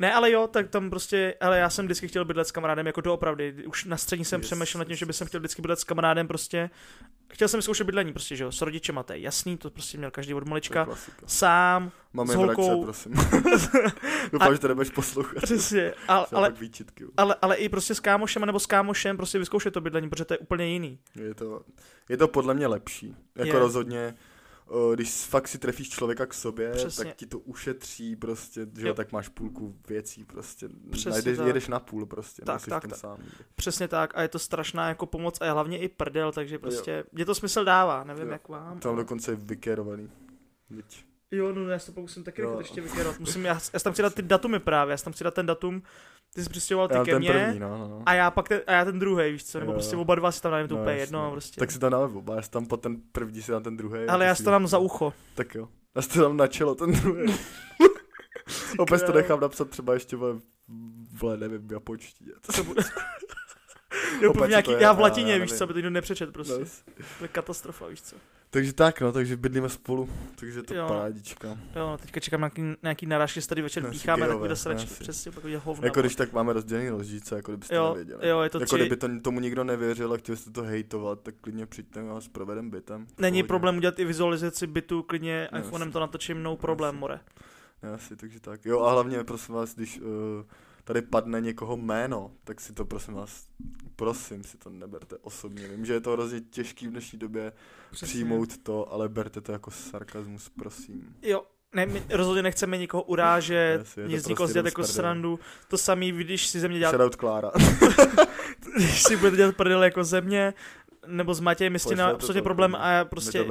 Ne, 0.00 0.14
ale 0.14 0.30
jo, 0.30 0.46
tak 0.46 0.68
tam 0.68 0.90
prostě, 0.90 1.34
ale 1.40 1.58
já 1.58 1.70
jsem 1.70 1.84
vždycky 1.84 2.08
chtěl 2.08 2.24
bydlet 2.24 2.48
s 2.48 2.50
kamarádem, 2.52 2.86
jako 2.86 3.00
doopravdy. 3.00 3.54
Už 3.66 3.84
na 3.84 3.96
střední 3.96 4.24
jsem 4.24 4.40
Yes, 4.40 4.46
přemýšlel 4.46 4.78
nad 4.78 4.84
tím, 4.84 4.96
že 4.96 5.06
bych 5.06 5.16
chtěl 5.26 5.40
vždycky 5.40 5.62
bydlet 5.62 5.80
s 5.80 5.84
kamarádem, 5.84 6.28
prostě. 6.28 6.70
Chtěl 7.32 7.48
jsem 7.48 7.62
zkoušet 7.62 7.84
bydlení, 7.84 8.12
prostě, 8.12 8.36
že 8.36 8.44
jo, 8.44 8.52
s 8.52 8.62
rodičema, 8.62 9.02
to 9.02 9.12
je 9.12 9.18
jasný, 9.20 9.56
to 9.56 9.70
prostě 9.70 9.98
měl 9.98 10.10
každý 10.10 10.34
od 10.34 10.48
malička. 10.48 10.88
Sám, 11.26 11.92
Máme 12.12 12.32
s 12.32 12.36
holkou. 12.36 12.84
prosím. 12.84 13.12
Doufám, 14.32 14.52
že 14.52 14.58
to 14.58 14.68
nebudeš 14.68 14.90
poslouchat. 14.90 15.42
přesně, 15.42 15.92
ale, 16.08 16.26
Ale... 16.32 16.50
výčitky. 16.50 17.04
ale, 17.16 17.36
ale, 17.42 17.56
i 17.56 17.68
prostě 17.68 17.94
s 17.94 18.00
kámošem 18.00 18.44
nebo 18.46 18.60
s 18.60 18.66
kámošem 18.66 19.16
prostě 19.16 19.38
vyzkoušet 19.38 19.74
to 19.74 19.80
bydlení, 19.80 20.08
protože 20.08 20.24
to 20.24 20.34
je 20.34 20.38
úplně 20.38 20.66
jiný. 20.66 20.98
Je 21.14 21.34
to, 21.34 21.62
je 22.08 22.16
to 22.16 22.28
podle 22.28 22.54
mě 22.54 22.66
lepší. 22.66 23.16
Jako 23.36 23.48
Je. 23.56 23.58
rozhodně, 23.58 24.14
když 24.94 25.10
fakt 25.24 25.48
si 25.48 25.58
trefíš 25.58 25.88
člověka 25.90 26.26
k 26.26 26.34
sobě, 26.34 26.70
Přesně. 26.72 27.04
tak 27.04 27.16
ti 27.16 27.26
to 27.26 27.38
ušetří 27.38 28.16
prostě, 28.16 28.60
že 28.76 28.82
Jo. 28.82 28.88
jo, 28.88 28.94
tak 28.94 29.12
máš 29.12 29.28
půlku 29.28 29.76
věcí 29.88 30.24
prostě. 30.24 30.68
Přesně 30.90 31.10
Najdeš, 31.10 31.36
tak. 31.38 31.46
jedeš 31.46 31.68
na 31.68 31.80
půl 31.80 32.06
prostě, 32.06 32.42
Tak, 32.42 32.66
tak, 32.66 32.86
tak. 32.88 32.96
sám. 32.98 33.18
Přesně 33.54 33.88
tak 33.88 34.12
a 34.14 34.22
je 34.22 34.28
to 34.28 34.38
strašná 34.38 34.88
jako 34.88 35.06
pomoc 35.06 35.40
a 35.40 35.44
je 35.44 35.50
hlavně 35.50 35.78
i 35.78 35.88
prdel, 35.88 36.32
takže 36.32 36.58
prostě, 36.58 37.04
mě 37.12 37.24
to 37.24 37.34
smysl 37.34 37.64
dává, 37.64 38.04
nevím 38.04 38.26
Jo. 38.26 38.32
jak 38.32 38.48
vám. 38.48 38.78
Tam 38.80 38.92
ale- 38.92 39.02
dokonce 39.02 39.32
je 39.32 39.36
vykérovaný. 39.36 40.10
Viď. 40.70 41.04
Jo, 41.30 41.52
no 41.52 41.68
já 41.68 41.78
se 41.78 41.86
to 41.86 41.92
pokusím 41.92 42.24
taky 42.24 42.42
Jo. 42.42 42.48
rychle 42.48 42.62
ještě 42.62 42.80
vykérovat. 42.80 43.20
Musím, 43.20 43.44
já, 43.44 43.58
já 43.72 43.80
tam 43.80 43.92
chci 43.92 44.02
dát 44.02 44.14
ty 44.14 44.22
datumy 44.22 44.58
právě, 44.60 44.92
já 44.92 44.96
tam 44.98 45.12
chci 45.12 45.24
dát 45.24 45.34
ten 45.34 45.46
datum, 45.46 45.82
Ty 46.36 46.44
jsi 46.44 46.50
přistěhoval 46.50 46.88
ty 46.88 46.94
Já 46.94 47.04
ke 47.04 47.10
ten 47.10 47.18
mně 47.18 47.32
první, 47.32 47.58
no, 47.60 47.68
no, 47.78 47.88
no. 47.88 48.02
a 48.06 48.14
já 48.14 48.30
pak 48.30 48.48
ten, 48.48 48.60
a 48.66 48.72
já 48.72 48.84
ten 48.84 48.98
druhý, 48.98 49.32
víš 49.32 49.44
co, 49.44 49.58
nebo 49.60 49.72
Jo. 49.72 49.74
prostě 49.74 49.96
oba 49.96 50.14
dva 50.14 50.32
si 50.32 50.42
tam 50.42 50.52
dáme 50.52 50.68
to 50.68 50.74
No, 50.74 50.80
úplně 50.80 50.92
jasně. 50.96 51.02
jedno, 51.02 51.30
prostě. 51.30 51.60
Tak 51.60 51.70
si 51.70 51.78
to 51.78 51.88
dáme 51.90 52.04
oba, 52.04 52.36
já 52.36 52.42
si 52.42 52.50
tam 52.50 52.66
po 52.66 52.76
ten 52.76 52.96
první 53.12 53.42
si 53.42 53.52
dám 53.52 53.62
ten 53.62 53.76
druhý. 53.76 54.06
Ale 54.08 54.24
já 54.26 54.34
si 54.34 54.44
to 54.44 54.50
dám 54.50 54.66
za 54.66 54.78
ucho. 54.78 55.12
Tak 55.34 55.54
jo. 55.54 55.68
Já 55.94 56.02
si 56.02 56.08
to 56.08 56.22
dám 56.22 56.36
na 56.36 56.46
čelo, 56.46 56.74
ten 56.74 56.92
druhý. 56.92 57.34
Opět 58.78 59.02
to 59.06 59.12
nechám 59.12 59.40
napsat 59.40 59.70
třeba 59.70 59.94
ještě 59.94 60.16
vole, 60.16 60.38
vole 61.20 61.36
nevím, 61.36 61.68
japonštině. 61.70 62.32
To 62.56 62.64
bude... 62.64 62.82
Jo, 64.20 64.32
nějaký, 64.46 64.70
já 64.70 64.76
v 64.78 64.80
Já 64.80 64.92
latině, 64.92 65.38
víš 65.38 65.52
co, 65.52 65.64
aby 65.64 65.72
to 65.72 65.78
nikdo 65.78 65.90
nepřečet 65.90 66.32
prostě. 66.32 66.52
No. 66.60 67.04
To 67.18 67.24
je 67.24 67.28
katastrofa, 67.28 67.86
víš 67.86 68.02
co. 68.02 68.16
Takže 68.50 68.72
tak 68.72 69.00
no, 69.00 69.12
takže 69.12 69.36
bydlíme 69.36 69.68
spolu, 69.68 70.08
takže 70.34 70.62
to 70.62 70.74
Jo. 70.74 70.88
parádička. 70.88 71.48
Jo, 71.48 71.56
no, 71.76 71.98
teďka 71.98 72.20
čekám 72.20 72.40
nějaký, 72.40 72.62
nějaký 72.82 73.06
narážky, 73.06 73.40
tady 73.42 73.62
večer 73.62 73.82
Asi 73.86 73.90
pícháme, 73.92 74.26
takový 74.26 74.56
sračky, 74.56 74.90
asi. 74.90 75.00
přesně, 75.02 75.32
takový 75.32 75.54
hovna. 75.64 75.86
Jako 75.86 76.00
když 76.00 76.14
tak 76.16 76.32
máme 76.32 76.52
rozdělený 76.52 76.90
ložnice, 76.90 77.36
jako 77.36 77.52
kdybyste 77.52 77.74
jo, 77.76 77.88
nevěděli. 77.88 78.28
jo, 78.28 78.40
je 78.40 78.50
to 78.50 78.58
jako 78.58 78.66
tři, 78.66 78.76
kdyby 78.76 78.96
to, 78.96 79.08
tomu 79.22 79.40
nikdo 79.40 79.64
nevěřil 79.64 80.12
a 80.12 80.16
chtěli 80.16 80.36
jste 80.38 80.50
to 80.50 80.62
hejtovat, 80.62 81.20
tak 81.20 81.34
klidně 81.40 81.66
přijďte, 81.66 82.02
my 82.02 82.08
vás 82.08 82.28
provedem 82.28 82.70
bytem. 82.70 83.06
Není 83.18 83.42
pohodě. 83.42 83.48
problém 83.48 83.76
udělat 83.76 83.98
i 83.98 84.04
vizualizaci 84.04 84.66
bytu, 84.66 85.02
klidně 85.02 85.48
No, 85.52 85.58
iPhonem 85.58 85.92
to 85.92 86.00
natočím, 86.00 86.42
no 86.42 86.56
problém, 86.56 86.96
more. 86.96 87.20
Ne, 87.82 87.90
Asi, 87.90 88.16
takže 88.16 88.40
tak. 88.40 88.64
Jo 88.66 88.80
a 88.80 88.90
hlavně, 88.92 89.24
prosím 89.24 89.54
vás, 89.54 89.74
když 89.74 90.00
uh, 90.00 90.06
tady 90.86 91.02
padne 91.02 91.40
někoho 91.40 91.76
jméno, 91.76 92.30
tak 92.44 92.60
si 92.60 92.72
to 92.72 92.84
prosím 92.84 93.14
vás, 93.14 93.46
prosím 93.96 94.44
si 94.44 94.56
to 94.56 94.70
neberte 94.70 95.16
osobně. 95.16 95.68
Vím, 95.68 95.86
že 95.86 95.92
je 95.92 96.00
to 96.00 96.10
hrozně 96.10 96.40
těžký 96.40 96.86
v 96.86 96.90
dnešní 96.90 97.18
době 97.18 97.52
Přesně. 97.90 98.06
přijmout 98.06 98.58
to, 98.58 98.92
ale 98.92 99.08
berte 99.08 99.40
to 99.40 99.52
jako 99.52 99.70
sarkazmus, 99.70 100.48
prosím. 100.48 101.16
Jo, 101.22 101.42
ne, 101.74 101.86
my 101.86 102.02
rozhodně 102.10 102.42
nechceme 102.42 102.78
nikoho 102.78 103.02
urážet, 103.02 103.94
to 103.94 104.00
nic 104.00 104.24
z 104.24 104.26
nikoho 104.26 104.46
prostě 104.46 104.52
dělat 104.52 104.66
jenom 104.66 104.66
jako 104.66 104.84
srandu. 104.84 105.40
To 105.68 105.78
samý, 105.78 106.12
když 106.12 106.46
si 106.46 106.60
ze 106.60 106.68
mě 106.68 106.78
dělat, 106.78 106.90
Shoutout 106.90 107.16
Klára. 107.16 107.50
když 108.76 109.02
si 109.02 109.16
budete 109.16 109.36
dělat 109.36 109.56
prdele 109.56 109.86
jako 109.86 110.04
ze 110.04 110.20
mě, 110.20 110.54
nebo 111.06 111.34
s 111.34 111.40
Matějem, 111.40 111.78
s 111.78 111.86
tím 111.86 111.96
nemám 111.96 112.10
to, 112.10 112.14
absolutně 112.14 112.42
problém 112.42 112.76
a 112.78 112.90
já 112.90 113.04
prostě, 113.04 113.46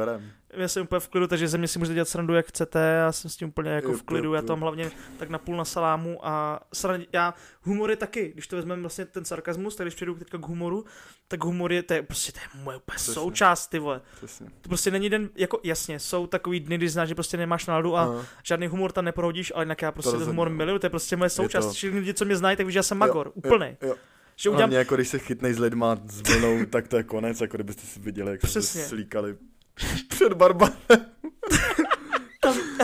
já 0.53 0.67
jsem 0.67 0.83
úplně 0.83 0.99
v 0.99 1.07
klidu, 1.09 1.27
takže 1.27 1.47
ze 1.47 1.57
mě 1.57 1.67
si 1.67 1.79
můžete 1.79 1.93
dělat 1.93 2.07
srandu 2.09 2.33
jak 2.33 2.47
chcete, 2.47 2.79
já 2.79 3.11
jsem 3.11 3.31
s 3.31 3.37
tím 3.37 3.47
úplně 3.47 3.71
jako 3.71 3.93
v 3.93 4.03
klidu, 4.03 4.33
já 4.33 4.41
tam 4.41 4.61
hlavně 4.61 4.91
tak 5.19 5.29
na 5.29 5.37
půl 5.37 5.57
na 5.57 5.65
salámu 5.65 6.27
a 6.27 6.59
srand, 6.73 7.05
já, 7.13 7.33
humor 7.61 7.89
je 7.89 7.95
taky, 7.95 8.31
když 8.33 8.47
to 8.47 8.55
vezmeme 8.55 8.81
vlastně 8.81 9.05
ten 9.05 9.25
sarkazmus, 9.25 9.75
tak 9.75 9.85
když 9.85 9.95
přejdu 9.95 10.15
teďka 10.15 10.37
k 10.37 10.47
humoru, 10.47 10.85
tak 11.27 11.43
humor 11.43 11.71
je, 11.73 11.83
to 11.83 11.93
je 11.93 12.03
prostě, 12.03 12.31
to 12.31 12.39
je 12.39 12.63
moje 12.63 12.77
úplně 12.77 12.95
Přesně. 12.95 13.13
součást, 13.13 13.67
ty 13.67 13.79
vole. 13.79 14.01
Přesně. 14.17 14.47
To 14.61 14.69
prostě 14.69 14.91
není 14.91 15.09
den, 15.09 15.29
jako 15.35 15.59
jasně, 15.63 15.99
jsou 15.99 16.27
takový 16.27 16.59
dny, 16.59 16.77
kdy 16.77 16.89
znáš, 16.89 17.09
že 17.09 17.15
prostě 17.15 17.37
nemáš 17.37 17.65
náladu 17.65 17.97
a 17.97 18.01
Aha. 18.01 18.25
žádný 18.43 18.67
humor 18.67 18.91
tam 18.91 19.05
neprohodíš, 19.05 19.51
ale 19.55 19.63
jinak 19.63 19.81
já 19.81 19.91
prostě 19.91 20.11
ten 20.11 20.27
humor 20.27 20.49
miluju, 20.49 20.79
to 20.79 20.85
je 20.85 20.89
prostě 20.89 21.15
moje 21.15 21.29
součást. 21.29 21.71
Všichni 21.71 21.99
lidi, 21.99 22.13
co 22.13 22.25
mě 22.25 22.35
znají, 22.35 22.57
tak 22.57 22.65
víš, 22.65 22.73
že 22.73 22.79
já 22.79 22.83
jsem 22.83 22.97
magor, 22.97 23.31
úplný. 23.33 23.77
Jo, 23.81 23.87
jo. 23.87 23.95
Že 24.37 24.49
udělám, 24.49 24.59
Hlavně 24.59 24.77
jako 24.77 24.95
když 24.95 25.07
se 25.07 25.19
chytnej 25.19 25.53
s 25.53 25.59
lidma 25.59 25.97
s 26.09 26.21
vlnou, 26.21 26.65
tak 26.65 26.87
to 26.87 26.97
je 26.97 27.03
konec, 27.03 27.41
jako 27.41 27.57
kdybyste 27.57 27.81
si 27.87 27.99
viděli, 27.99 28.31
jak 28.31 28.41
Přesně. 28.41 28.81
se 28.81 28.89
slíkali 28.89 29.37
před 30.09 30.33
barba. 30.33 30.73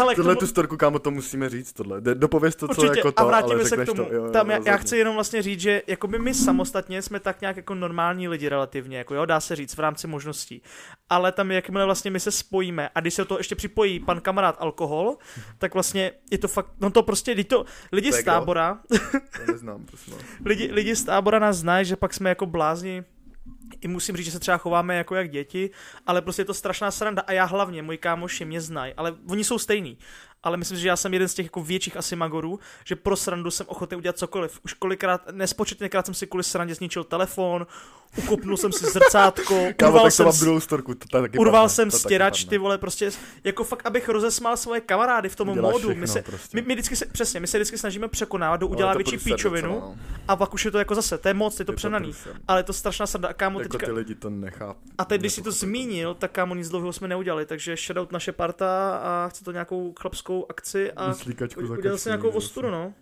Hele, 0.01 0.13
k 0.13 0.15
Tohle 0.15 0.35
tomu- 0.35 0.39
tu 0.39 0.47
storku, 0.47 0.77
kámo, 0.77 0.99
to 0.99 1.11
musíme 1.11 1.49
říct, 1.49 1.73
tohle. 1.73 2.01
Dopověz 2.01 2.55
to, 2.55 2.67
co 2.67 2.81
Určitě, 2.81 2.99
jako 2.99 3.11
to, 3.11 3.19
a 3.19 3.23
vrátíme 3.25 3.55
ale 3.55 3.65
se 3.65 3.77
k 3.77 3.85
tomu. 3.85 4.05
to. 4.05 4.13
Jo, 4.13 4.23
jo, 4.25 4.31
Tam 4.31 4.51
já, 4.51 4.59
já 4.65 4.77
chci 4.77 4.97
jenom 4.97 5.15
vlastně 5.15 5.41
říct, 5.41 5.59
že 5.59 5.81
jako 5.87 6.07
by 6.07 6.19
my 6.19 6.33
samostatně 6.33 7.01
jsme 7.01 7.19
tak 7.19 7.41
nějak 7.41 7.57
jako 7.57 7.75
normální 7.75 8.27
lidi 8.27 8.49
relativně, 8.49 8.97
jako 8.97 9.15
jo, 9.15 9.25
dá 9.25 9.39
se 9.39 9.55
říct 9.55 9.75
v 9.77 9.79
rámci 9.79 10.07
možností. 10.07 10.61
Ale 11.09 11.31
tam 11.31 11.51
jakmile 11.51 11.85
vlastně 11.85 12.11
my 12.11 12.19
se 12.19 12.31
spojíme 12.31 12.89
a 12.95 12.99
když 12.99 13.13
se 13.13 13.25
to 13.25 13.37
ještě 13.37 13.55
připojí 13.55 13.99
pan 13.99 14.21
kamarád 14.21 14.55
alkohol, 14.59 15.17
tak 15.57 15.73
vlastně 15.73 16.11
je 16.31 16.37
to 16.37 16.47
fakt, 16.47 16.67
no 16.81 16.89
to 16.89 17.03
prostě, 17.03 17.33
když 17.33 17.45
to 17.45 17.65
lidi 17.91 18.11
To 18.11 18.17
z 18.17 18.23
tábora, 18.23 18.79
To 19.45 19.51
neznám, 19.51 19.85
prosím 19.85 20.13
lidi, 20.45 20.69
lidi 20.71 20.95
z 20.95 21.03
tábora 21.03 21.39
nás 21.39 21.57
znají, 21.57 21.85
že 21.85 21.95
pak 21.95 22.13
jsme 22.13 22.29
jako 22.29 22.45
blázni, 22.45 23.03
i 23.81 23.87
musím 23.87 24.17
říct, 24.17 24.25
že 24.25 24.31
se 24.31 24.39
třeba 24.39 24.57
chováme 24.57 24.95
jako 24.95 25.15
jak 25.15 25.29
děti, 25.29 25.69
ale 26.07 26.21
prostě 26.21 26.41
je 26.41 26.45
to 26.45 26.53
strašná 26.53 26.91
sranda 26.91 27.21
a 27.21 27.31
já 27.31 27.45
hlavně, 27.45 27.81
moji 27.81 27.97
kámoši 27.97 28.45
mě 28.45 28.61
znají, 28.61 28.93
ale 28.93 29.15
oni 29.29 29.43
jsou 29.43 29.59
stejní. 29.59 29.97
Ale 30.43 30.57
myslím 30.57 30.77
si, 30.77 30.81
že 30.81 30.87
já 30.87 30.95
jsem 30.95 31.13
jeden 31.13 31.27
z 31.27 31.33
těch 31.33 31.45
jako 31.45 31.63
větších 31.63 31.97
asi 31.97 32.15
magorů, 32.15 32.59
že 32.85 32.95
pro 32.95 33.15
srandu 33.15 33.51
jsem 33.51 33.65
ochotný 33.69 33.97
udělat 33.97 34.17
cokoliv. 34.17 34.59
Už 34.65 34.73
kolikrát, 34.73 35.21
nespočetněkrát 35.31 36.05
jsem 36.05 36.15
si 36.15 36.27
kvůli 36.27 36.43
srandě 36.43 36.75
zničil 36.75 37.03
telefon, 37.03 37.67
ukopnul 38.17 38.57
jsem 38.57 38.71
si 38.71 38.85
zrcátko, 38.85 39.55
Kámo, 39.77 39.91
urval 39.91 40.03
tak 40.03 40.17
to 40.17 40.31
jsem, 40.31 40.39
druhou 40.45 40.59
storku, 40.59 40.95
to 40.95 41.07
taky 41.21 41.37
urval 41.37 41.61
padne, 41.63 41.69
jsem 41.75 41.89
to 41.91 41.97
stěrač, 41.99 42.43
ty 42.43 42.57
vole, 42.57 42.77
prostě 42.77 43.11
jako 43.43 43.63
fakt, 43.63 43.85
abych 43.85 44.09
rozesmál 44.09 44.57
svoje 44.57 44.81
kamarády 44.81 45.29
v 45.29 45.35
tom 45.35 45.49
Uděláš 45.49 45.71
módu. 45.73 45.87
všechno 45.87 46.01
My, 46.01 46.07
se, 46.07 46.21
prostě. 46.21 46.57
my, 46.57 46.61
my, 46.67 46.73
vždycky 46.73 46.95
se, 46.95 47.05
přesně, 47.05 47.39
my 47.39 47.47
se 47.47 47.57
vždycky 47.57 47.77
snažíme 47.77 48.07
překonávat, 48.07 48.61
Ale 48.63 48.71
udělá 48.71 48.91
to 48.93 48.97
větší 48.97 49.17
píčovinu 49.17 49.67
docela, 49.73 49.85
no. 49.89 49.95
a 50.27 50.35
pak 50.35 50.53
už 50.53 50.65
je 50.65 50.71
to 50.71 50.77
jako 50.79 50.95
zase, 50.95 51.17
to 51.17 51.27
je 51.27 51.33
moc, 51.33 51.59
je 51.59 51.65
to 51.65 51.71
Je 51.71 51.75
přenaný. 51.75 52.05
průser. 52.05 52.35
Ale 52.47 52.59
je 52.59 52.63
to 52.63 52.73
strašná 52.73 53.07
sranda 53.07 53.29
a 53.29 53.33
kámo 53.33 53.59
Jako 53.59 53.71
teďka, 53.71 53.85
ty 53.85 53.91
lidi 53.91 54.15
to 54.15 54.29
nechápou. 54.29 54.79
a 54.97 55.05
teď, 55.05 55.21
když 55.21 55.33
si 55.33 55.41
to 55.41 55.51
zmínil, 55.51 56.13
tak 56.13 56.31
kámo 56.31 56.55
nic 56.55 56.69
dlouhého 56.69 56.93
jsme 56.93 57.07
neudělali, 57.07 57.45
takže 57.45 57.75
shoutout 57.75 58.11
naše 58.11 58.31
parta 58.31 58.97
a 59.03 59.29
chce 59.29 59.43
to 59.43 59.51
nějakou 59.51 59.93
chlapskou 59.99 60.30
akci 60.49 60.91
a 60.91 61.15
udělal 61.77 61.97
si 61.97 62.09
nějakou 62.09 62.29
ostudu, 62.29 62.71
no. 62.71 62.93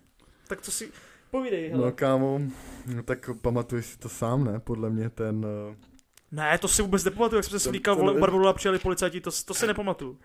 Tak 0.48 0.62
co 0.62 0.72
si, 0.72 0.92
povídej, 1.32 1.70
hele. 1.70 1.86
No 1.86 1.92
kámo, 1.92 2.42
no, 2.96 3.04
tak 3.04 3.30
pamatuješ 3.42 3.86
si 3.86 3.98
to 3.98 4.10
sám, 4.10 4.44
ne? 4.44 4.60
Podle 4.60 4.90
mě 4.90 5.10
ten... 5.10 5.46
uh, 5.70 5.76
Ne, 6.32 6.58
to 6.58 6.68
si 6.68 6.82
vůbec 6.82 7.04
nepamatuju, 7.04 7.38
jak 7.38 7.46
jsem 7.46 7.60
se 7.60 7.70
slíkal, 7.70 7.96
vole, 7.96 8.14
u 8.14 8.20
Barbarula 8.20 8.54
přijeli 8.54 8.80
policajti, 8.80 9.22
to, 9.22 9.32
to 9.46 9.54
si 9.54 9.68
nepamatuju. 9.68 10.20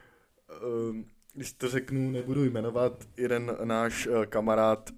Um, 0.90 1.04
když 1.34 1.52
to 1.52 1.68
řeknu, 1.68 2.10
nebudu 2.10 2.44
jmenovat, 2.44 3.04
jeden 3.16 3.56
náš 3.64 4.06
uh, 4.06 4.24
kamarád, 4.24 4.90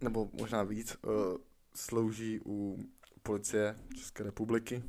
nebo 0.00 0.28
možná 0.32 0.62
víc, 0.62 0.96
uh, 1.06 1.12
slouží 1.74 2.40
u 2.46 2.78
policie 3.22 3.76
České 3.96 4.24
republiky. 4.24 4.82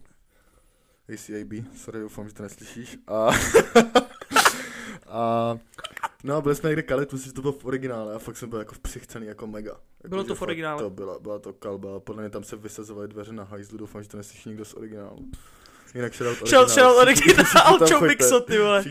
ACAB, 1.14 1.76
sorry, 1.76 2.00
doufám, 2.00 2.28
že 2.28 2.34
to 2.34 2.44
neslyšíš. 2.44 2.98
A, 3.08 3.30
a 5.08 5.58
no, 6.24 6.42
byli 6.42 6.56
jsme 6.56 6.70
někde 6.70 6.82
kalit, 6.82 7.14
myslím, 7.14 7.30
že 7.30 7.34
to 7.34 7.42
bylo 7.42 7.54
v 7.54 7.66
originále 7.66 8.16
a 8.16 8.20
fakt 8.20 8.38
jsem 8.38 8.50
byl 8.50 8.60
jako 8.60 8.76
přichcený 8.82 9.28
jako 9.28 9.48
mega. 9.48 9.72
Jako, 9.72 10.10
Bylo 10.10 10.24
to 10.24 10.36
v 10.36 10.42
originále? 10.42 10.84
To 10.84 10.90
byla, 10.90 11.20
byla 11.20 11.40
to 11.40 11.54
kalba, 11.54 12.00
podle 12.00 12.22
mě 12.24 12.30
tam 12.30 12.44
se 12.44 12.56
vysazovaly 12.56 13.08
dveře 13.08 13.34
na 13.34 13.44
hajzlu, 13.44 13.78
doufám, 13.78 14.04
že 14.04 14.10
to 14.10 14.18
neslyší 14.18 14.50
nikdo 14.50 14.66
z 14.66 14.74
originálu. 14.74 15.26
Jinak 15.96 16.14
shoutout 16.16 16.50
Šel, 16.50 16.70
šel, 16.70 16.92
originál. 16.92 17.16
Všichni 17.16 17.34
originál, 17.34 17.88
čau 17.88 18.00
choďte. 18.00 18.16
Pixo, 18.16 18.40
ty 18.40 18.58
vole. 18.58 18.84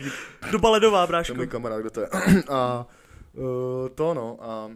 Doba 0.51 0.69
ledová, 0.69 0.99
to 0.99 1.03
je 1.03 1.07
bráško. 1.07 1.35
můj 1.35 1.47
kamarád, 1.47 1.81
kdo 1.81 1.89
to 1.89 2.01
je. 2.01 2.07
a 2.49 2.87
uh, 3.33 3.89
to 3.95 4.13
no, 4.13 4.37
a 4.41 4.71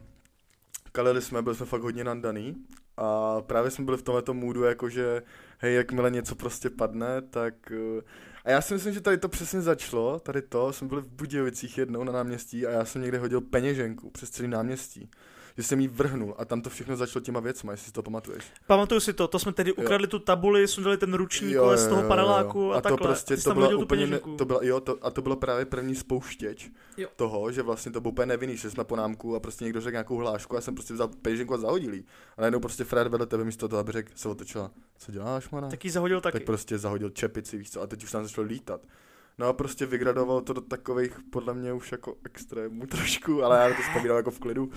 kalili 0.91 1.21
jsme, 1.21 1.41
byli 1.41 1.55
jsme 1.55 1.65
fakt 1.65 1.81
hodně 1.81 2.03
nandaný. 2.03 2.55
A 2.97 3.41
právě 3.41 3.71
jsme 3.71 3.85
byli 3.85 3.97
v 3.97 4.01
tomhle 4.01 4.23
můdu, 4.31 4.63
jakože 4.63 5.21
hej, 5.57 5.75
jakmile 5.75 6.11
něco 6.11 6.35
prostě 6.35 6.69
padne, 6.69 7.21
tak... 7.21 7.53
Uh, 7.71 8.01
a 8.47 8.51
já 8.51 8.61
si 8.61 8.73
myslím, 8.73 8.93
že 8.93 9.01
tady 9.01 9.17
to 9.17 9.29
přesně 9.29 9.61
začalo, 9.61 10.19
tady 10.19 10.41
to, 10.41 10.73
jsme 10.73 10.87
byli 10.87 11.01
v 11.01 11.07
Budějovicích 11.07 11.77
jednou 11.77 12.03
na 12.03 12.11
náměstí 12.11 12.67
a 12.67 12.71
já 12.71 12.85
jsem 12.85 13.01
někde 13.01 13.17
hodil 13.17 13.41
peněženku 13.41 14.09
přes 14.09 14.29
celý 14.29 14.47
náměstí. 14.47 15.09
Že 15.57 15.63
jsem 15.63 15.79
jí 15.79 15.87
vrhnul 15.87 16.35
a 16.37 16.45
tam 16.45 16.61
to 16.61 16.69
všechno 16.69 16.95
začalo 16.95 17.23
těma 17.23 17.39
věcma, 17.39 17.71
jestli 17.71 17.85
si 17.85 17.91
to 17.91 18.03
pamatuješ. 18.03 18.43
Pamatuju 18.67 18.99
si 18.99 19.13
to, 19.13 19.27
to 19.27 19.39
jsme 19.39 19.53
tedy 19.53 19.73
ukradli 19.73 20.07
tu 20.07 20.19
tabuli, 20.19 20.67
sundali 20.67 20.97
ten 20.97 21.13
ručník 21.13 21.51
Jo, 21.51 21.63
kole 21.63 21.77
z 21.77 21.83
jo, 21.83 21.89
toho 21.89 22.01
jo, 22.01 22.07
paneláku 22.07 22.59
jo. 22.59 22.69
a, 22.71 22.73
a 22.77 22.81
to 22.81 22.89
takhle. 22.89 23.07
prostě 23.07 23.35
Ty 23.35 23.41
jsi 23.41 23.49
to 23.49 23.53
bylo 23.53 23.79
úplně 23.79 24.07
ne, 24.07 24.19
to 24.37 24.45
bylo, 24.45 24.59
jo, 24.63 24.79
to, 24.79 24.97
a 25.01 25.11
to 25.11 25.21
bylo 25.21 25.35
právě 25.35 25.65
první 25.65 25.95
spouštěč 25.95 26.69
Jo. 26.97 27.07
toho, 27.15 27.51
že 27.51 27.61
vlastně 27.61 27.91
to 27.91 28.01
byl 28.01 28.09
úplně 28.09 28.25
nevinný, 28.25 28.57
že 28.57 28.69
jsi 28.71 28.77
na 28.77 28.83
ponámku 28.83 29.35
a 29.35 29.39
prostě 29.39 29.63
někdo 29.63 29.81
řekl 29.81 29.91
nějakou 29.93 30.15
hlášku 30.17 30.55
a 30.55 30.57
já 30.57 30.61
jsem 30.61 30.73
prostě 30.75 30.93
vzal 30.93 31.07
peněženku 31.21 31.53
a 31.53 31.57
zahodil 31.57 31.93
jí. 31.93 32.05
A 32.37 32.41
najednou 32.41 32.59
prostě 32.59 32.83
Fred 32.83 33.07
vedle 33.07 33.25
tebe 33.27 33.43
místo 33.43 33.67
toho, 33.67 33.79
aby 33.79 33.91
řekl, 33.91 34.11
se 34.15 34.29
otočila, 34.29 34.71
co 34.97 35.11
děláš, 35.11 35.49
mana? 35.49 35.69
Tak 35.69 35.85
jí 35.85 35.91
zahodil 35.91 36.21
taky. 36.21 36.33
tak 36.39 36.45
prostě 36.45 36.77
zahodil 36.77 37.09
čepici, 37.09 37.57
víš 37.57 37.71
co, 37.71 37.81
a 37.81 37.87
teď 37.87 38.03
už 38.03 38.11
tam 38.11 38.23
začal 38.23 38.43
lítat. 38.43 38.81
No 39.37 39.47
a 39.47 39.53
prostě 39.53 39.85
vygradoval 39.85 40.41
to 40.41 40.53
do 40.53 40.61
takových, 40.61 41.11
podle 41.29 41.53
mě 41.53 41.73
už 41.73 41.91
jako 41.91 42.15
extrémů 42.25 42.85
trošku, 42.87 43.43
ale 43.43 43.57
já 43.69 43.75
to 43.75 43.81
vzpomínám 43.81 44.17
jako 44.17 44.31
v 44.31 44.39
klidu. 44.39 44.71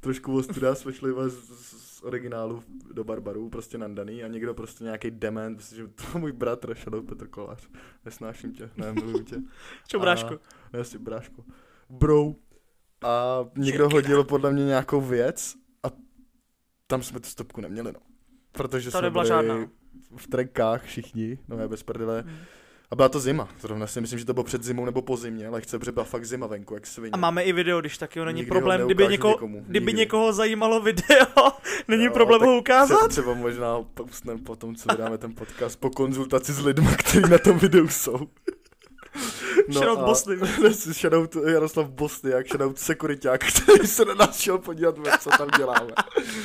Trošku 0.00 0.36
ostuda 0.36 0.74
jsme 0.74 0.92
šli 0.92 1.12
z, 1.26 1.34
z, 1.60 2.02
originálu 2.02 2.62
do 2.92 3.04
Barbarů, 3.04 3.50
prostě 3.50 3.78
nandaný 3.78 4.24
a 4.24 4.28
někdo 4.28 4.54
prostě 4.54 4.84
nějaký 4.84 5.10
dement, 5.10 5.56
prostě, 5.56 5.76
že 5.76 5.88
to 5.88 6.18
můj 6.18 6.32
bratr, 6.32 6.74
Shadow 6.74 7.04
Petr 7.06 7.26
Kolář. 7.26 7.68
Nesnáším 8.04 8.52
tě, 8.52 8.70
ne, 8.76 8.92
miluju 8.92 9.24
tě. 9.24 9.36
Čo, 9.88 9.98
bráško. 9.98 10.34
A, 10.34 10.76
ne, 10.76 10.84
si 10.84 10.98
bráško. 10.98 11.44
Bro. 11.90 12.34
A 13.04 13.44
někdo 13.56 13.88
hodil 13.88 14.24
podle 14.24 14.52
mě 14.52 14.64
nějakou 14.64 15.00
věc 15.00 15.54
a 15.82 15.88
tam 16.86 17.02
jsme 17.02 17.20
tu 17.20 17.28
stopku 17.28 17.60
neměli, 17.60 17.92
no. 17.92 18.00
Protože 18.52 18.90
To 18.90 18.98
jsme 18.98 19.10
byli 19.10 19.26
žádná. 19.26 19.70
v 20.16 20.26
trenkách 20.26 20.82
všichni, 20.84 21.38
no 21.48 21.58
já 21.58 21.68
bez 21.68 21.82
prdele. 21.82 22.24
Hmm. 22.26 22.36
A 22.90 22.96
byla 22.96 23.08
to 23.08 23.20
zima, 23.20 23.48
zrovna 23.60 23.86
si 23.86 24.00
myslím, 24.00 24.18
že 24.18 24.24
to 24.24 24.34
bylo 24.34 24.44
před 24.44 24.62
zimou 24.64 24.84
nebo 24.84 25.02
po 25.02 25.16
zimě, 25.16 25.48
lehce, 25.48 25.78
protože 25.78 25.92
byla 25.92 26.04
fakt 26.04 26.24
zima 26.24 26.46
venku, 26.46 26.74
jak 26.74 26.86
svině. 26.86 27.10
A 27.12 27.16
máme 27.16 27.42
i 27.42 27.52
video, 27.52 27.80
když 27.80 27.98
taky 27.98 28.20
není 28.20 28.36
Nikdy 28.36 28.50
problém, 28.50 28.80
ho 28.80 28.86
kdyby, 28.86 29.08
někoho, 29.08 29.32
nikomu, 29.34 29.64
kdyby 29.66 29.86
nikdy. 29.86 30.00
někoho 30.00 30.32
zajímalo 30.32 30.80
video, 30.80 31.26
není 31.88 32.04
Jo, 32.04 32.12
problém 32.12 32.40
ho 32.42 32.58
ukázat. 32.58 33.00
Tře- 33.00 33.08
třeba 33.08 33.34
možná 33.34 33.82
pustneme 33.94 34.40
potom, 34.42 34.74
co 34.76 34.88
vydáme 34.92 35.18
ten 35.18 35.34
podcast, 35.34 35.80
po 35.80 35.90
konzultaci 35.90 36.52
s 36.52 36.64
lidmi, 36.64 36.88
kteří 36.98 37.30
na 37.30 37.38
tom 37.38 37.58
videu 37.58 37.88
jsou. 37.88 38.18
Shoutout 39.72 40.04
Bosny. 40.04 40.36
Shoutout 40.72 41.36
Jaroslav 41.46 41.88
Bosny, 41.88 42.30
jak 42.30 42.46
shoutout 42.48 42.78
sekuriták, 42.78 43.44
který 43.44 43.88
se 43.88 44.04
na 44.04 44.14
nás 44.14 44.38
šel 44.40 44.58
podívat, 44.58 44.94
co 45.20 45.30
tam 45.30 45.48
děláme. 45.56 45.90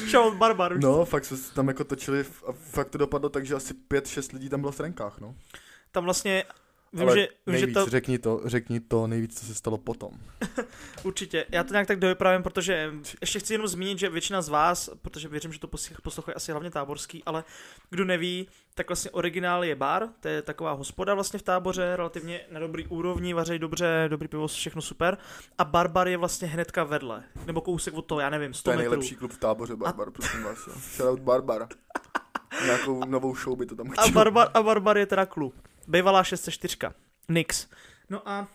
Shoutout 0.09 0.37
Barbar. 0.37 0.79
No, 0.79 1.05
fakt 1.05 1.25
jsme 1.25 1.37
se 1.37 1.53
tam 1.53 1.67
jako 1.67 1.83
točili 1.83 2.25
a 2.47 2.51
fakt 2.51 2.89
to 2.89 2.97
dopadlo 2.97 3.29
tak, 3.29 3.45
že 3.45 3.55
asi 3.55 3.73
pět, 3.73 4.07
šest 4.07 4.31
lidí 4.31 4.49
tam 4.49 4.59
bylo 4.59 4.71
v 4.71 4.77
trenkách, 4.77 5.19
no. 5.21 5.35
Tam 5.93 6.03
vlastně 6.03 6.43
Vím, 6.93 7.01
Ale 7.01 7.17
že, 7.19 7.21
vím, 7.21 7.53
nejvíc, 7.53 7.67
že 7.69 7.73
to, 7.73 7.89
řekni 7.89 8.19
to, 8.19 8.41
řekni 8.45 8.79
to 8.79 9.07
nejvíc, 9.07 9.39
co 9.39 9.45
se 9.45 9.55
stalo 9.55 9.77
potom. 9.77 10.11
určitě, 11.03 11.45
já 11.49 11.63
to 11.63 11.73
nějak 11.73 11.87
tak 11.87 11.99
dovypravím, 11.99 12.43
protože 12.43 12.93
ještě 13.21 13.39
chci 13.39 13.53
jenom 13.53 13.67
zmínit, 13.67 13.99
že 13.99 14.09
většina 14.09 14.41
z 14.41 14.49
vás, 14.49 14.89
protože 15.01 15.27
věřím, 15.27 15.53
že 15.53 15.59
to 15.59 15.67
posl- 15.67 15.95
poslouchají 16.03 16.35
asi 16.35 16.51
hlavně 16.51 16.71
táborský, 16.71 17.23
ale 17.25 17.43
kdo 17.89 18.05
neví, 18.05 18.47
tak 18.73 18.89
vlastně 18.89 19.11
originál 19.11 19.63
je 19.63 19.75
bar, 19.75 20.09
to 20.19 20.27
je 20.27 20.41
taková 20.41 20.71
hospoda 20.71 21.13
vlastně 21.13 21.39
v 21.39 21.43
táboře, 21.43 21.95
relativně 21.95 22.41
na 22.51 22.59
dobrý 22.59 22.87
úrovni, 22.87 23.33
vařejí 23.33 23.59
dobře, 23.59 24.05
dobrý 24.07 24.27
pivo, 24.27 24.47
všechno 24.47 24.81
super. 24.81 25.17
A 25.57 25.65
Barbar 25.65 26.07
je 26.07 26.17
vlastně 26.17 26.47
hnedka 26.47 26.83
vedle, 26.83 27.23
nebo 27.45 27.61
kousek 27.61 27.93
od 27.93 28.01
toho, 28.01 28.21
já 28.21 28.29
nevím, 28.29 28.53
100 28.53 28.63
To 28.63 28.71
je 28.71 28.77
metrů. 28.77 28.91
nejlepší 28.91 29.15
klub 29.15 29.31
v 29.31 29.37
táboře, 29.37 29.75
Barbar, 29.75 30.11
prosím 30.11 30.43
vás. 30.43 30.67
Jo. 30.67 30.73
Shoutout 30.95 31.19
Barbar. 31.19 31.67
Nějakou 32.65 33.05
novou 33.05 33.35
show 33.35 33.57
by 33.57 33.65
to 33.65 33.75
tam 33.75 33.87
A 33.97 34.01
chtěl. 34.01 34.13
Barbar, 34.13 34.49
a 34.53 34.63
Barbar 34.63 34.97
je 34.97 35.05
teda 35.05 35.25
klub. 35.25 35.55
Bývalá 35.88 36.23
604. 36.23 36.77
Nix. 37.29 37.67
No 38.09 38.29
a 38.29 38.47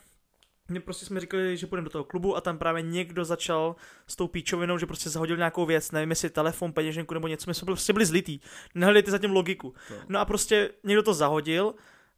mě 0.69 0.81
prostě 0.81 1.07
jsme 1.07 1.21
říkali, 1.21 1.57
že 1.57 1.67
půjdeme 1.67 1.85
do 1.85 1.91
toho 1.91 2.05
klubu 2.05 2.37
a 2.37 2.41
tam 2.41 2.59
právě 2.59 2.83
někdo 2.83 3.25
začal 3.25 3.77
s 4.07 4.17
tou 4.17 4.29
píčovinou, 4.29 4.79
že 4.79 4.87
prostě 4.87 5.11
zahodil 5.11 5.37
nějakou 5.37 5.67
věc, 5.67 5.91
nevím 5.91 6.11
jestli 6.11 6.31
telefon, 6.31 6.73
peněženku 6.73 7.15
nebo 7.15 7.29
něco, 7.29 7.51
my 7.51 7.55
jsme 7.55 7.67
prostě 7.67 7.93
byli 7.93 8.07
zlitý, 8.07 8.41
nehledejte 8.75 9.11
zatím 9.11 9.31
logiku. 9.31 9.75
No. 9.91 9.97
No 10.09 10.19
a 10.19 10.25
prostě 10.25 10.71
někdo 10.85 11.03
to 11.03 11.15
zahodil, 11.15 11.75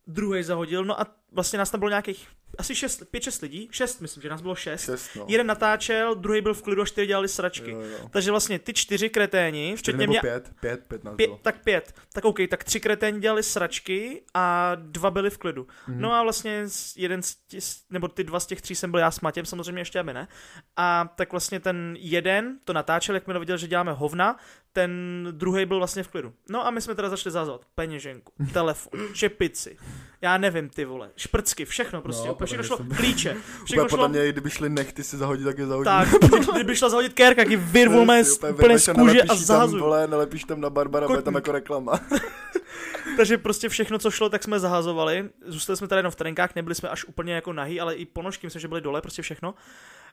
druhý 0.06 0.42
zahodil, 0.42 0.84
no 0.84 1.00
a 1.00 1.06
vlastně 1.32 1.58
nás 1.58 1.70
tam 1.70 1.80
bylo 1.80 1.88
nějakých 1.88 2.28
asi 2.58 2.74
6, 2.74 3.02
5-6 3.14 3.42
lidí, 3.42 3.68
6 3.70 4.00
myslím, 4.00 4.22
že 4.22 4.28
nás 4.28 4.42
bylo 4.42 4.54
6. 4.54 4.84
Šest, 4.84 5.10
no. 5.16 5.26
Jeden 5.28 5.46
natáčel, 5.46 6.14
druhý 6.14 6.40
byl 6.40 6.54
v 6.54 6.62
klidu 6.62 6.82
a 6.82 6.86
čtyři 6.86 7.06
dělali 7.06 7.28
sračky. 7.28 7.70
Jo, 7.70 7.80
jo. 7.80 8.08
Takže 8.10 8.30
vlastně 8.30 8.58
ty 8.58 8.72
čtyři 8.74 9.08
kreténi, 9.10 9.76
včetně 9.76 10.06
mě, 10.06 10.20
pět, 10.20 10.50
pět, 10.60 10.84
pět 10.88 11.04
nás 11.04 11.16
Pě, 11.16 11.26
bylo. 11.26 11.38
tak 11.42 11.64
pět. 11.64 11.94
Tak 12.12 12.24
OK, 12.24 12.38
tak 12.50 12.64
tři 12.64 12.80
kreténi 12.80 13.20
dělali 13.20 13.42
sračky 13.42 14.22
a 14.34 14.72
dva 14.74 15.10
byli 15.10 15.30
v 15.30 15.38
klidu. 15.38 15.66
Mhm. 15.88 15.96
Mm-hmm. 15.96 16.00
No 16.00 16.12
a 16.12 16.22
vlastně 16.22 16.64
jeden 16.96 17.22
z 17.22 17.34
těch, 17.48 17.64
nebo 17.90 18.08
ty 18.08 18.24
dva 18.24 18.40
z 18.40 18.46
těch 18.46 18.60
tří 18.62 18.74
jsem 18.74 18.90
byl 18.90 19.00
já 19.00 19.10
s 19.10 19.20
Matěm, 19.20 19.46
samozřejmě 19.46 19.80
ještě 19.80 19.98
aby 20.00 20.14
ne. 20.14 20.28
A 20.76 21.12
tak 21.16 21.30
vlastně 21.32 21.60
ten 21.60 21.96
jeden 21.98 22.58
to 22.64 22.72
natáčel, 22.72 23.14
jak 23.14 23.26
mi 23.26 23.38
viděl, 23.38 23.56
že 23.56 23.66
děláme 23.66 23.92
hovna, 23.92 24.36
ten 24.72 25.26
druhý 25.30 25.66
byl 25.66 25.76
vlastně 25.78 26.02
v 26.02 26.08
klidu. 26.08 26.32
No 26.48 26.66
a 26.66 26.70
my 26.70 26.80
jsme 26.80 26.94
teda 26.94 27.08
začali 27.08 27.32
zazvat 27.32 27.60
peněženku, 27.74 28.32
telefon, 28.52 29.00
čepici, 29.14 29.76
já 30.20 30.38
nevím 30.38 30.68
ty 30.68 30.84
vole, 30.84 31.10
šprcky, 31.16 31.64
všechno 31.64 32.02
prostě, 32.02 32.28
No, 32.28 32.34
úplně 32.44 32.62
všechno 32.62 32.76
šlo, 32.76 32.76
podle 32.76 32.88
mě 32.88 32.96
klíče, 32.96 33.36
všechno 33.64 33.84
podle 33.88 34.04
šlo, 34.04 34.08
mě, 34.08 34.26
i 34.26 34.32
kdyby 34.32 34.50
šli 34.50 34.68
nechty 34.68 35.04
si 35.04 35.16
zahodit, 35.16 35.44
tak 35.44 35.58
je 35.58 35.66
zahodit. 35.66 35.84
tak, 35.84 36.08
kdyby 36.54 36.76
šla 36.76 36.88
zahodit 36.88 37.12
kérka, 37.12 37.40
jak 37.42 37.50
ji 37.50 37.56
vyrvul 37.56 38.04
mé 38.04 38.22
úplně 38.50 38.78
z 38.78 38.92
kůže 38.92 39.22
a 39.22 39.34
zahazuju. 39.34 39.82
vole, 39.82 40.06
nalepíš 40.06 40.44
tam 40.44 40.60
na 40.60 40.70
Barbara, 40.70 41.06
bude 41.06 41.22
tam 41.22 41.34
jako 41.34 41.52
reklama. 41.52 42.00
Takže 43.16 43.38
prostě 43.38 43.68
všechno, 43.68 43.98
co 43.98 44.10
šlo, 44.10 44.28
tak 44.28 44.42
jsme 44.42 44.60
zahazovali. 44.60 45.30
Zůstali 45.46 45.76
jsme 45.76 45.88
tady 45.88 45.98
jenom 45.98 46.12
v 46.12 46.16
trenkách, 46.16 46.54
nebyli 46.54 46.74
jsme 46.74 46.88
až 46.88 47.04
úplně 47.04 47.34
jako 47.34 47.52
nahý, 47.52 47.80
ale 47.80 47.94
i 47.94 48.04
ponožky, 48.04 48.46
myslím, 48.46 48.60
že 48.60 48.68
byly 48.68 48.80
dole, 48.80 49.00
prostě 49.02 49.22
všechno. 49.22 49.54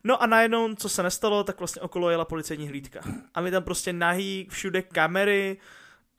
No 0.03 0.23
a 0.23 0.25
najednou, 0.25 0.75
co 0.75 0.89
se 0.89 1.03
nestalo, 1.03 1.43
tak 1.43 1.59
vlastně 1.59 1.81
okolo 1.81 2.09
jela 2.09 2.25
policejní 2.25 2.67
hlídka. 2.67 2.99
A 3.33 3.41
my 3.41 3.51
tam 3.51 3.63
prostě 3.63 3.93
nahý, 3.93 4.47
všude 4.49 4.81
kamery, 4.81 5.57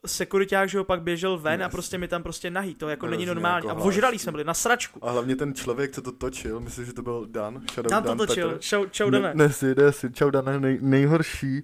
sekuriták, 0.06 0.68
že 0.68 0.78
ho 0.78 0.84
pak 0.84 1.02
běžel 1.02 1.38
ven 1.38 1.62
a 1.62 1.64
Yes. 1.66 1.72
prostě 1.72 1.98
my 1.98 2.08
tam 2.08 2.22
prostě 2.22 2.50
nahý, 2.50 2.74
to 2.74 2.88
jako 2.88 3.06
není 3.06 3.26
normální. 3.26 3.66
jako 3.66 3.80
A 3.80 3.84
ožralí 3.84 4.00
hlášky. 4.14 4.18
jsme 4.18 4.32
byli 4.32 4.44
na 4.44 4.54
sračku. 4.54 5.04
A 5.04 5.10
hlavně 5.10 5.36
ten 5.36 5.54
člověk, 5.54 5.90
co 5.94 6.02
to 6.02 6.12
točil, 6.12 6.60
myslím, 6.60 6.84
že 6.84 6.92
to 6.92 7.02
byl 7.02 7.26
Dan. 7.30 7.54
Tam 7.74 7.84
to 7.84 8.08
Dan 8.08 8.18
točil, 8.18 8.48
Petr. 8.48 8.60
čau, 8.60 8.84
čau 8.90 9.10
Ne, 9.10 9.20
Dane. 9.20 9.34
nesi, 9.34 9.74
nesi, 9.74 10.12
čau 10.12 10.30
Dane, 10.30 10.60
nej, 10.60 10.78
nejhorší, 10.82 11.62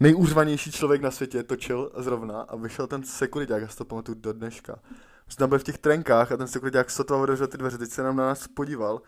nejúřvanější 0.00 0.72
člověk 0.72 1.02
na 1.02 1.10
světě 1.10 1.42
točil 1.42 1.90
zrovna 1.96 2.40
a 2.40 2.56
vyšel 2.56 2.86
ten 2.86 3.02
sekuriták, 3.02 3.62
já 3.62 3.68
si 3.68 3.76
to 3.76 3.84
pamatuju 3.84 4.18
do 4.20 4.32
dneška. 4.32 4.78
My 5.26 5.32
jsme 5.32 5.36
tam 5.38 5.48
byli 5.48 5.58
v 5.58 5.64
těch 5.64 5.78
trenkách 5.78 6.32
a 6.32 6.36
ten 6.36 6.46
sekuriták 6.48 6.90
sotva 6.90 7.16
otevřel 7.16 7.46
ty 7.46 7.58
dveře, 7.58 7.78
teď 7.78 7.90
se 7.90 8.02
nám 8.02 8.16
na 8.16 8.24
nás 8.26 8.48
podíval 8.48 9.00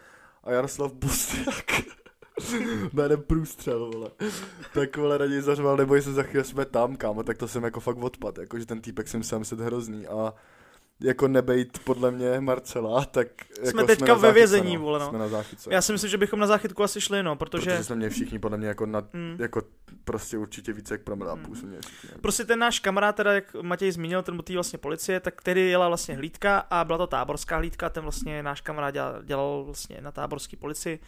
a 0.44 0.50
Jaroslav 0.52 0.92
Bustiak 0.92 1.64
jeden 3.02 3.22
průstřel, 3.22 3.90
vole. 3.94 4.10
Tak 4.74 4.96
vole 4.96 5.18
raději 5.18 5.42
zařval, 5.42 5.76
neboj 5.76 6.02
se 6.02 6.12
za 6.12 6.22
chvíli 6.22 6.44
jsme 6.44 6.64
tam, 6.64 6.96
kámo, 6.96 7.22
tak 7.22 7.38
to 7.38 7.48
jsem 7.48 7.64
jako 7.64 7.80
fakt 7.80 7.96
odpad, 7.96 8.38
jako 8.38 8.58
že 8.58 8.66
ten 8.66 8.80
týpek 8.80 9.08
jsem 9.08 9.22
sám 9.22 9.44
set 9.44 9.60
hrozný 9.60 10.06
a 10.06 10.34
jako 11.02 11.28
nebejt 11.28 11.78
podle 11.78 12.10
mě 12.10 12.40
Marcela, 12.40 13.04
tak 13.04 13.26
jako 13.62 13.82
teďka 13.86 14.06
na 14.06 14.14
ve 14.14 14.32
vězení, 14.32 14.76
vole, 14.76 14.98
no. 14.98 15.08
Jsme 15.08 15.18
na 15.18 15.28
záchytce. 15.28 15.74
Já 15.74 15.82
si 15.82 15.92
myslím, 15.92 16.10
že 16.10 16.18
bychom 16.18 16.40
na 16.40 16.46
záchytku 16.46 16.82
asi 16.82 17.00
šli, 17.00 17.22
no, 17.22 17.36
protože... 17.36 17.70
Protože 17.70 17.84
jsme 17.84 17.96
měli 17.96 18.10
všichni 18.10 18.38
podle 18.38 18.58
mě 18.58 18.68
jako, 18.68 18.86
na, 18.86 19.02
Mm. 19.12 19.36
jako 19.38 19.62
prostě 20.04 20.38
určitě 20.38 20.72
více 20.72 20.94
jak 20.94 21.02
promila 21.02 21.34
Mm. 21.34 21.42
půl 21.42 21.54
jsme 21.56 21.80
všichni. 21.80 22.20
Prostě 22.20 22.44
ten 22.44 22.58
náš 22.58 22.80
kamarád, 22.80 23.16
teda 23.16 23.32
jak 23.32 23.54
Matěj 23.62 23.92
zmínil, 23.92 24.22
ten 24.22 24.38
tý 24.38 24.54
vlastně 24.54 24.78
policie, 24.78 25.20
tak 25.20 25.42
tedy 25.42 25.60
jela 25.60 25.88
vlastně 25.88 26.16
hlídka 26.16 26.58
a 26.70 26.84
byla 26.84 26.98
to 26.98 27.06
táborská 27.06 27.56
hlídka, 27.56 27.88
ten 27.90 28.02
vlastně 28.02 28.42
náš 28.42 28.60
kamarád 28.60 28.94
dělal, 28.94 29.22
dělal 29.22 29.62
vlastně 29.64 29.98
na 30.00 30.12
táborské 30.12 30.56
policii. 30.56 30.98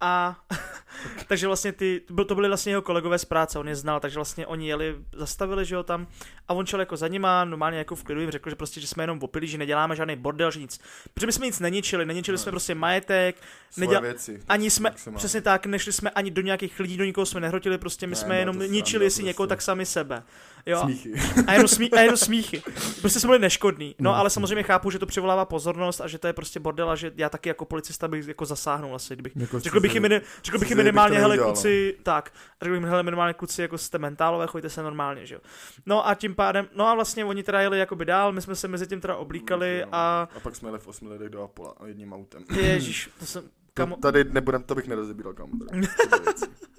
A 0.00 0.36
takže 1.28 1.46
vlastně 1.46 1.72
ty, 1.72 2.00
to 2.06 2.14
byl- 2.14 2.24
to 2.24 2.34
byli 2.34 2.48
vlastně 2.48 2.72
jeho 2.72 2.82
kolegové 2.82 3.18
z 3.18 3.24
práce, 3.24 3.58
on 3.58 3.68
je 3.68 3.76
znal, 3.76 4.00
takže 4.00 4.18
vlastně 4.18 4.46
oni 4.46 4.68
jeli, 4.68 4.96
zastavili, 5.12 5.64
že 5.64 5.74
jo, 5.74 5.82
tam 5.82 6.06
a 6.48 6.54
on 6.54 6.66
šel 6.66 6.80
jako 6.80 6.96
za 6.96 7.08
nima, 7.08 7.44
normálně 7.44 7.78
jako 7.78 7.94
v 7.96 8.02
klidu 8.04 8.20
jim 8.20 8.30
řekl, 8.30 8.50
že 8.50 8.56
prostě, 8.56 8.80
že 8.80 8.86
jsme 8.86 9.02
jenom 9.02 9.18
opili, 9.22 9.46
že 9.46 9.58
neděláme 9.58 9.96
žádný 9.96 10.16
bordel, 10.16 10.50
že 10.50 10.60
nic. 10.60 10.80
Protože 11.14 11.26
my 11.26 11.32
jsme 11.32 11.46
nic 11.46 11.60
neničili, 11.60 12.06
neničili 12.06 12.38
jsme 12.38 12.52
prostě 12.52 12.74
majetek, 12.74 13.36
neděla- 13.76 14.00
věci. 14.00 14.40
ani 14.48 14.70
jsme, 14.70 14.90
maximálně. 14.90 15.18
přesně 15.18 15.40
tak, 15.42 15.66
nešli 15.66 15.92
jsme 15.92 16.10
ani 16.10 16.30
do 16.30 16.42
nějakých 16.42 16.80
lidí, 16.80 16.96
do 16.96 17.04
nikoho 17.04 17.26
jsme 17.26 17.40
nehrotili, 17.40 17.78
prostě 17.78 18.06
my 18.06 18.10
Ne, 18.10 18.16
jsme 18.16 18.38
jenom 18.38 18.58
to 18.58 18.62
ničili, 18.64 18.90
sranda 18.90 19.04
jestli 19.04 19.24
někoho, 19.24 19.46
prostě. 19.46 19.52
tak 19.56 19.62
sami 19.62 19.86
sebe. 19.86 20.22
Jo, 20.68 20.80
Smíchy. 20.82 21.12
a 21.46 21.52
jenom, 21.52 21.68
smí, 21.68 21.90
a 21.92 22.00
jenom 22.00 22.16
smíchy. 22.16 22.62
Prostě 23.00 23.20
jsme 23.20 23.28
byli 23.28 23.38
neškodní. 23.38 23.94
No, 23.98 24.10
No. 24.10 24.16
ale 24.16 24.30
samozřejmě 24.30 24.62
chápu, 24.62 24.90
že 24.90 24.98
to 24.98 25.06
přivolává 25.06 25.44
pozornost 25.44 26.00
a 26.00 26.08
že 26.08 26.18
to 26.18 26.26
je 26.26 26.32
prostě 26.32 26.60
bordel 26.60 26.90
a 26.90 26.96
že 26.96 27.12
já 27.16 27.28
taky 27.28 27.48
jako 27.48 27.64
policista 27.64 28.08
bych 28.08 28.28
jako 28.28 28.44
zasáhnul 28.46 28.94
asi, 28.94 29.14
kdybych. 29.14 29.32
Jako 29.36 29.60
Řekl 29.60 29.80
bych 29.80 29.94
jim, 29.94 30.02
mini- 30.02 30.20
řekl 30.44 30.58
bych 30.58 30.70
jim 30.70 30.76
minimálně, 30.78 31.18
hele 31.18 31.28
neudělal, 31.28 31.48
no. 31.48 31.54
kluci, 31.54 31.96
tak, 32.02 32.32
řekl 32.62 32.72
bych 32.74 32.80
jim, 32.80 32.88
hele 32.90 33.02
minimálně 33.02 33.34
kluci, 33.34 33.62
jako 33.62 33.78
jste 33.78 33.98
mentálové, 33.98 34.46
choďte 34.46 34.70
se 34.70 34.82
normálně, 34.82 35.26
že 35.26 35.34
jo. 35.34 35.40
No 35.86 36.08
a 36.08 36.14
tím 36.14 36.34
pádem, 36.34 36.68
no 36.76 36.86
a 36.86 36.94
vlastně 36.94 37.24
oni 37.24 37.42
teda 37.42 37.60
jeli 37.60 37.78
jakoby 37.78 38.04
dál, 38.04 38.32
my 38.32 38.42
jsme 38.42 38.54
se 38.54 38.68
mezi 38.68 38.86
tím 38.86 39.00
teda 39.00 39.16
oblíkali 39.16 39.84
a 39.92 40.28
a 40.36 40.40
pak 40.40 40.56
jsme 40.56 40.68
jeli 40.68 40.78
v 40.78 40.88
osmi 40.88 41.08
lidech 41.08 41.28
do 41.28 41.42
Apola 41.42 41.74
a 41.80 41.86
jedním 41.86 42.12
autem. 42.12 42.44
ježíš, 42.60 43.10
to 43.18 43.26
jsem, 43.26 43.42
kamo, 43.74 43.94
To 43.96 44.00
tady 44.02 44.24
nebudem, 44.24 44.62
to 44.62 44.74
bych 44.74 44.86
nerozebíral 44.88 45.32
kamo. 45.34 45.52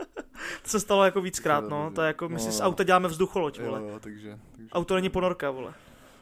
to 0.63 0.69
se 0.69 0.79
stalo 0.79 1.05
jako 1.05 1.21
víckrát, 1.21 1.69
no, 1.69 1.91
to 1.95 2.01
je 2.01 2.07
jako, 2.07 2.29
my 2.29 2.39
si 2.39 2.51
z 2.51 2.59
No. 2.59 2.65
auta 2.65 2.83
děláme 2.83 3.07
vzducholoď, 3.07 3.59
jo, 3.59 3.65
vole. 3.65 3.81
jo, 3.81 3.99
takže, 3.99 4.39
takže, 4.55 4.69
Auto 4.71 4.95
není 4.95 5.09
ponorka, 5.09 5.51
vole. 5.51 5.73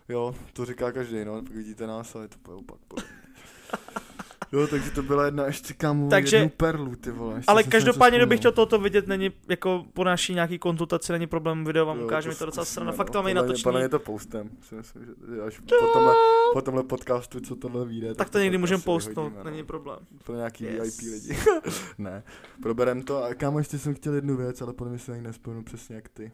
jo, 0.10 0.36
to 0.54 0.66
říká 0.66 0.92
každý, 0.92 1.26
no, 1.26 1.42
pak 1.42 1.52
vidíte 1.52 1.88
nás, 1.88 2.16
ale 2.16 2.28
to 2.28 2.36
bude 2.44 2.56
opak. 2.58 2.80
Jo, 4.52 4.68
takže 4.68 4.92
to 4.92 5.04
byla 5.04 5.26
jedna 5.26 5.46
ještě 5.46 5.74
kámo, 5.74 6.10
Takže- 6.10 6.36
jednu 6.38 6.50
perlu, 6.50 6.96
ty 6.96 7.12
vole. 7.12 7.36
ještě 7.36 7.52
Ale 7.52 7.64
každopádně, 7.64 8.16
něco 8.16 8.26
kdybych 8.26 8.40
chtěl 8.40 8.52
toto 8.52 8.80
vidět, 8.80 9.08
není 9.08 9.32
jako 9.50 9.86
po 9.94 10.04
naší 10.04 10.34
nějaký 10.34 10.60
konzultaci, 10.60 11.12
není 11.12 11.28
problém, 11.28 11.66
video 11.66 11.86
vám 11.86 12.00
Jo, 12.00 12.06
ukáže, 12.06 12.30
mi 12.30 12.36
to 12.36 12.46
docela 12.46 12.66
strana. 12.66 12.92
no. 12.92 12.98
Fakt 12.98 13.10
to 13.10 13.18
máme 13.18 13.32
i 13.32 13.34
natočený. 13.34 13.64
Podle 13.64 13.80
mě 13.80 13.90
to 13.90 14.00
postem, 14.00 14.50
si 14.62 14.76
myslím, 14.76 15.04
že 15.06 15.42
až 15.42 15.60
po 15.60 15.76
tomhle, 15.94 16.14
po 16.54 16.62
tomhle 16.62 16.84
podcastu, 16.84 17.40
co 17.40 17.56
tohle 17.56 17.86
vyjde. 17.86 18.16
Tak 18.16 18.30
to 18.30 18.40
někdy 18.40 18.58
můžeme 18.58 18.82
postnout, 18.84 19.34
no. 19.38 19.44
není 19.44 19.64
problém. 19.64 20.00
Pro 20.24 20.36
nějaký 20.36 20.64
Yes. 20.64 20.98
VIP 21.00 21.12
lidi. 21.14 21.38
ne, 21.98 22.24
proberem 22.62 23.02
to 23.04 23.24
a 23.24 23.34
kámo, 23.34 23.58
ještě 23.60 23.80
jsem 23.80 23.94
chtěl 23.96 24.14
jednu 24.14 24.38
věc, 24.38 24.62
ale 24.62 24.74
podle 24.74 24.90
mě 24.92 25.00
se 25.00 25.12
ani 25.12 25.22
nespomenu 25.22 25.64
přesně 25.64 25.96
jak 25.96 26.10
ty. 26.10 26.32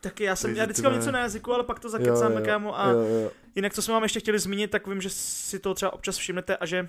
Taky 0.00 0.24
já 0.24 0.36
jsem, 0.36 0.48
Takže 0.48 0.58
já 0.60 0.64
vždycky 0.64 0.82
mám 0.82 0.92
ne. 0.92 0.98
něco 0.98 1.10
na 1.12 1.18
jazyku, 1.18 1.52
ale 1.52 1.64
pak 1.64 1.80
to 1.80 1.88
zakecáme, 1.88 2.34
jo, 2.34 2.46
kámo. 2.46 2.80
A 2.80 2.90
jo, 2.90 2.98
jo. 2.98 3.30
jinak, 3.54 3.74
co 3.74 3.82
jsme 3.82 3.94
vám 3.94 4.02
ještě 4.02 4.20
chtěli 4.20 4.38
zmínit, 4.38 4.70
tak 4.70 4.86
vím, 4.86 5.00
že 5.00 5.10
si 5.10 5.58
to 5.58 5.74
třeba 5.74 5.92
občas 5.92 6.16
všimnete 6.16 6.56
a 6.56 6.66
že 6.66 6.88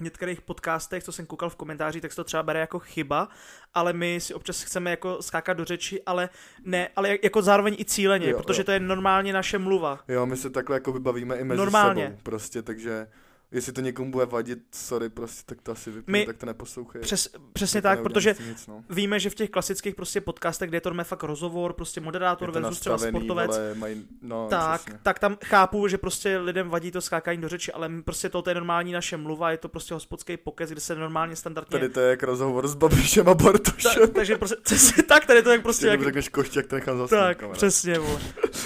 některých 0.00 0.40
podcastech, 0.40 1.04
co 1.04 1.12
jsem 1.12 1.26
koukal 1.26 1.50
v 1.50 1.56
komentářích, 1.56 2.02
tak 2.02 2.12
se 2.12 2.16
to 2.16 2.24
třeba 2.24 2.42
bere 2.42 2.60
jako 2.60 2.78
chyba, 2.78 3.28
ale 3.74 3.92
my 3.92 4.20
si 4.20 4.34
občas 4.34 4.62
chceme 4.62 4.90
jako 4.90 5.22
skákat 5.22 5.56
do 5.56 5.64
řeči, 5.64 6.02
ale 6.06 6.28
ne, 6.64 6.88
ale 6.96 7.18
jako 7.22 7.42
zároveň 7.42 7.76
i 7.78 7.84
cíleně, 7.84 8.30
Jo, 8.30 8.36
protože 8.42 8.60
jo. 8.60 8.64
to 8.64 8.72
je 8.72 8.80
normálně 8.80 9.32
naše 9.32 9.58
mluva. 9.58 10.00
Jo, 10.08 10.26
my 10.26 10.36
se 10.36 10.50
takhle 10.50 10.76
jako 10.76 10.92
vybavíme 10.92 11.36
i 11.36 11.44
mezi 11.44 11.58
Normálně. 11.58 12.04
sebou, 12.04 12.18
prostě, 12.22 12.62
takže 12.62 13.06
jestli 13.54 13.72
to 13.72 13.80
někomu 13.80 14.10
bude 14.10 14.26
vadit, 14.26 14.58
sorry, 14.72 15.08
prostě, 15.08 15.42
tak 15.46 15.60
to 15.62 15.72
asi 15.72 15.90
vypnu, 15.90 16.12
My- 16.12 16.26
tak 16.26 16.36
to 16.36 16.46
neposlouchej. 16.46 17.00
Přes, 17.02 17.28
přesně 17.52 17.82
to 17.82 17.88
tak, 17.88 17.98
neudělám 17.98 18.12
protože 18.12 18.36
nic, 18.48 18.66
no. 18.66 18.84
víme, 18.90 19.20
že 19.20 19.30
v 19.30 19.34
těch 19.34 19.50
klasických 19.50 19.94
prostě 19.94 20.20
podcastech, 20.20 20.68
kde 20.68 20.76
je 20.76 20.80
to 20.80 20.94
fakt 21.04 21.22
rozhovor, 21.22 21.72
prostě 21.72 22.00
moderátor 22.00 22.52
to 22.52 22.60
versus 22.60 22.80
třeba 22.80 22.98
sportovec, 22.98 23.50
vole, 23.50 23.74
mají, 23.74 24.04
no, 24.22 24.46
tak, 24.50 24.80
přesně. 24.80 25.00
tak 25.02 25.18
tam 25.18 25.36
chápu, 25.44 25.88
že 25.88 25.98
prostě 25.98 26.38
lidem 26.38 26.68
vadí 26.68 26.90
to 26.90 27.00
skákání 27.00 27.40
do 27.40 27.48
řeči, 27.48 27.72
ale 27.72 27.90
prostě 28.04 28.28
to 28.28 28.42
je 28.46 28.54
normální 28.54 28.92
naše 28.92 29.16
mluva, 29.16 29.50
je 29.50 29.56
to 29.58 29.68
prostě 29.68 29.94
hospodský 29.94 30.36
pokec, 30.36 30.70
kde 30.70 30.80
se 30.80 30.94
normálně 30.94 31.36
standardně... 31.36 31.70
Tady 31.70 31.88
to 31.88 32.00
je 32.00 32.10
jak 32.10 32.22
rozhovor 32.22 32.68
s 32.68 32.74
Babišem 32.74 33.28
a 33.28 33.34
Bartošem. 33.34 33.92
Ta, 34.00 34.06
takže 34.14 34.38
prostě, 34.38 34.56
přesně 34.62 35.02
tak, 35.02 35.26
tady 35.26 35.42
to 35.42 35.50
je 35.50 35.58
prostě 35.58 35.86
jak, 35.86 36.02
řekneš 36.02 36.28
koštěk, 36.28 36.66
ten 36.66 36.78
nechám 36.78 36.98
zase. 36.98 37.16
tak, 37.16 37.50
přesně, 37.52 37.98
vole. 37.98 38.20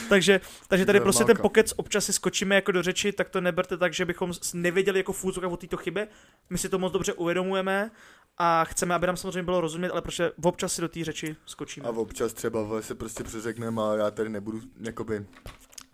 takže, 0.08 0.40
takže 0.68 0.86
tady 0.86 1.00
prostě 1.00 1.24
ten 1.24 1.36
pokec 1.36 1.72
občas 1.76 2.04
si 2.04 2.12
skočíme 2.12 2.54
jako 2.54 2.72
do 2.72 2.82
řeči, 2.82 3.12
tak 3.12 3.28
to 3.28 3.40
neberte 3.40 3.76
tak, 3.76 3.92
že 3.94 4.04
bychom 4.04 4.34
s- 4.34 4.54
nevěděli 4.78 4.98
jako 4.98 5.12
fůzok 5.12 5.44
o 5.44 5.56
této 5.56 5.76
chybě. 5.76 6.08
My 6.50 6.58
si 6.58 6.68
to 6.68 6.78
moc 6.78 6.92
dobře 6.92 7.12
uvědomujeme 7.12 7.90
a 8.38 8.64
chceme, 8.64 8.94
aby 8.94 9.06
nám 9.06 9.16
samozřejmě 9.16 9.42
bylo 9.42 9.60
rozumět, 9.60 9.90
ale 9.90 10.02
protože 10.02 10.32
občas 10.42 10.72
si 10.72 10.80
do 10.80 10.88
té 10.88 11.04
řeči 11.04 11.36
skočíme. 11.46 11.88
A 11.88 11.90
občas 11.90 12.32
třeba 12.32 12.62
vole, 12.62 12.82
se 12.82 12.94
prostě 12.94 13.24
přeřekneme 13.24 13.82
a 13.82 13.94
já 13.94 14.10
tady 14.10 14.28
nebudu, 14.28 14.60
jakoby, 14.80 15.26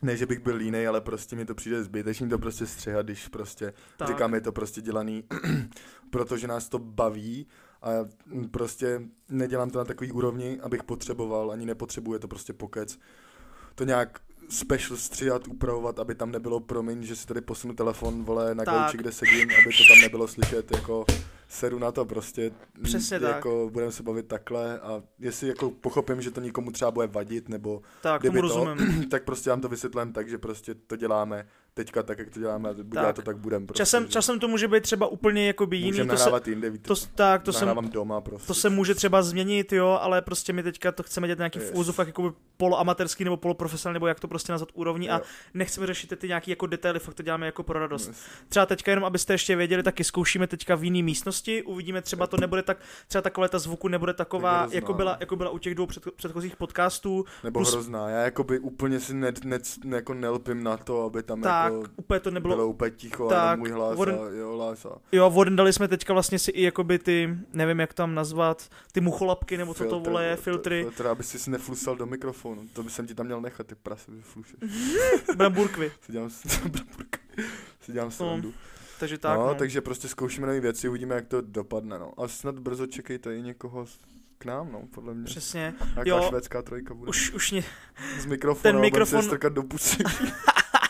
ne, 0.02 0.16
že 0.16 0.26
bych 0.26 0.38
byl 0.38 0.56
línej, 0.56 0.88
ale 0.88 1.00
prostě 1.00 1.36
mi 1.36 1.44
to 1.44 1.54
přijde 1.54 1.84
zbytečný 1.84 2.28
to 2.28 2.38
prostě 2.38 2.66
střihat, 2.66 3.06
když 3.06 3.28
prostě 3.28 3.72
Tak. 3.96 4.08
říkám, 4.08 4.34
je 4.34 4.40
to 4.40 4.52
prostě 4.52 4.80
dělaný, 4.80 5.24
protože 6.10 6.46
nás 6.48 6.68
to 6.68 6.78
baví 6.78 7.46
a 7.82 7.92
já 7.92 8.04
prostě 8.50 9.02
nedělám 9.28 9.70
to 9.70 9.78
na 9.78 9.84
takový 9.84 10.12
úrovni, 10.12 10.60
abych 10.60 10.82
potřeboval, 10.82 11.50
ani 11.50 11.66
nepotřebuje 11.66 12.18
to 12.18 12.28
prostě 12.28 12.52
pokec. 12.52 12.98
To 13.74 13.84
nějak 13.84 14.20
special 14.48 14.96
stříhat, 14.96 15.48
upravovat, 15.48 15.98
aby 15.98 16.14
tam 16.14 16.30
nebylo, 16.32 16.60
promiň, 16.60 17.02
že 17.02 17.16
si 17.16 17.26
tady 17.26 17.40
posunu 17.40 17.74
telefon, 17.74 18.24
vole, 18.24 18.54
na 18.54 18.64
Tak. 18.64 18.74
gauči, 18.74 18.96
kde 18.96 19.12
sedím, 19.12 19.42
aby 19.42 19.76
to 19.76 19.84
tam 19.94 20.00
nebylo 20.02 20.28
slyšet, 20.28 20.70
jako 20.72 21.04
seru 21.48 21.78
na 21.78 21.92
to 21.92 22.04
prostě. 22.04 22.50
Přesně 22.82 23.20
tak. 23.20 23.36
jako 23.36 23.68
budeme 23.72 23.92
se 23.92 24.02
bavit 24.02 24.26
takhle 24.26 24.80
a 24.80 25.02
jestli 25.18 25.48
jako 25.48 25.70
pochopím, 25.70 26.22
že 26.22 26.30
to 26.30 26.40
nikomu 26.40 26.70
třeba 26.70 26.90
bude 26.90 27.06
vadit, 27.06 27.48
nebo 27.48 27.82
Tak, 28.02 28.20
kdyby 28.22 28.38
tomu 28.38 28.48
to- 28.48 28.64
rozumím. 28.64 29.04
tak 29.10 29.24
prostě 29.24 29.50
vám 29.50 29.60
to 29.60 29.68
vysvětlím 29.68 30.12
tak, 30.12 30.28
že 30.28 30.38
prostě 30.38 30.74
to 30.74 30.96
děláme 30.96 31.46
teďka 31.74 32.02
tak, 32.02 32.18
jak 32.18 32.30
to 32.30 32.40
děláme, 32.40 32.70
a 32.70 32.74
Tak. 32.94 33.16
to 33.16 33.22
tak 33.22 33.36
budem. 33.36 33.66
Prostě, 33.66 33.80
Časem, 33.80 34.02
že 34.04 34.08
časem 34.08 34.38
to 34.38 34.48
může 34.48 34.68
být 34.68 34.82
třeba 34.82 35.06
úplně 35.06 35.46
jakoby 35.46 35.76
jiný, 35.76 35.90
Můžeme 35.90 36.10
to 36.10 36.16
se, 36.16 36.20
nahrávat 36.20 36.48
jinde, 36.48 36.70
víte, 36.70 36.88
to, 36.88 36.94
tak, 37.14 37.42
to 37.42 37.52
se, 37.52 37.66
doma 37.92 38.20
prostě. 38.20 38.46
to 38.46 38.54
se 38.54 38.70
může 38.70 38.94
třeba 38.94 39.22
změnit, 39.22 39.72
jo, 39.72 39.98
ale 40.02 40.22
prostě 40.22 40.52
my 40.52 40.62
teďka 40.62 40.92
to 40.92 41.02
chceme 41.02 41.26
dělat 41.26 41.38
nějaký 41.38 41.58
Yes. 41.58 41.72
yes. 41.76 41.90
fakt 41.90 42.06
jakoby 42.06 42.34
poloamatérský 42.56 43.24
nebo 43.24 43.36
poloprofesionální, 43.36 43.94
nebo 43.94 44.06
jak 44.06 44.20
to 44.20 44.28
prostě 44.28 44.52
nazvat 44.52 44.68
úrovní 44.74 45.10
a 45.10 45.18
Jo. 45.18 45.24
nechceme 45.54 45.86
řešit 45.86 46.12
ty 46.18 46.28
nějaký 46.28 46.50
jako 46.50 46.66
detaily, 46.66 46.98
fakt 47.00 47.14
to 47.14 47.22
děláme 47.22 47.46
jako 47.46 47.62
pro 47.62 47.78
radost. 47.78 48.08
Yes. 48.08 48.20
Třeba 48.48 48.66
teďka 48.66 48.90
jenom, 48.92 49.04
abyste 49.04 49.34
ještě 49.34 49.56
věděli, 49.56 49.82
taky 49.82 50.04
zkoušíme 50.04 50.46
teďka 50.46 50.74
v 50.74 50.84
jiné 50.84 51.02
místnosti, 51.02 51.62
uvidíme, 51.62 52.02
třeba 52.02 52.26
to 52.26 52.36
nebude 52.36 52.62
tak, 52.62 52.78
třeba 53.08 53.22
ta 53.22 53.30
kvalita 53.30 53.58
zvuku 53.58 53.88
nebude 53.88 54.14
taková, 54.14 54.58
hrozná. 54.60 54.74
jako 54.76 54.94
byla, 54.94 55.16
jako 55.20 55.36
byla 55.36 55.50
u 55.50 55.58
těch 55.58 55.74
dvou 55.74 55.86
před, 55.86 56.02
předchozích 56.16 56.56
podcastů, 56.56 57.24
Nebo 57.44 57.60
Plus- 57.60 57.72
hrozná, 57.72 58.08
já 58.10 58.20
jakoby 58.22 58.58
úplně 58.58 59.00
si 59.00 59.14
ne, 59.14 59.32
ne, 59.44 59.58
ne, 59.84 59.96
jako 59.96 60.14
nelpím 60.14 60.62
na 60.62 60.76
to, 60.76 61.04
aby 61.04 61.22
tam 61.22 61.40
tak 61.42 61.63
jako 61.64 61.82
úplně 61.96 62.20
to 62.20 62.30
nebylo, 62.30 62.54
bylo 62.56 62.68
úplně 62.68 62.90
ticho 62.90 63.28
tak, 63.28 63.58
můj 63.58 63.70
hlas 63.70 63.98
voden- 63.98 64.26
a 64.26 64.30
jo, 64.30 64.56
hlas 64.56 64.86
a 64.86 64.98
jo, 65.12 65.30
odendali 65.34 65.72
jsme 65.72 65.88
teďka 65.88 66.12
vlastně 66.12 66.38
si 66.38 66.50
i 66.50 66.62
jakoby 66.62 66.98
ty, 66.98 67.30
nevím 67.52 67.80
jak 67.80 67.94
tam 67.94 68.14
nazvat, 68.14 68.68
ty 68.92 69.00
mucholapky, 69.00 69.56
nebo 69.56 69.74
co 69.74 69.84
to 69.84 70.00
vole 70.00 70.24
je, 70.24 70.36
to- 70.36 70.42
filtry, 70.42 70.82
Filtr, 70.82 71.06
aby 71.06 71.22
si 71.22 71.38
si 71.38 71.50
neflusal 71.50 71.96
do 71.96 72.06
mikrofonu, 72.06 72.62
to 72.72 72.82
by 72.82 72.90
jsem 72.90 73.06
ti 73.06 73.14
tam 73.14 73.26
měl 73.26 73.40
nechat, 73.40 73.66
ty 73.66 73.74
prase, 73.74 74.12
že 74.16 74.22
flušeš. 74.22 74.56
bramburkvy, 75.36 75.92
si 76.06 76.12
dělám, 76.12 76.30
si 77.80 77.92
dělám 77.92 78.10
srandu. 78.10 78.52
takže 79.00 79.18
tak, 79.18 79.38
no, 79.38 79.46
no, 79.46 79.54
takže 79.54 79.80
prostě 79.80 80.08
zkoušíme 80.08 80.46
nové 80.46 80.60
věci, 80.60 80.88
uvidíme, 80.88 81.14
jak 81.14 81.26
to 81.26 81.40
dopadne, 81.40 81.98
no. 81.98 82.12
A 82.20 82.28
snad 82.28 82.58
brzo 82.58 82.86
čekejte 82.86 83.36
i 83.36 83.42
někoho 83.42 83.86
k 84.38 84.44
nám, 84.44 84.72
no, 84.72 84.82
podle 84.94 85.14
mě. 85.14 85.24
přesně, 85.24 85.74
Nějaká 85.94 86.02
jo, 86.10 86.24
švédská 86.28 86.62
trojka 86.62 86.94
bude. 86.94 87.08
už, 87.08 87.32
už 87.32 87.52
mě, 87.52 87.64
Z 88.20 88.26
mikrofonu, 88.26 88.62
ten 88.62 88.74
ten 88.90 88.90
mikrofon- 88.90 89.20
se 89.20 89.22
strkat 89.22 89.52
do 89.52 89.62
pusy. 89.62 89.96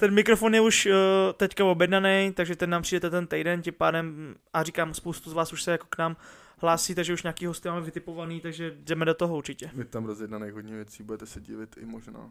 ten 0.00 0.14
mikrofon 0.14 0.54
je 0.54 0.60
už 0.60 0.86
uh, 0.86 0.92
teďka 1.36 1.64
objednaný, 1.64 2.32
takže 2.32 2.56
ten 2.56 2.70
nám 2.70 2.82
přijdete 2.82 3.10
ten 3.10 3.26
týden, 3.26 3.62
tím 3.62 3.74
pádem, 3.74 4.34
a 4.52 4.62
říkám, 4.62 4.94
spoustu 4.94 5.30
z 5.30 5.32
vás 5.32 5.52
už 5.52 5.62
se 5.62 5.72
jako 5.72 5.86
k 5.90 5.98
nám 5.98 6.16
hlásí, 6.58 6.94
takže 6.94 7.12
už 7.12 7.22
nějaký 7.22 7.46
hosty 7.46 7.68
máme 7.68 7.80
vytipovaný, 7.80 8.40
takže 8.40 8.76
jdeme 8.76 9.04
do 9.04 9.14
toho 9.14 9.36
určitě. 9.36 9.70
Je 9.78 9.84
tam 9.84 10.04
rozjednaných 10.04 10.52
hodně 10.52 10.74
věcí, 10.74 11.02
budete 11.02 11.26
se 11.26 11.40
divit 11.40 11.76
i 11.76 11.84
možná. 11.84 12.30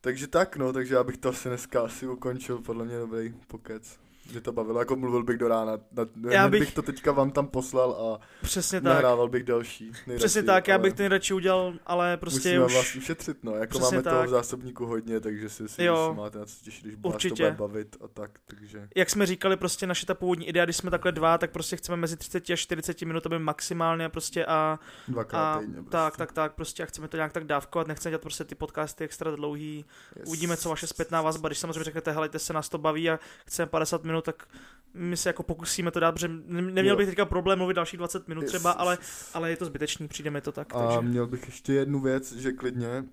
Takže 0.00 0.26
tak, 0.26 0.56
no, 0.56 0.72
takže 0.72 0.94
já 0.94 1.04
bych 1.04 1.16
to 1.16 1.28
asi 1.28 1.48
dneska 1.48 1.82
asi 1.82 2.06
ukončil, 2.06 2.58
podle 2.58 2.84
mě 2.84 2.98
dobrý 2.98 3.34
pokec. 3.46 3.98
Mě 4.30 4.40
to 4.40 4.52
bavilo, 4.52 4.78
jako 4.78 4.96
mluvil 4.96 5.22
bych 5.22 5.38
do 5.38 5.48
rána. 5.48 5.72
Na, 5.92 6.32
Já 6.32 6.48
bych... 6.48 6.60
bych- 6.60 6.74
to 6.74 6.82
teďka 6.82 7.12
vám 7.12 7.30
tam 7.30 7.46
poslal 7.46 7.92
a 7.92 8.26
Přesně 8.42 8.80
tak. 8.80 8.92
nahrával 8.92 9.28
bych 9.28 9.42
další. 9.44 9.84
Nejradši, 10.06 10.16
Přesně 10.16 10.42
tak, 10.42 10.68
já 10.68 10.78
bych 10.78 10.92
to 10.92 11.02
nejradši 11.02 11.34
udělal, 11.34 11.74
ale 11.86 12.16
prostě 12.16 12.48
Musíme 12.48 12.64
už... 12.64 12.74
vás 12.74 12.94
ušetřit, 12.94 13.44
no, 13.44 13.52
jako 13.54 13.78
Přesně 13.78 13.96
máme 13.96 14.02
toho 14.02 14.16
tak. 14.16 14.26
v 14.26 14.30
zásobníku 14.30 14.86
hodně, 14.86 15.20
takže 15.20 15.48
si, 15.48 15.68
si, 15.68 15.84
Jo. 15.84 16.08
si 16.12 16.16
máte 16.18 16.38
na 16.38 16.44
co 16.44 16.64
těšit, 16.64 16.84
když 16.84 16.94
vás 16.96 17.14
Určitě. 17.14 17.34
to 17.34 17.42
bude 17.42 17.50
bavit 17.68 17.96
a 18.04 18.08
tak, 18.08 18.30
takže 18.46 18.88
Jak 18.96 19.10
jsme 19.10 19.26
říkali, 19.26 19.56
prostě 19.56 19.86
naše 19.86 20.06
ta 20.06 20.14
původní 20.14 20.48
idea, 20.48 20.64
když 20.64 20.76
jsme 20.76 20.90
takhle 20.90 21.12
dva, 21.12 21.38
tak 21.38 21.50
prostě 21.50 21.76
chceme 21.76 21.96
mezi 21.96 22.16
30 22.16 22.50
a 22.50 22.56
40 22.56 23.02
minutami 23.02 23.38
maximálně 23.38 24.08
prostě 24.08 24.46
a, 24.46 24.78
dvakrát 25.08 25.54
a 25.54 25.58
týdně. 25.60 25.74
Prostě. 25.74 25.90
tak, 25.90 26.16
tak, 26.16 26.32
tak, 26.32 26.54
prostě 26.54 26.82
a 26.82 26.86
chceme 26.86 27.08
to 27.08 27.16
nějak 27.16 27.32
tak 27.32 27.44
dávkovat, 27.44 27.86
nechceme 27.88 28.10
dělat 28.10 28.22
prostě 28.22 28.44
ty 28.44 28.54
podcasty 28.54 29.04
extra 29.04 29.30
dlouhý, 29.36 29.84
Yes. 30.16 30.28
uvidíme, 30.28 30.56
co 30.56 30.68
vaše 30.68 30.86
zpětná 30.86 31.22
vazba, 31.22 31.48
když 31.48 31.58
samozřejmě 31.58 31.84
řeknete, 31.84 32.12
helejte 32.12 32.38
se, 32.38 32.52
nás 32.52 32.68
to 32.68 32.78
baví 32.78 33.10
a 33.10 33.18
chceme 33.46 33.66
50 33.66 34.04
minut, 34.04 34.11
tak 34.20 34.48
my 34.94 35.16
se 35.16 35.28
jako 35.28 35.42
pokusíme 35.42 35.90
to 35.90 36.00
dát, 36.00 36.12
protože 36.12 36.28
ne- 36.28 36.62
neměl 36.62 36.94
Jo. 36.94 36.96
bych 36.96 37.06
teďka 37.06 37.24
problém 37.24 37.58
mluvit 37.58 37.74
další 37.74 37.96
20 37.96 38.28
minut 38.28 38.44
třeba, 38.46 38.70
ale, 38.70 38.98
ale 39.34 39.50
je 39.50 39.56
to 39.56 39.64
zbytečný, 39.64 40.08
přijde 40.08 40.30
mi 40.30 40.40
to 40.40 40.52
tak, 40.52 40.74
A 40.74 40.78
takže 40.86 41.08
měl 41.08 41.26
bych 41.26 41.46
ještě 41.46 41.72
jednu 41.72 42.00
věc, 42.00 42.32
že 42.32 42.52
klidně 42.52 43.04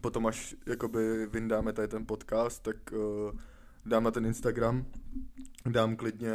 potom 0.00 0.26
až 0.26 0.54
jakoby 0.66 1.26
vyndáme 1.26 1.72
tady 1.72 1.88
ten 1.88 2.06
podcast, 2.06 2.62
tak 2.62 2.76
uh, 2.92 3.38
dám 3.86 4.04
na 4.04 4.10
ten 4.10 4.26
Instagram, 4.26 4.86
dám 5.66 5.96
klidně 5.96 6.32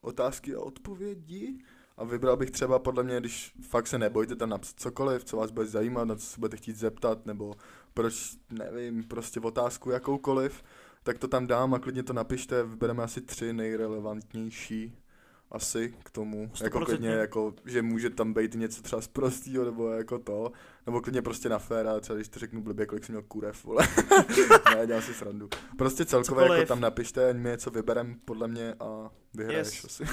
otázky 0.00 0.54
a 0.54 0.60
odpovědi 0.60 1.58
a 1.96 2.04
vybral 2.04 2.36
bych 2.36 2.50
třeba 2.50 2.78
podle 2.78 3.02
mě, 3.02 3.20
když 3.20 3.52
fakt 3.68 3.86
se 3.86 3.98
nebojte 3.98 4.36
tam 4.36 4.48
napsat 4.48 4.80
cokoliv, 4.80 5.24
co 5.24 5.36
vás 5.36 5.50
bude 5.50 5.66
zajímat, 5.66 6.04
na 6.04 6.14
co 6.16 6.26
se 6.26 6.40
budete 6.40 6.56
chtít 6.56 6.76
zeptat, 6.76 7.26
nebo 7.26 7.54
proč, 7.94 8.36
nevím, 8.50 9.04
prostě 9.04 9.40
otázku 9.40 9.90
jakoukoliv, 9.90 10.62
tak 11.02 11.18
to 11.18 11.28
tam 11.28 11.46
dám 11.46 11.74
a 11.74 11.78
klidně 11.78 12.02
to 12.02 12.12
napište, 12.12 12.62
vybereme 12.64 13.02
asi 13.02 13.20
tři 13.20 13.52
nejrelevantnější 13.52 14.96
asi 15.52 15.94
k 16.04 16.10
tomu, 16.10 16.42
jako 16.42 16.56
Stoprocentně. 16.56 16.86
klidně, 17.08 17.08
jako, 17.20 17.54
že 17.66 17.82
může 17.82 18.10
tam 18.10 18.32
být 18.34 18.54
něco 18.54 18.82
třeba 18.82 19.02
z 19.02 19.08
prostýho, 19.08 19.64
nebo 19.64 19.88
jako 19.88 20.18
to, 20.18 20.52
nebo 20.86 21.00
klidně 21.00 21.22
prostě 21.22 21.48
na 21.48 21.58
féra, 21.58 22.00
třeba 22.00 22.16
když 22.16 22.28
to 22.28 22.38
řeknu 22.38 22.62
blbě, 22.62 22.86
kolik 22.86 23.04
jsem 23.04 23.12
měl 23.12 23.22
kurev, 23.28 23.64
vole. 23.64 23.88
ne, 24.76 24.86
dělám 24.86 25.02
si 25.02 25.14
srandu. 25.14 25.48
Prostě 25.78 26.04
celkově 26.04 26.42
Cokoliv. 26.44 26.60
jako 26.60 26.68
tam 26.68 26.80
napište, 26.80 27.32
my 27.34 27.48
něco 27.48 27.70
vyberem 27.70 28.16
podle 28.24 28.48
mě 28.48 28.74
a 28.80 29.10
vyhraješ 29.34 29.66
Yes. 29.84 29.84
asi. 29.84 30.04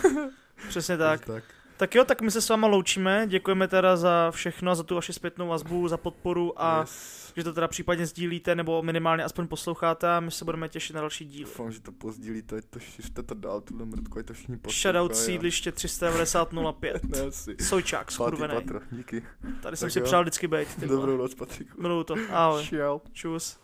přesně 0.69 0.97
tak. 0.97 1.25
tak. 1.25 1.43
Tak 1.77 1.95
jo, 1.95 2.05
tak 2.05 2.21
my 2.21 2.31
se 2.31 2.41
s 2.41 2.49
váma 2.49 2.67
loučíme, 2.67 3.25
děkujeme 3.27 3.67
teda 3.67 3.97
za 3.97 4.31
všechno, 4.31 4.75
za 4.75 4.83
tu 4.83 4.95
vaši 4.95 5.13
zpětnou 5.13 5.47
vazbu, 5.47 5.87
za 5.87 5.97
podporu 5.97 6.61
a 6.61 6.79
yes. 6.79 7.33
že 7.35 7.43
to 7.43 7.53
teda 7.53 7.67
případně 7.67 8.05
sdílíte 8.05 8.55
nebo 8.55 8.81
minimálně 8.83 9.23
aspoň 9.23 9.47
posloucháte 9.47 10.09
a 10.09 10.19
my 10.19 10.31
se 10.31 10.45
budeme 10.45 10.69
těšit 10.69 10.95
na 10.95 11.01
další 11.01 11.25
díl. 11.25 11.47
Doufám, 11.47 11.71
že 11.71 11.79
to 11.81 11.91
pozdílíte, 11.91 12.57
ať 12.57 12.65
to 12.69 12.79
šiřte 12.79 13.23
to 13.23 13.33
dál, 13.33 13.61
tuhle 13.61 13.85
mrtku, 13.85 14.19
ať 14.19 14.25
to 14.25 14.33
všichni 14.33 14.57
poslouchají. 14.57 14.81
Shoutout 14.93 15.11
a- 15.11 15.15
sídliště 15.15 15.71
39005. 15.71 17.03
Ne, 17.07 17.21
asi. 17.21 17.55
Sojčák, 17.61 18.11
skurvený. 18.11 18.53
díky. 18.91 19.23
Tady 19.61 19.77
jsem 19.77 19.85
Tak 19.87 19.93
si 19.93 19.99
jo. 19.99 20.05
přál 20.05 20.21
vždycky 20.21 20.47
být. 20.47 20.79
Dobrou 20.79 21.17
noc, 21.17 21.35
Patrik. 21.35 21.77
Miluju 21.77 22.03
to. 22.03 22.15
Ahoj. 22.29 22.63
Čau. 22.63 22.99
Čus. 23.13 23.59